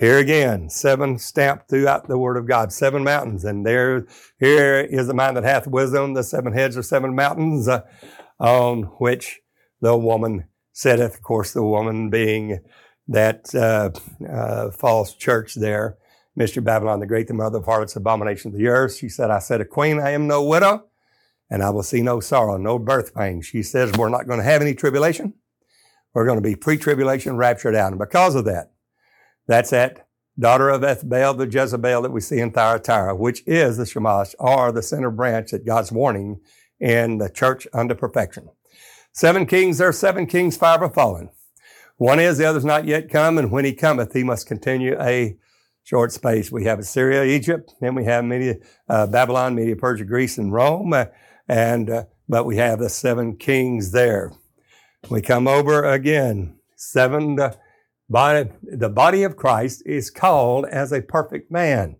Here 0.00 0.18
again, 0.18 0.68
seven 0.68 1.16
stamped 1.20 1.68
throughout 1.70 2.08
the 2.08 2.18
Word 2.18 2.36
of 2.36 2.48
God, 2.48 2.72
seven 2.72 3.04
mountains. 3.04 3.44
And 3.44 3.64
there, 3.64 4.04
here 4.40 4.80
is 4.80 5.06
the 5.06 5.14
mind 5.14 5.36
that 5.36 5.44
hath 5.44 5.68
wisdom, 5.68 6.14
the 6.14 6.24
seven 6.24 6.54
heads 6.54 6.76
are 6.76 6.82
seven 6.82 7.14
mountains, 7.14 7.68
uh, 7.68 7.82
on 8.40 8.82
which 8.98 9.42
the 9.80 9.96
woman 9.96 10.48
sitteth. 10.72 11.14
Of 11.14 11.22
course, 11.22 11.52
the 11.52 11.62
woman 11.62 12.10
being 12.10 12.58
that 13.08 13.54
uh, 13.54 13.90
uh, 14.30 14.70
false 14.70 15.14
church 15.14 15.54
there, 15.54 15.96
Mystery 16.36 16.62
Babylon 16.62 17.00
the 17.00 17.06
Great, 17.06 17.26
the 17.26 17.34
mother 17.34 17.58
of 17.58 17.64
harlots, 17.64 17.96
abomination 17.96 18.52
of 18.52 18.58
the 18.58 18.68
earth. 18.68 18.96
She 18.96 19.08
said, 19.08 19.30
I 19.30 19.38
said, 19.38 19.60
a 19.60 19.64
queen, 19.64 19.98
I 19.98 20.10
am 20.10 20.26
no 20.26 20.44
widow, 20.44 20.86
and 21.50 21.62
I 21.62 21.70
will 21.70 21.82
see 21.82 22.02
no 22.02 22.20
sorrow, 22.20 22.56
no 22.58 22.78
birth 22.78 23.14
pain. 23.14 23.42
She 23.42 23.62
says, 23.62 23.92
we're 23.94 24.08
not 24.08 24.26
going 24.26 24.38
to 24.38 24.44
have 24.44 24.62
any 24.62 24.74
tribulation. 24.74 25.34
We're 26.14 26.26
going 26.26 26.38
to 26.38 26.48
be 26.48 26.54
pre-tribulation 26.54 27.36
raptured 27.36 27.74
out. 27.74 27.92
And 27.92 27.98
because 27.98 28.34
of 28.34 28.44
that, 28.44 28.72
that's 29.46 29.70
that 29.70 30.06
daughter 30.38 30.68
of 30.68 30.82
Ethbaal, 30.82 31.36
the 31.36 31.48
Jezebel 31.48 32.02
that 32.02 32.12
we 32.12 32.20
see 32.20 32.38
in 32.38 32.52
Thyatira, 32.52 33.16
which 33.16 33.42
is 33.46 33.76
the 33.76 33.86
Shamash, 33.86 34.34
or 34.38 34.70
the 34.70 34.82
center 34.82 35.10
branch 35.10 35.50
that 35.50 35.66
God's 35.66 35.90
warning 35.90 36.40
in 36.78 37.18
the 37.18 37.28
church 37.28 37.66
under 37.72 37.94
perfection. 37.94 38.48
Seven 39.12 39.46
kings, 39.46 39.78
there 39.78 39.88
are 39.88 39.92
seven 39.92 40.26
kings, 40.26 40.56
five 40.56 40.82
are 40.82 40.90
fallen. 40.90 41.30
One 41.98 42.18
is, 42.20 42.38
the 42.38 42.46
other's 42.46 42.64
not 42.64 42.86
yet 42.86 43.10
come, 43.10 43.38
and 43.38 43.50
when 43.50 43.64
he 43.64 43.74
cometh, 43.74 44.12
he 44.12 44.24
must 44.24 44.46
continue 44.46 44.96
a 45.00 45.36
short 45.82 46.12
space. 46.12 46.50
We 46.50 46.64
have 46.64 46.78
Assyria, 46.78 47.24
Egypt, 47.24 47.74
then 47.80 47.94
we 47.94 48.04
have 48.04 48.24
Media, 48.24 48.56
uh, 48.88 49.06
Babylon, 49.06 49.54
Media, 49.54 49.76
Persia, 49.76 50.04
Greece, 50.04 50.38
and 50.38 50.52
Rome, 50.52 50.92
uh, 50.92 51.06
and 51.48 51.90
uh, 51.90 52.04
but 52.28 52.46
we 52.46 52.56
have 52.56 52.78
the 52.78 52.88
seven 52.88 53.36
kings 53.36 53.90
there. 53.90 54.32
We 55.10 55.22
come 55.22 55.48
over 55.48 55.84
again, 55.84 56.58
seven. 56.76 57.38
Uh, 57.38 57.54
body, 58.08 58.50
the 58.62 58.88
body 58.88 59.22
of 59.22 59.36
Christ 59.36 59.82
is 59.84 60.10
called 60.10 60.66
as 60.66 60.92
a 60.92 61.02
perfect 61.02 61.50
man. 61.50 61.96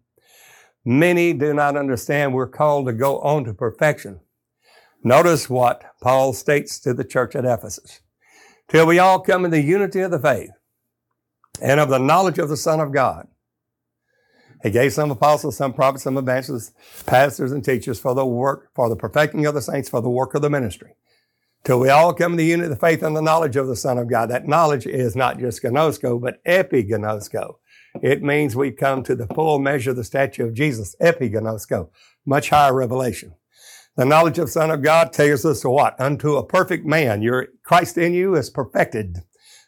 Many 0.85 1.33
do 1.33 1.53
not 1.53 1.77
understand 1.77 2.33
we're 2.33 2.49
called 2.49 2.87
to 2.87 2.93
go 2.93 3.19
on 3.21 3.45
to 3.45 3.55
perfection. 3.55 4.21
Notice 5.05 5.51
what 5.51 5.83
Paul 6.03 6.33
states 6.33 6.79
to 6.81 6.95
the 6.95 7.05
church 7.05 7.37
at 7.37 7.45
Ephesus. 7.45 8.01
Till 8.69 8.87
we 8.87 8.99
all 8.99 9.21
come 9.21 9.45
in 9.45 9.51
the 9.51 9.63
unity 9.63 10.01
of 10.01 10.11
the 10.11 10.19
faith 10.19 10.51
and 11.61 11.81
of 11.81 11.89
the 11.89 11.99
knowledge 11.99 12.39
of 12.39 12.49
the 12.49 12.57
Son 12.57 12.81
of 12.81 12.93
God. 12.93 13.29
He 14.63 14.71
gave 14.71 14.93
some 14.93 15.11
apostles, 15.11 15.57
some 15.57 15.73
prophets, 15.73 16.05
some 16.05 16.19
evangelists, 16.19 16.73
pastors, 17.07 17.53
and 17.53 17.65
teachers 17.65 17.99
for 17.99 18.15
the 18.15 18.27
work, 18.27 18.71
for 18.75 18.89
the 18.89 18.97
perfecting 18.97 19.47
of 19.47 19.55
the 19.55 19.63
saints, 19.63 19.89
for 19.89 20.03
the 20.03 20.11
work 20.11 20.35
of 20.35 20.43
the 20.43 20.51
ministry. 20.51 20.95
Till 21.65 21.81
we 21.81 21.89
all 21.89 22.13
come 22.13 22.33
in 22.33 22.39
the 22.39 22.45
unity 22.45 22.65
of 22.65 22.71
the 22.71 22.77
faith 22.77 23.03
and 23.03 23.17
the 23.17 23.23
knowledge 23.23 23.57
of 23.57 23.69
the 23.69 23.77
Son 23.77 23.99
of 23.99 24.09
God. 24.09 24.31
That 24.31 24.49
knowledge 24.49 24.87
is 24.87 25.17
not 25.17 25.39
just 25.39 25.63
gnosko, 25.63 26.21
but 26.21 26.43
epignosko. 26.45 27.55
It 28.03 28.23
means 28.23 28.55
we 28.55 28.71
come 28.71 29.03
to 29.05 29.15
the 29.15 29.27
full 29.29 29.59
measure 29.59 29.91
of 29.91 29.97
the 29.97 30.05
statue 30.05 30.47
of 30.47 30.55
Jesus, 30.55 30.95
epignosko, 31.01 31.89
much 32.27 32.51
higher 32.51 32.75
revelation. 32.75 33.35
The 33.99 34.05
knowledge 34.05 34.39
of 34.39 34.49
Son 34.49 34.71
of 34.71 34.81
God 34.81 35.13
takes 35.13 35.45
us 35.45 35.63
to 35.63 35.71
what? 35.71 36.01
Unto 36.01 36.37
a 36.37 36.47
perfect 36.47 36.87
man. 36.87 37.21
Your 37.21 37.49
Christ 37.65 37.99
in 37.99 38.15
you 38.15 38.37
is 38.37 38.49
perfected 38.49 39.25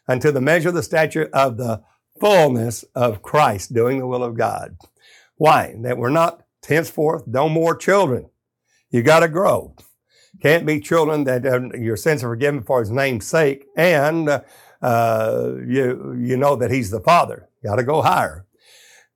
unto 0.07 0.31
the 0.31 0.39
measure 0.39 0.69
of 0.69 0.75
the 0.75 0.83
stature 0.83 1.29
of 1.33 1.57
the 1.57 1.83
fullness 2.17 2.85
of 2.95 3.21
Christ, 3.21 3.73
doing 3.73 3.99
the 3.99 4.07
will 4.07 4.23
of 4.23 4.37
God. 4.37 4.77
Why? 5.35 5.75
That 5.81 5.97
we're 5.97 6.11
not 6.11 6.43
henceforth 6.65 7.27
no 7.27 7.49
more 7.49 7.75
children. 7.75 8.29
You 8.89 9.03
got 9.03 9.19
to 9.19 9.27
grow. 9.27 9.75
Can't 10.41 10.65
be 10.65 10.79
children 10.79 11.25
that 11.25 11.45
uh, 11.45 11.77
your 11.77 11.97
sins 11.97 12.23
are 12.23 12.29
forgiven 12.29 12.63
for 12.63 12.79
His 12.79 12.89
name's 12.89 13.27
sake, 13.27 13.65
and 13.75 14.29
uh, 14.81 15.51
you 15.67 16.17
you 16.17 16.37
know 16.37 16.55
that 16.55 16.71
He's 16.71 16.89
the 16.89 17.01
Father. 17.01 17.49
Got 17.65 17.75
to 17.75 17.83
go 17.83 18.01
higher. 18.01 18.45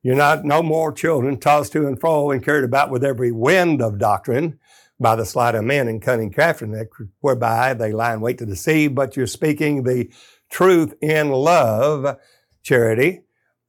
You're 0.03 0.15
not 0.15 0.43
no 0.43 0.61
more 0.61 0.91
children 0.91 1.39
tossed 1.39 1.71
to 1.71 1.87
and 1.87 1.97
fro 1.97 2.31
and 2.31 2.43
carried 2.43 2.65
about 2.65 2.91
with 2.91 3.05
every 3.05 3.31
wind 3.31 3.81
of 3.81 3.97
doctrine 3.97 4.59
by 4.99 5.15
the 5.15 5.25
sleight 5.25 5.55
of 5.55 5.63
men 5.63 5.87
and 5.87 6.01
cunning 6.01 6.31
craftiness, 6.31 6.87
whereby 7.19 7.73
they 7.73 7.91
lie 7.91 8.13
in 8.13 8.21
wait 8.21 8.37
to 8.37 8.45
deceive, 8.45 8.95
but 8.95 9.17
you're 9.17 9.27
speaking 9.27 9.83
the 9.83 10.09
truth 10.49 10.93
in 11.01 11.31
love, 11.31 12.17
charity, 12.63 13.21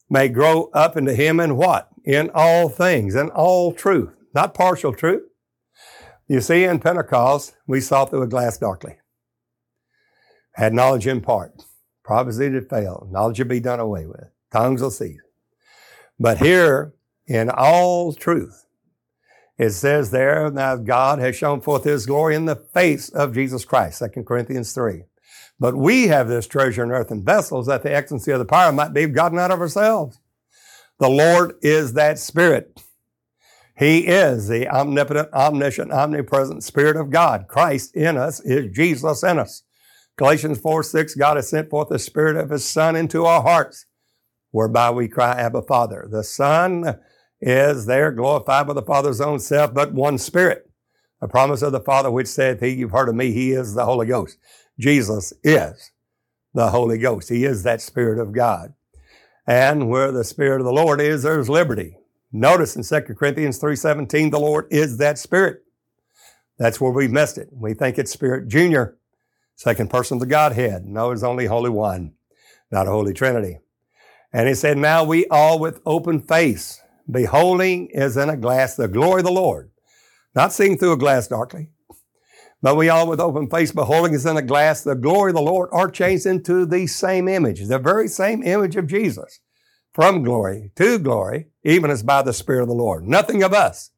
may 0.08 0.28
grow 0.28 0.70
up 0.72 0.96
into 0.96 1.14
him 1.14 1.40
in 1.40 1.56
what? 1.56 1.88
In 2.04 2.30
all 2.34 2.68
things, 2.68 3.14
in 3.14 3.30
all 3.30 3.72
truth, 3.72 4.10
not 4.34 4.54
partial 4.54 4.92
truth. 4.92 5.22
You 6.28 6.40
see, 6.40 6.64
in 6.64 6.80
Pentecost, 6.80 7.56
we 7.66 7.80
saw 7.80 8.04
through 8.04 8.22
a 8.22 8.28
glass 8.28 8.58
darkly. 8.58 8.98
Had 10.54 10.74
knowledge 10.74 11.06
in 11.06 11.20
part. 11.20 11.64
Prophecy 12.04 12.50
did 12.50 12.68
fail. 12.68 13.08
Knowledge 13.10 13.38
will 13.38 13.46
be 13.46 13.60
done 13.60 13.80
away 13.80 14.06
with. 14.06 14.24
Tongues 14.52 14.80
will 14.80 14.90
cease. 14.90 15.20
But 16.18 16.38
here, 16.38 16.94
in 17.26 17.50
all 17.50 18.12
truth, 18.12 18.65
it 19.58 19.70
says 19.70 20.10
there, 20.10 20.50
now 20.50 20.76
God 20.76 21.18
has 21.18 21.36
shown 21.36 21.60
forth 21.60 21.84
his 21.84 22.06
glory 22.06 22.34
in 22.34 22.44
the 22.44 22.56
face 22.56 23.08
of 23.08 23.34
Jesus 23.34 23.64
Christ, 23.64 24.02
2 24.14 24.22
Corinthians 24.24 24.72
3. 24.72 25.04
But 25.58 25.74
we 25.74 26.08
have 26.08 26.28
this 26.28 26.46
treasure 26.46 26.84
in 26.84 26.90
earthen 26.90 27.24
vessels 27.24 27.66
that 27.66 27.82
the 27.82 27.94
excellency 27.94 28.30
of 28.32 28.38
the 28.38 28.44
power 28.44 28.70
might 28.72 28.92
be 28.92 29.06
gotten 29.06 29.38
out 29.38 29.50
of 29.50 29.60
ourselves. 29.60 30.18
The 30.98 31.08
Lord 31.08 31.54
is 31.62 31.94
that 31.94 32.18
Spirit. 32.18 32.82
He 33.78 34.06
is 34.06 34.48
the 34.48 34.68
omnipotent, 34.68 35.32
omniscient, 35.32 35.92
omnipresent 35.92 36.62
Spirit 36.62 36.96
of 36.96 37.10
God. 37.10 37.46
Christ 37.48 37.94
in 37.94 38.16
us 38.16 38.40
is 38.40 38.74
Jesus 38.74 39.22
in 39.22 39.38
us. 39.38 39.62
Galatians 40.16 40.58
4 40.58 40.82
6, 40.82 41.14
God 41.14 41.36
has 41.36 41.48
sent 41.48 41.68
forth 41.68 41.88
the 41.88 41.98
Spirit 41.98 42.36
of 42.36 42.50
His 42.50 42.64
Son 42.64 42.96
into 42.96 43.26
our 43.26 43.42
hearts, 43.42 43.84
whereby 44.50 44.90
we 44.90 45.08
cry, 45.08 45.32
Abba, 45.32 45.62
Father. 45.62 46.08
The 46.10 46.24
Son 46.24 46.98
is 47.40 47.86
there 47.86 48.12
glorified 48.12 48.66
by 48.66 48.72
the 48.72 48.82
Father's 48.82 49.20
own 49.20 49.38
self, 49.38 49.74
but 49.74 49.92
one 49.92 50.18
Spirit. 50.18 50.70
A 51.20 51.28
promise 51.28 51.62
of 51.62 51.72
the 51.72 51.80
Father 51.80 52.10
which 52.10 52.26
saith, 52.26 52.60
He, 52.60 52.70
you've 52.70 52.90
heard 52.90 53.08
of 53.08 53.14
me, 53.14 53.32
He 53.32 53.52
is 53.52 53.74
the 53.74 53.84
Holy 53.84 54.06
Ghost. 54.06 54.38
Jesus 54.78 55.32
is 55.42 55.92
the 56.54 56.70
Holy 56.70 56.98
Ghost. 56.98 57.28
He 57.28 57.44
is 57.44 57.62
that 57.62 57.80
Spirit 57.80 58.18
of 58.18 58.32
God. 58.32 58.74
And 59.46 59.88
where 59.88 60.12
the 60.12 60.24
Spirit 60.24 60.60
of 60.60 60.66
the 60.66 60.72
Lord 60.72 61.00
is, 61.00 61.22
there's 61.22 61.48
liberty. 61.48 61.96
Notice 62.32 62.76
in 62.76 62.82
2 62.82 63.14
Corinthians 63.14 63.60
3.17, 63.60 64.30
the 64.30 64.40
Lord 64.40 64.66
is 64.70 64.98
that 64.98 65.18
Spirit. 65.18 65.62
That's 66.58 66.80
where 66.80 66.90
we 66.90 67.08
missed 67.08 67.38
it. 67.38 67.48
We 67.52 67.74
think 67.74 67.98
it's 67.98 68.10
Spirit 68.10 68.48
Junior, 68.48 68.96
second 69.54 69.90
person 69.90 70.16
of 70.16 70.20
the 70.20 70.26
Godhead. 70.26 70.84
No, 70.84 71.12
it's 71.12 71.22
only 71.22 71.46
Holy 71.46 71.70
One, 71.70 72.14
not 72.70 72.88
a 72.88 72.90
Holy 72.90 73.12
Trinity. 73.12 73.58
And 74.32 74.48
he 74.48 74.54
said, 74.54 74.76
now 74.76 75.04
we 75.04 75.26
all 75.28 75.58
with 75.58 75.80
open 75.86 76.20
face, 76.20 76.82
beholding 77.10 77.90
as 77.94 78.16
in 78.16 78.28
a 78.28 78.36
glass 78.36 78.76
the 78.76 78.88
glory 78.88 79.20
of 79.20 79.26
the 79.26 79.32
Lord, 79.32 79.70
not 80.34 80.52
seeing 80.52 80.76
through 80.76 80.92
a 80.92 80.98
glass 80.98 81.28
darkly, 81.28 81.70
but 82.62 82.76
we 82.76 82.88
all 82.88 83.06
with 83.06 83.20
open 83.20 83.48
face 83.48 83.70
beholding 83.72 84.14
as 84.14 84.26
in 84.26 84.36
a 84.36 84.42
glass 84.42 84.82
the 84.82 84.94
glory 84.94 85.30
of 85.30 85.36
the 85.36 85.42
Lord 85.42 85.68
are 85.72 85.90
changed 85.90 86.26
into 86.26 86.66
the 86.66 86.86
same 86.86 87.28
image, 87.28 87.66
the 87.66 87.78
very 87.78 88.08
same 88.08 88.42
image 88.42 88.76
of 88.76 88.86
Jesus, 88.86 89.40
from 89.92 90.22
glory 90.22 90.72
to 90.76 90.98
glory, 90.98 91.48
even 91.64 91.90
as 91.90 92.02
by 92.02 92.22
the 92.22 92.32
Spirit 92.32 92.62
of 92.62 92.68
the 92.68 92.74
Lord. 92.74 93.06
Nothing 93.06 93.42
of 93.42 93.52
us. 93.52 93.90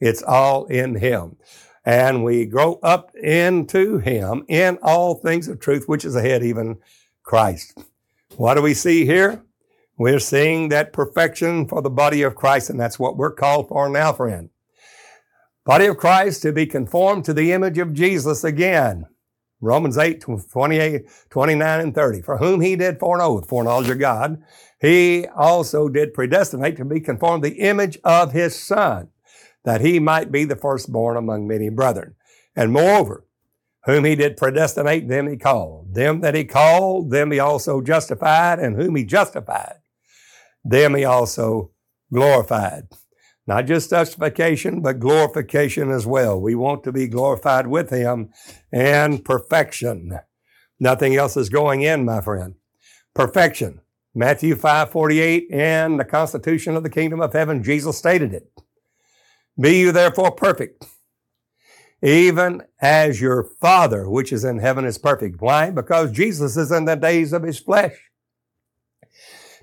It's 0.00 0.22
all 0.22 0.66
in 0.66 0.96
Him. 0.96 1.36
And 1.84 2.24
we 2.24 2.44
grow 2.46 2.78
up 2.82 3.14
into 3.16 3.98
Him 3.98 4.44
in 4.48 4.78
all 4.82 5.14
things 5.14 5.48
of 5.48 5.60
truth, 5.60 5.88
which 5.88 6.04
is 6.04 6.14
ahead, 6.14 6.42
even 6.42 6.78
Christ. 7.22 7.78
What 8.36 8.54
do 8.54 8.62
we 8.62 8.74
see 8.74 9.06
here? 9.06 9.42
We're 10.00 10.18
seeing 10.18 10.70
that 10.70 10.94
perfection 10.94 11.68
for 11.68 11.82
the 11.82 11.90
body 11.90 12.22
of 12.22 12.34
Christ, 12.34 12.70
and 12.70 12.80
that's 12.80 12.98
what 12.98 13.18
we're 13.18 13.34
called 13.34 13.68
for 13.68 13.86
now, 13.86 14.14
friend. 14.14 14.48
Body 15.66 15.84
of 15.84 15.98
Christ 15.98 16.40
to 16.40 16.52
be 16.52 16.64
conformed 16.64 17.26
to 17.26 17.34
the 17.34 17.52
image 17.52 17.76
of 17.76 17.92
Jesus 17.92 18.42
again. 18.42 19.04
Romans 19.60 19.98
8, 19.98 20.24
28, 20.50 21.02
29 21.28 21.80
and 21.80 21.94
30. 21.94 22.22
For 22.22 22.38
whom 22.38 22.62
he 22.62 22.76
did 22.76 22.98
foreknow, 22.98 23.42
foreknowledge 23.42 23.90
of 23.90 23.98
God, 23.98 24.42
he 24.80 25.26
also 25.36 25.90
did 25.90 26.14
predestinate 26.14 26.78
to 26.78 26.86
be 26.86 27.00
conformed 27.00 27.44
the 27.44 27.60
image 27.60 27.98
of 28.02 28.32
his 28.32 28.58
son, 28.58 29.08
that 29.64 29.82
he 29.82 29.98
might 29.98 30.32
be 30.32 30.46
the 30.46 30.56
firstborn 30.56 31.18
among 31.18 31.46
many 31.46 31.68
brethren. 31.68 32.14
And 32.56 32.72
moreover, 32.72 33.26
whom 33.84 34.06
he 34.06 34.14
did 34.14 34.38
predestinate, 34.38 35.08
them 35.08 35.28
he 35.28 35.36
called. 35.36 35.94
Them 35.94 36.22
that 36.22 36.34
he 36.34 36.44
called, 36.44 37.10
them 37.10 37.30
he 37.32 37.38
also 37.38 37.82
justified, 37.82 38.58
and 38.58 38.76
whom 38.76 38.96
he 38.96 39.04
justified, 39.04 39.74
them 40.64 40.94
he 40.94 41.04
also 41.04 41.70
glorified. 42.12 42.88
Not 43.46 43.66
just 43.66 43.90
justification, 43.90 44.80
but 44.80 45.00
glorification 45.00 45.90
as 45.90 46.06
well. 46.06 46.40
We 46.40 46.54
want 46.54 46.84
to 46.84 46.92
be 46.92 47.08
glorified 47.08 47.66
with 47.66 47.90
him 47.90 48.30
and 48.72 49.24
perfection. 49.24 50.20
Nothing 50.78 51.16
else 51.16 51.36
is 51.36 51.48
going 51.48 51.82
in, 51.82 52.04
my 52.04 52.20
friend. 52.20 52.54
Perfection. 53.14 53.80
Matthew 54.14 54.56
5 54.56 54.90
48 54.90 55.48
and 55.52 55.98
the 55.98 56.04
constitution 56.04 56.76
of 56.76 56.82
the 56.82 56.90
kingdom 56.90 57.20
of 57.20 57.32
heaven, 57.32 57.62
Jesus 57.62 57.96
stated 57.96 58.34
it. 58.34 58.50
Be 59.58 59.80
you 59.80 59.92
therefore 59.92 60.32
perfect, 60.32 60.86
even 62.02 62.62
as 62.80 63.20
your 63.20 63.44
Father 63.60 64.08
which 64.08 64.32
is 64.32 64.44
in 64.44 64.58
heaven 64.58 64.84
is 64.84 64.98
perfect. 64.98 65.40
Why? 65.40 65.70
Because 65.70 66.12
Jesus 66.12 66.56
is 66.56 66.72
in 66.72 66.86
the 66.86 66.96
days 66.96 67.32
of 67.32 67.42
his 67.42 67.58
flesh. 67.58 68.09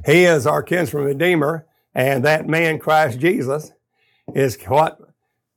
He 0.05 0.23
is 0.23 0.47
our 0.47 0.63
kinsman 0.63 1.03
redeemer, 1.03 1.65
and 1.93 2.23
that 2.23 2.47
man, 2.47 2.79
Christ 2.79 3.19
Jesus, 3.19 3.71
is 4.33 4.57
what? 4.67 4.99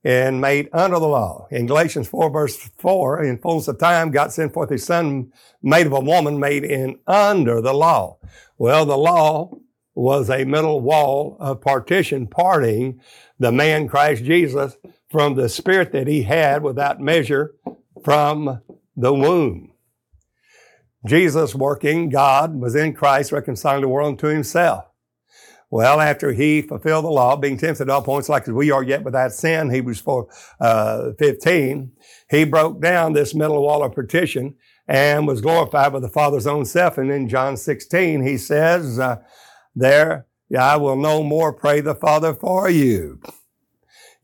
And 0.03 0.41
made 0.41 0.71
under 0.73 0.99
the 0.99 1.09
law. 1.09 1.47
In 1.51 1.67
Galatians 1.67 2.09
4 2.09 2.31
verse 2.31 2.57
4, 2.79 3.23
in 3.23 3.39
fullness 3.39 3.69
of 3.69 3.79
time, 3.79 4.11
God 4.11 4.33
sent 4.33 4.55
forth 4.55 4.71
his 4.71 4.85
son, 4.85 5.31
made 5.63 5.87
of 5.87 5.93
a 5.93 6.01
woman, 6.01 6.41
made 6.41 6.65
in 6.65 6.99
under 7.07 7.61
the 7.61 7.75
law. 7.75 8.19
Well, 8.57 8.87
the 8.87 8.97
law 8.97 9.59
was 9.95 10.31
a 10.31 10.45
middle 10.45 10.81
wall 10.81 11.37
of 11.39 11.61
partition 11.61 12.27
parting 12.27 13.01
the 13.39 13.53
man 13.53 13.89
Christ 13.89 14.25
Jesus 14.25 14.79
from 15.11 15.35
the 15.35 15.49
spirit 15.49 15.93
that 15.93 16.07
he 16.07 16.23
had 16.23 16.63
without 16.63 17.01
measure 17.01 17.55
from 18.03 18.63
the 18.97 19.13
womb. 19.13 19.70
Jesus 21.07 21.55
working, 21.55 22.11
God 22.11 22.55
was 22.61 22.75
in 22.75 22.93
Christ 22.93 23.33
reconciling 23.33 23.83
the 23.83 23.89
world 23.89 24.19
to 24.19 24.27
himself. 24.27 24.85
Well, 25.71 26.01
after 26.01 26.33
he 26.33 26.63
fulfilled 26.63 27.05
the 27.05 27.11
law, 27.11 27.37
being 27.37 27.57
tempted 27.57 27.83
at 27.83 27.91
all 27.91 28.03
points 28.03 28.29
like 28.29 28.43
as 28.43 28.53
we 28.53 28.73
are 28.73 28.83
yet 28.83 29.05
without 29.05 29.33
sin, 29.33 29.71
Hebrews 29.71 30.01
4, 30.01 30.29
uh, 30.61 31.13
15, 31.19 31.93
he 32.29 32.45
broke 32.45 32.81
down 32.81 33.13
this 33.13 33.35
middle 33.35 33.63
wall 33.63 33.85
of 33.85 33.95
partition 33.95 34.57
and 34.89 35.29
was 35.29 35.41
glorified 35.41 35.93
by 35.93 36.01
the 36.01 36.09
Father's 36.09 36.49
own 36.49 36.65
self. 36.65 36.99
And 36.99 37.11
in 37.11 37.29
John 37.29 37.57
16, 37.57 38.27
he 38.27 38.37
says, 38.37 38.99
uh, 38.99 39.19
there, 39.77 40.27
I 40.59 40.77
will 40.77 40.97
no 40.97 41.23
more 41.23 41.53
pray 41.53 41.81
the 41.81 41.95
Father 41.95 42.35
for 42.35 42.69
you. 42.69 43.21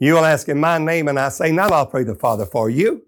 You 0.00 0.14
will 0.14 0.24
ask 0.24 0.48
in 0.48 0.58
my 0.58 0.78
name, 0.78 1.06
and 1.06 1.18
I 1.18 1.28
say 1.28 1.52
not, 1.52 1.70
I'll 1.70 1.86
pray 1.86 2.02
the 2.02 2.16
Father 2.16 2.44
for 2.44 2.68
you. 2.68 3.02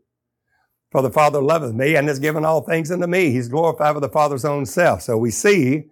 For 0.90 1.02
the 1.02 1.10
Father 1.10 1.42
loveth 1.42 1.74
me 1.74 1.96
and 1.96 2.08
has 2.08 2.18
given 2.18 2.44
all 2.44 2.62
things 2.62 2.90
unto 2.90 3.06
me. 3.06 3.30
He's 3.30 3.48
glorified 3.48 3.94
with 3.94 4.02
the 4.02 4.08
Father's 4.08 4.44
own 4.44 4.64
self. 4.64 5.02
So 5.02 5.18
we 5.18 5.30
see 5.30 5.84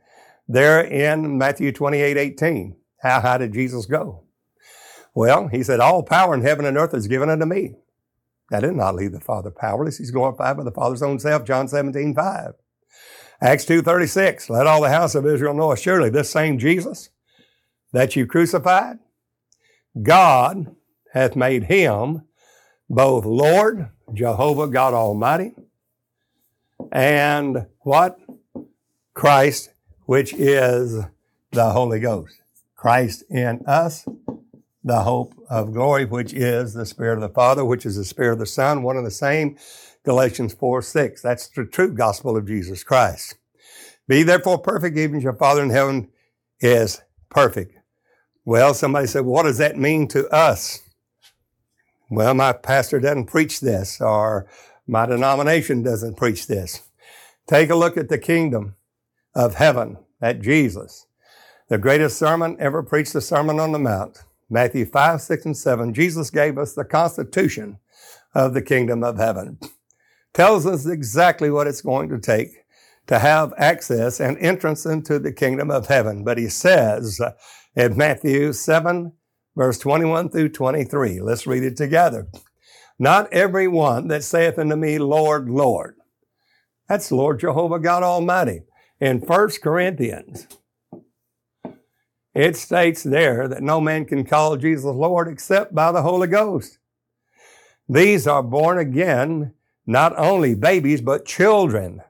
there 0.49 0.81
in 0.81 1.37
Matthew 1.37 1.73
28, 1.73 2.17
18, 2.17 2.77
how 3.03 3.21
high 3.21 3.39
did 3.39 3.53
Jesus 3.53 3.85
go? 3.87 4.25
Well, 5.15 5.49
he 5.49 5.63
said, 5.63 5.81
all 5.81 6.03
power 6.03 6.35
in 6.35 6.43
heaven 6.43 6.65
and 6.65 6.77
earth 6.77 6.95
is 6.95 7.09
given 7.09 7.29
unto 7.29 7.47
me. 7.47 7.75
That 8.51 8.61
did 8.61 8.75
not 8.75 8.95
leave 8.95 9.13
the 9.13 9.21
Father 9.21 9.51
powerless. 9.51 9.99
He's 9.99 10.11
glorified 10.11 10.57
by 10.57 10.65
the 10.65 10.71
Father's 10.71 11.03
own 11.03 11.19
self, 11.19 11.45
John 11.45 11.69
17, 11.69 12.15
5. 12.15 12.55
Acts 13.41 13.67
2.36, 13.67 14.49
let 14.49 14.67
all 14.67 14.81
the 14.81 14.89
house 14.89 15.15
of 15.15 15.27
Israel 15.27 15.53
know 15.53 15.75
surely 15.75 16.09
this 16.09 16.31
same 16.31 16.59
Jesus 16.59 17.11
that 17.93 18.17
you 18.17 18.27
crucified, 18.27 18.99
God 20.03 20.75
hath 21.13 21.37
made 21.37 21.65
him 21.65 22.23
both 22.89 23.25
Lord, 23.25 23.89
Jehovah 24.13 24.69
God 24.69 24.95
Almighty, 24.95 25.53
and 26.93 27.67
what? 27.81 28.19
Christ, 29.15 29.71
which 30.05 30.35
is 30.35 31.03
the 31.53 31.71
Holy 31.71 32.01
Ghost. 32.01 32.35
Christ 32.75 33.25
in 33.31 33.65
us, 33.67 34.07
the 34.85 35.01
hope 35.01 35.35
of 35.49 35.73
glory, 35.73 36.05
which 36.05 36.33
is 36.33 36.75
the 36.75 36.87
Spirit 36.87 37.15
of 37.15 37.23
the 37.23 37.29
Father, 37.29 37.65
which 37.65 37.87
is 37.87 37.97
the 37.97 38.05
Spirit 38.05 38.35
of 38.35 38.39
the 38.39 38.47
Son, 38.47 38.83
one 38.83 38.97
and 38.97 39.07
the 39.07 39.11
same. 39.11 39.57
Galatians 40.05 40.55
4 40.55 40.83
6. 40.83 41.23
That's 41.23 41.49
the 41.49 41.65
true 41.65 41.93
gospel 41.93 42.37
of 42.37 42.47
Jesus 42.47 42.85
Christ. 42.85 43.37
Be 44.07 44.23
therefore 44.23 44.59
perfect, 44.59 44.97
even 44.97 45.17
as 45.17 45.25
your 45.25 45.33
Father 45.33 45.63
in 45.63 45.71
heaven 45.71 46.09
is 46.61 47.01
perfect. 47.29 47.77
Well, 48.45 48.75
somebody 48.75 49.09
said, 49.09 49.25
what 49.25 49.43
does 49.43 49.59
that 49.59 49.77
mean 49.77 50.07
to 50.09 50.29
us? 50.29 50.81
Well, 52.11 52.35
my 52.35 52.53
pastor 52.53 53.01
doesn't 53.01 53.27
preach 53.27 53.61
this, 53.61 54.01
or 54.01 54.47
my 54.87 55.07
denomination 55.07 55.83
doesn't 55.83 56.17
preach 56.17 56.47
this. 56.47 56.83
Take 57.49 57.71
a 57.71 57.77
look 57.77 57.97
at 57.97 58.09
the 58.09 58.19
kingdom 58.19 58.77
of 59.35 59.57
heaven, 59.57 59.99
at 60.21 60.41
Jesus. 60.41 61.07
The 61.69 61.79
greatest 61.79 62.19
sermon 62.19 62.57
ever 62.61 62.83
preached, 62.83 63.13
the 63.13 63.21
Sermon 63.21 63.59
on 63.59 63.73
the 63.73 63.79
Mount. 63.79 64.19
Matthew 64.49 64.87
5, 64.87 65.21
6, 65.21 65.47
and 65.47 65.57
7. 65.57 65.95
Jesus 65.95 66.31
gave 66.31 66.59
us 66.59 66.75
the 66.75 66.85
constitution 66.85 67.79
of 68.35 68.55
the 68.55 68.63
kingdom 68.63 69.03
of 69.03 69.19
heaven 69.19 69.59
tells 70.37 70.67
us 70.67 70.85
exactly 70.85 71.49
what 71.51 71.67
it's 71.67 71.81
going 71.81 72.11
to 72.11 72.19
take 72.19 72.51
to 73.07 73.19
have 73.19 73.55
access 73.57 74.21
and 74.21 74.37
entrance 74.37 74.85
into 74.85 75.19
the 75.19 75.33
kingdom 75.33 75.71
of 75.71 75.87
heaven. 75.87 76.23
But 76.25 76.37
he 76.37 76.51
says 76.51 77.19
in 77.75 77.97
Matthew 77.97 78.53
7, 78.53 79.13
verse 79.57 79.79
21 79.79 80.29
through 80.29 80.51
23, 80.51 81.21
let's 81.21 81.47
read 81.47 81.65
it 81.65 81.77
together. 81.77 82.29
Not 82.99 83.33
every 83.33 83.69
one 83.69 84.09
that 84.09 84.25
saith 84.25 84.59
unto 84.59 84.77
me, 84.77 84.99
Lord, 84.99 85.49
Lord. 85.49 85.97
That's 86.89 87.11
Lord 87.11 87.41
Jehovah 87.41 87.79
God 87.79 88.03
Almighty. 88.03 88.63
In 89.01 89.19
1 89.19 89.51
Corinthians, 89.63 90.47
it 92.35 92.57
states 92.57 93.03
there 93.03 93.49
that 93.49 93.63
no 93.63 93.81
man 93.81 94.05
can 94.05 94.25
call 94.25 94.57
Jesus 94.57 94.85
Lord 94.85 95.29
except 95.29 95.75
by 95.75 95.93
the 95.93 96.03
Holy 96.03 96.29
Ghost. 96.29 96.79
These 97.89 98.27
are 98.27 98.43
born 98.43 98.79
again 98.79 99.55
not 99.87 100.19
only 100.19 100.55
babies, 100.55 101.01
but 101.01 101.25
children. 101.25 102.03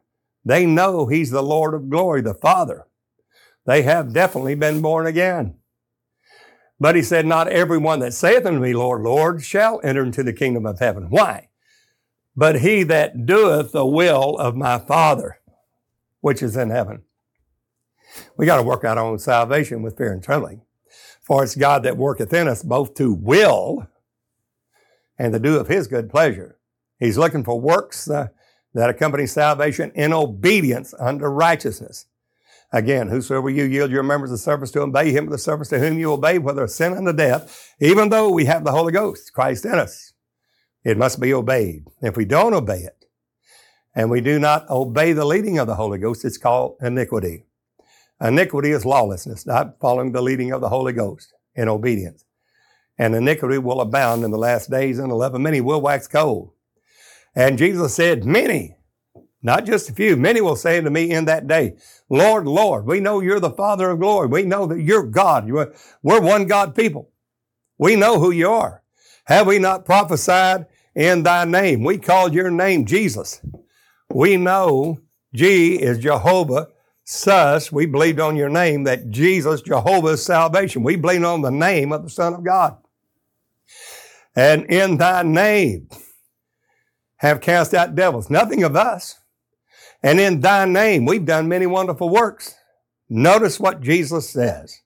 They 0.44 0.64
know 0.64 1.06
He's 1.06 1.30
the 1.30 1.42
Lord 1.42 1.74
of 1.74 1.90
glory, 1.90 2.22
the 2.22 2.34
Father. 2.34 2.86
They 3.66 3.82
have 3.82 4.12
definitely 4.12 4.54
been 4.54 4.80
born 4.80 5.06
again. 5.06 5.56
But 6.78 6.94
He 6.94 7.02
said, 7.02 7.26
Not 7.26 7.48
everyone 7.48 8.00
that 8.00 8.14
saith 8.14 8.46
unto 8.46 8.60
me, 8.60 8.74
Lord, 8.74 9.02
Lord, 9.02 9.42
shall 9.42 9.80
enter 9.82 10.02
into 10.02 10.22
the 10.22 10.32
kingdom 10.32 10.66
of 10.66 10.78
heaven. 10.78 11.06
Why? 11.10 11.48
But 12.36 12.60
he 12.60 12.82
that 12.82 13.24
doeth 13.24 13.72
the 13.72 13.86
will 13.86 14.36
of 14.36 14.54
my 14.54 14.78
Father, 14.78 15.38
which 16.20 16.42
is 16.42 16.56
in 16.56 16.68
heaven. 16.68 17.02
We 18.36 18.46
got 18.46 18.56
to 18.56 18.62
work 18.62 18.84
out 18.84 18.98
our 18.98 19.04
own 19.04 19.18
salvation 19.18 19.82
with 19.82 19.96
fear 19.96 20.12
and 20.12 20.22
trembling. 20.22 20.62
For 21.22 21.42
it's 21.42 21.56
God 21.56 21.82
that 21.82 21.96
worketh 21.96 22.32
in 22.32 22.46
us 22.46 22.62
both 22.62 22.94
to 22.94 23.12
will 23.12 23.88
and 25.18 25.32
to 25.32 25.38
do 25.38 25.56
of 25.56 25.68
his 25.68 25.88
good 25.88 26.10
pleasure. 26.10 26.58
He's 27.00 27.18
looking 27.18 27.42
for 27.42 27.60
works 27.60 28.08
uh, 28.08 28.28
that 28.74 28.90
accompany 28.90 29.26
salvation 29.26 29.90
in 29.94 30.12
obedience 30.12 30.94
unto 30.98 31.24
righteousness. 31.24 32.06
Again, 32.72 33.08
whosoever 33.08 33.48
you 33.48 33.64
yield 33.64 33.90
your 33.90 34.02
members 34.02 34.32
of 34.32 34.40
service 34.40 34.70
to 34.72 34.82
obey 34.82 35.12
him 35.12 35.30
the 35.30 35.38
service 35.38 35.68
to 35.68 35.78
whom 35.78 35.98
you 35.98 36.12
obey, 36.12 36.38
whether 36.38 36.66
sin 36.66 36.94
unto 36.94 37.12
death, 37.12 37.74
even 37.80 38.08
though 38.08 38.30
we 38.30 38.46
have 38.46 38.64
the 38.64 38.72
Holy 38.72 38.92
Ghost, 38.92 39.32
Christ 39.32 39.64
in 39.64 39.74
us, 39.74 40.12
it 40.84 40.98
must 40.98 41.20
be 41.20 41.32
obeyed. 41.32 41.86
If 42.02 42.16
we 42.16 42.24
don't 42.24 42.54
obey 42.54 42.80
it, 42.80 43.06
and 43.94 44.10
we 44.10 44.20
do 44.20 44.38
not 44.38 44.68
obey 44.68 45.12
the 45.12 45.24
leading 45.24 45.58
of 45.58 45.66
the 45.66 45.76
Holy 45.76 45.98
Ghost, 45.98 46.24
it's 46.24 46.38
called 46.38 46.76
iniquity. 46.82 47.46
Iniquity 48.20 48.70
is 48.72 48.84
lawlessness, 48.84 49.46
not 49.46 49.78
following 49.80 50.12
the 50.12 50.22
leading 50.22 50.52
of 50.52 50.60
the 50.60 50.68
Holy 50.68 50.92
Ghost 50.92 51.32
in 51.54 51.68
obedience. 51.68 52.24
And 52.98 53.14
iniquity 53.14 53.58
will 53.58 53.80
abound 53.80 54.24
in 54.24 54.30
the 54.30 54.38
last 54.38 54.70
days, 54.70 54.98
and 54.98 55.10
the 55.10 55.14
love 55.16 55.34
of 55.34 55.40
many 55.40 55.60
will 55.60 55.80
wax 55.80 56.08
cold. 56.08 56.52
And 57.34 57.58
Jesus 57.58 57.94
said, 57.94 58.24
Many, 58.24 58.75
not 59.42 59.66
just 59.66 59.90
a 59.90 59.92
few, 59.92 60.16
many 60.16 60.40
will 60.40 60.56
say 60.56 60.80
to 60.80 60.90
me 60.90 61.10
in 61.10 61.26
that 61.26 61.46
day, 61.46 61.76
Lord, 62.08 62.46
Lord, 62.46 62.86
we 62.86 63.00
know 63.00 63.20
you're 63.20 63.40
the 63.40 63.50
Father 63.50 63.90
of 63.90 64.00
glory. 64.00 64.26
We 64.26 64.42
know 64.42 64.66
that 64.66 64.80
you're 64.80 65.06
God. 65.06 65.48
We're 65.50 66.20
one 66.20 66.46
God 66.46 66.74
people. 66.74 67.10
We 67.78 67.94
know 67.96 68.18
who 68.18 68.30
you 68.30 68.50
are. 68.50 68.82
Have 69.24 69.46
we 69.46 69.58
not 69.58 69.84
prophesied 69.84 70.66
in 70.94 71.22
thy 71.22 71.44
name? 71.44 71.84
We 71.84 71.98
called 71.98 72.32
your 72.34 72.50
name 72.50 72.86
Jesus. 72.86 73.40
We 74.08 74.36
know 74.36 74.98
G 75.34 75.74
is 75.74 75.98
Jehovah. 75.98 76.68
Sus, 77.04 77.70
we 77.70 77.86
believed 77.86 78.18
on 78.18 78.34
your 78.34 78.48
name 78.48 78.82
that 78.84 79.10
Jesus, 79.10 79.62
Jehovah's 79.62 80.24
salvation. 80.24 80.82
We 80.82 80.96
believed 80.96 81.24
on 81.24 81.42
the 81.42 81.50
name 81.50 81.92
of 81.92 82.02
the 82.02 82.10
Son 82.10 82.34
of 82.34 82.42
God. 82.42 82.78
And 84.34 84.64
in 84.64 84.96
thy 84.96 85.22
name, 85.22 85.88
have 87.18 87.40
cast 87.40 87.74
out 87.74 87.94
devils. 87.94 88.28
Nothing 88.28 88.64
of 88.64 88.74
us. 88.74 89.20
And 90.02 90.20
in 90.20 90.40
thy 90.40 90.64
name, 90.64 91.04
we've 91.04 91.24
done 91.24 91.48
many 91.48 91.66
wonderful 91.66 92.08
works. 92.08 92.54
Notice 93.08 93.58
what 93.60 93.80
Jesus 93.80 94.28
says. 94.28 94.80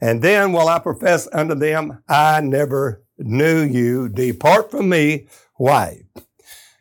And 0.00 0.22
then 0.22 0.52
will 0.52 0.68
I 0.68 0.78
profess 0.78 1.28
unto 1.32 1.54
them, 1.54 2.02
I 2.08 2.40
never 2.40 3.02
knew 3.18 3.62
you. 3.62 4.08
Depart 4.08 4.70
from 4.70 4.88
me. 4.88 5.28
Why? 5.56 6.02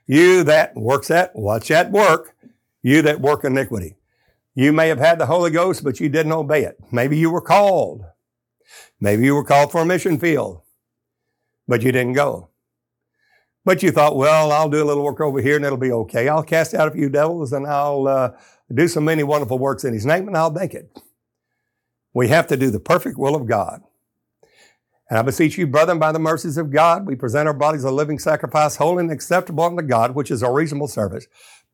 You 0.05 0.43
that 0.43 0.75
works 0.75 1.09
at, 1.11 1.35
watch 1.35 1.71
at 1.71 1.91
work, 1.91 2.35
you 2.81 3.01
that 3.03 3.21
work 3.21 3.43
iniquity. 3.43 3.95
You 4.55 4.73
may 4.73 4.89
have 4.89 4.99
had 4.99 5.19
the 5.19 5.25
Holy 5.25 5.49
Ghost, 5.49 5.83
but 5.83 5.99
you 5.99 6.09
didn't 6.09 6.31
obey 6.31 6.63
it. 6.63 6.77
Maybe 6.91 7.17
you 7.17 7.31
were 7.31 7.41
called. 7.41 8.03
Maybe 8.99 9.25
you 9.25 9.35
were 9.35 9.43
called 9.43 9.71
for 9.71 9.81
a 9.81 9.85
mission 9.85 10.19
field, 10.19 10.61
but 11.67 11.81
you 11.81 11.91
didn't 11.91 12.13
go. 12.13 12.49
But 13.65 13.81
you 13.81 13.91
thought, 13.91 14.17
well, 14.17 14.51
I'll 14.51 14.69
do 14.69 14.83
a 14.83 14.85
little 14.85 15.03
work 15.03 15.21
over 15.21 15.41
here 15.41 15.55
and 15.55 15.63
it'll 15.63 15.77
be 15.77 15.91
okay. 15.91 16.27
I'll 16.27 16.43
cast 16.43 16.73
out 16.73 16.87
a 16.87 16.91
few 16.91 17.09
devils 17.09 17.53
and 17.53 17.65
I'll 17.65 18.07
uh, 18.07 18.31
do 18.73 18.87
so 18.87 18.99
many 18.99 19.23
wonderful 19.23 19.57
works 19.57 19.85
in 19.85 19.93
His 19.93 20.05
name 20.05 20.27
and 20.27 20.35
I'll 20.35 20.51
make 20.51 20.73
it. 20.73 20.97
We 22.13 22.27
have 22.27 22.47
to 22.47 22.57
do 22.57 22.69
the 22.69 22.79
perfect 22.79 23.17
will 23.17 23.35
of 23.35 23.47
God. 23.47 23.81
And 25.09 25.17
I 25.19 25.21
beseech 25.21 25.57
you, 25.57 25.67
brethren, 25.67 25.99
by 25.99 26.11
the 26.11 26.19
mercies 26.19 26.57
of 26.57 26.71
God, 26.71 27.05
we 27.05 27.15
present 27.15 27.47
our 27.47 27.53
bodies 27.53 27.83
a 27.83 27.91
living 27.91 28.19
sacrifice, 28.19 28.75
holy 28.75 29.03
and 29.03 29.11
acceptable 29.11 29.63
unto 29.63 29.81
God, 29.81 30.15
which 30.15 30.31
is 30.31 30.43
a 30.43 30.51
reasonable 30.51 30.87
service. 30.87 31.27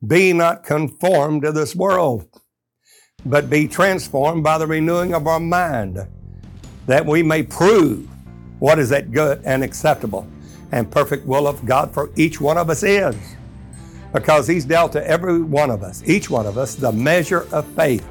Be 0.05 0.33
not 0.33 0.63
conformed 0.63 1.43
to 1.43 1.51
this 1.51 1.75
world, 1.75 2.27
but 3.25 3.49
be 3.49 3.67
transformed 3.67 4.43
by 4.43 4.57
the 4.57 4.67
renewing 4.67 5.13
of 5.13 5.27
our 5.27 5.39
mind, 5.39 6.05
that 6.85 7.05
we 7.05 7.23
may 7.23 7.43
prove 7.43 8.07
what 8.59 8.79
is 8.79 8.89
that 8.89 9.11
good 9.11 9.41
and 9.45 9.63
acceptable 9.63 10.27
and 10.71 10.91
perfect 10.91 11.25
will 11.25 11.47
of 11.47 11.65
God 11.65 11.93
for 11.93 12.09
each 12.15 12.39
one 12.39 12.57
of 12.57 12.69
us 12.69 12.83
is. 12.83 13.15
Because 14.13 14.47
He's 14.47 14.65
dealt 14.65 14.91
to 14.93 15.07
every 15.07 15.41
one 15.41 15.69
of 15.69 15.83
us, 15.83 16.03
each 16.05 16.29
one 16.29 16.45
of 16.45 16.57
us, 16.57 16.75
the 16.75 16.91
measure 16.91 17.47
of 17.51 17.65
faith. 17.75 18.03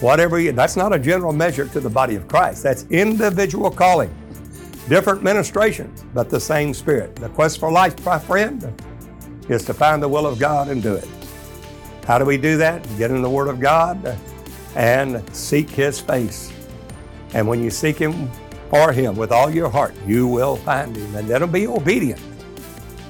Whatever 0.00 0.38
you, 0.38 0.52
that's 0.52 0.76
not 0.76 0.92
a 0.92 0.98
general 0.98 1.32
measure 1.32 1.66
to 1.68 1.80
the 1.80 1.88
body 1.88 2.16
of 2.16 2.28
Christ. 2.28 2.62
That's 2.62 2.84
individual 2.90 3.70
calling. 3.70 4.14
Different 4.88 5.22
ministrations, 5.22 6.04
but 6.14 6.28
the 6.28 6.38
same 6.38 6.74
Spirit. 6.74 7.16
The 7.16 7.30
quest 7.30 7.58
for 7.58 7.72
life, 7.72 8.04
my 8.04 8.18
friend, 8.18 8.82
is 9.48 9.64
to 9.64 9.74
find 9.74 10.02
the 10.02 10.08
will 10.08 10.26
of 10.26 10.38
God 10.38 10.68
and 10.68 10.82
do 10.82 10.94
it. 10.94 11.08
How 12.06 12.18
do 12.18 12.24
we 12.24 12.36
do 12.36 12.56
that? 12.58 12.86
Get 12.98 13.10
in 13.10 13.22
the 13.22 13.30
Word 13.30 13.48
of 13.48 13.58
God 13.58 14.18
and 14.76 15.24
seek 15.34 15.70
His 15.70 15.98
face. 15.98 16.52
And 17.34 17.48
when 17.48 17.64
you 17.64 17.70
seek 17.70 17.96
Him 17.96 18.30
for 18.70 18.92
Him 18.92 19.16
with 19.16 19.32
all 19.32 19.50
your 19.50 19.68
heart, 19.68 19.94
you 20.06 20.26
will 20.26 20.56
find 20.56 20.96
Him. 20.96 21.14
And 21.14 21.28
then 21.28 21.50
be 21.50 21.66
obedient 21.66 22.20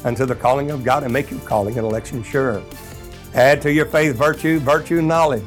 unto 0.05 0.27
the 0.27 0.35
calling 0.35 0.71
of 0.71 0.85
God 0.85 1.03
and 1.03 1.13
make 1.13 1.31
your 1.31 1.41
calling 1.41 1.77
and 1.77 1.87
election 1.87 2.23
sure. 2.23 2.63
Add 3.35 3.61
to 3.63 3.73
your 3.73 3.87
faith 3.87 4.17
virtue, 4.17 4.59
virtue, 4.61 5.03
knowledge. 5.03 5.45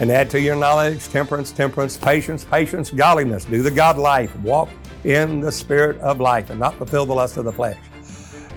And 0.00 0.10
add 0.10 0.30
to 0.30 0.40
your 0.40 0.56
knowledge 0.56 1.06
temperance, 1.08 1.52
temperance, 1.52 1.96
patience, 1.96 2.44
patience, 2.44 2.90
godliness. 2.90 3.44
Do 3.44 3.62
the 3.62 3.70
God 3.70 3.98
life. 3.98 4.34
Walk 4.40 4.68
in 5.04 5.40
the 5.40 5.52
spirit 5.52 5.98
of 6.00 6.20
life 6.20 6.50
and 6.50 6.58
not 6.58 6.74
fulfill 6.74 7.06
the 7.06 7.14
lust 7.14 7.36
of 7.36 7.44
the 7.44 7.52
flesh. 7.52 7.78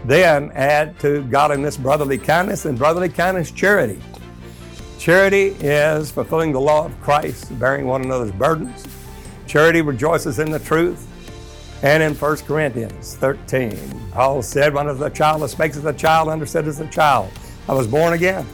Then 0.06 0.52
add 0.54 1.00
to 1.00 1.24
godliness 1.24 1.78
brotherly 1.78 2.18
kindness 2.18 2.66
and 2.66 2.78
brotherly 2.78 3.10
kindness 3.10 3.52
charity. 3.52 4.02
Charity 4.98 5.56
is 5.60 6.12
fulfilling 6.12 6.52
the 6.52 6.62
law 6.62 6.86
of 6.86 7.02
Christ, 7.02 7.58
bearing 7.60 7.86
one 7.86 8.04
another's 8.04 8.32
burdens. 8.32 8.86
Charity 9.52 9.82
rejoices 9.82 10.40
in 10.40 10.50
the 10.50 10.60
truth. 10.60 11.06
And 11.84 12.02
in 12.02 12.16
1 12.16 12.38
Corinthians 12.38 13.18
13, 13.18 13.78
Paul 14.14 14.42
said, 14.42 14.74
When 14.74 14.88
as 14.88 15.02
a 15.02 15.10
child 15.10 15.50
speaks 15.50 15.76
as 15.76 15.84
a 15.84 15.92
child, 15.92 16.30
understood 16.30 16.70
as 16.70 16.80
a 16.80 16.88
child. 16.88 17.30
I 17.68 17.74
was 17.74 17.86
born 17.86 18.14
again. 18.14 18.48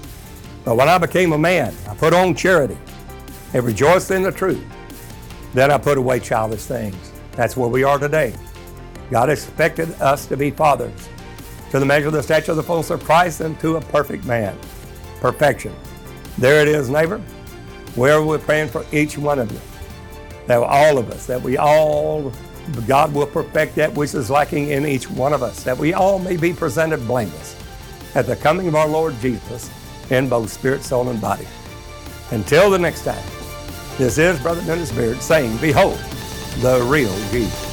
But 0.66 0.76
when 0.76 0.90
I 0.90 0.98
became 0.98 1.34
a 1.34 1.38
man, 1.38 1.72
I 1.88 1.94
put 1.94 2.16
on 2.16 2.34
charity 2.34 2.80
and 3.54 3.64
rejoiced 3.64 4.10
in 4.10 4.24
the 4.24 4.32
truth. 4.32 4.66
Then 5.54 5.70
I 5.70 5.78
put 5.78 6.00
away 6.00 6.20
childish 6.20 6.64
things. 6.64 7.12
That's 7.34 7.56
where 7.56 7.70
we 7.70 7.84
are 7.84 8.00
today. 8.00 8.34
God 9.12 9.30
expected 9.30 9.92
us 10.02 10.26
to 10.26 10.36
be 10.36 10.50
fathers, 10.50 11.10
to 11.70 11.80
the 11.80 11.86
measure 11.86 12.08
of 12.08 12.14
the 12.14 12.24
stature 12.24 12.54
of 12.54 12.58
the 12.58 12.64
fullness 12.64 12.90
of 12.90 13.04
Christ, 13.04 13.42
and 13.42 13.60
to 13.60 13.76
a 13.76 13.82
perfect 13.82 14.26
man. 14.26 14.58
Perfection. 15.22 15.76
There 16.40 16.60
it 16.60 16.68
is, 16.68 16.90
neighbor. 16.90 17.20
Where 17.94 18.24
we're 18.24 18.40
praying 18.40 18.70
for 18.70 18.84
each 18.92 19.16
one 19.16 19.38
of 19.38 19.52
you. 19.52 19.60
That 20.48 20.60
all 20.60 20.98
of 20.98 21.12
us, 21.12 21.26
that 21.28 21.42
we 21.42 21.58
all, 21.58 22.32
God 22.88 23.14
will 23.14 23.28
perfect 23.28 23.76
that 23.76 23.94
which 23.94 24.14
is 24.14 24.30
lacking 24.30 24.70
in 24.70 24.86
each 24.86 25.10
one 25.10 25.34
of 25.34 25.44
us, 25.44 25.64
that 25.64 25.78
we 25.78 25.94
all 25.94 26.20
may 26.20 26.38
be 26.38 26.54
presented 26.54 27.06
blameless 27.06 27.56
at 28.16 28.26
the 28.26 28.36
coming 28.38 28.68
of 28.68 28.76
our 28.76 28.88
Lord 28.88 29.16
Jesus 29.20 29.70
in 30.10 30.30
both 30.30 30.50
spirit, 30.50 30.84
soul, 30.84 31.10
and 31.10 31.22
body. 31.22 31.48
Until 32.32 32.70
the 32.70 32.80
next 32.80 33.04
time, 33.04 33.24
this 33.98 34.18
is 34.18 34.40
Brother 34.42 34.62
Dennis 34.66 34.92
Beard 34.92 35.22
saying, 35.22 35.58
Behold, 35.58 36.00
the 36.62 36.86
real 36.90 37.14
Jesus. 37.30 37.67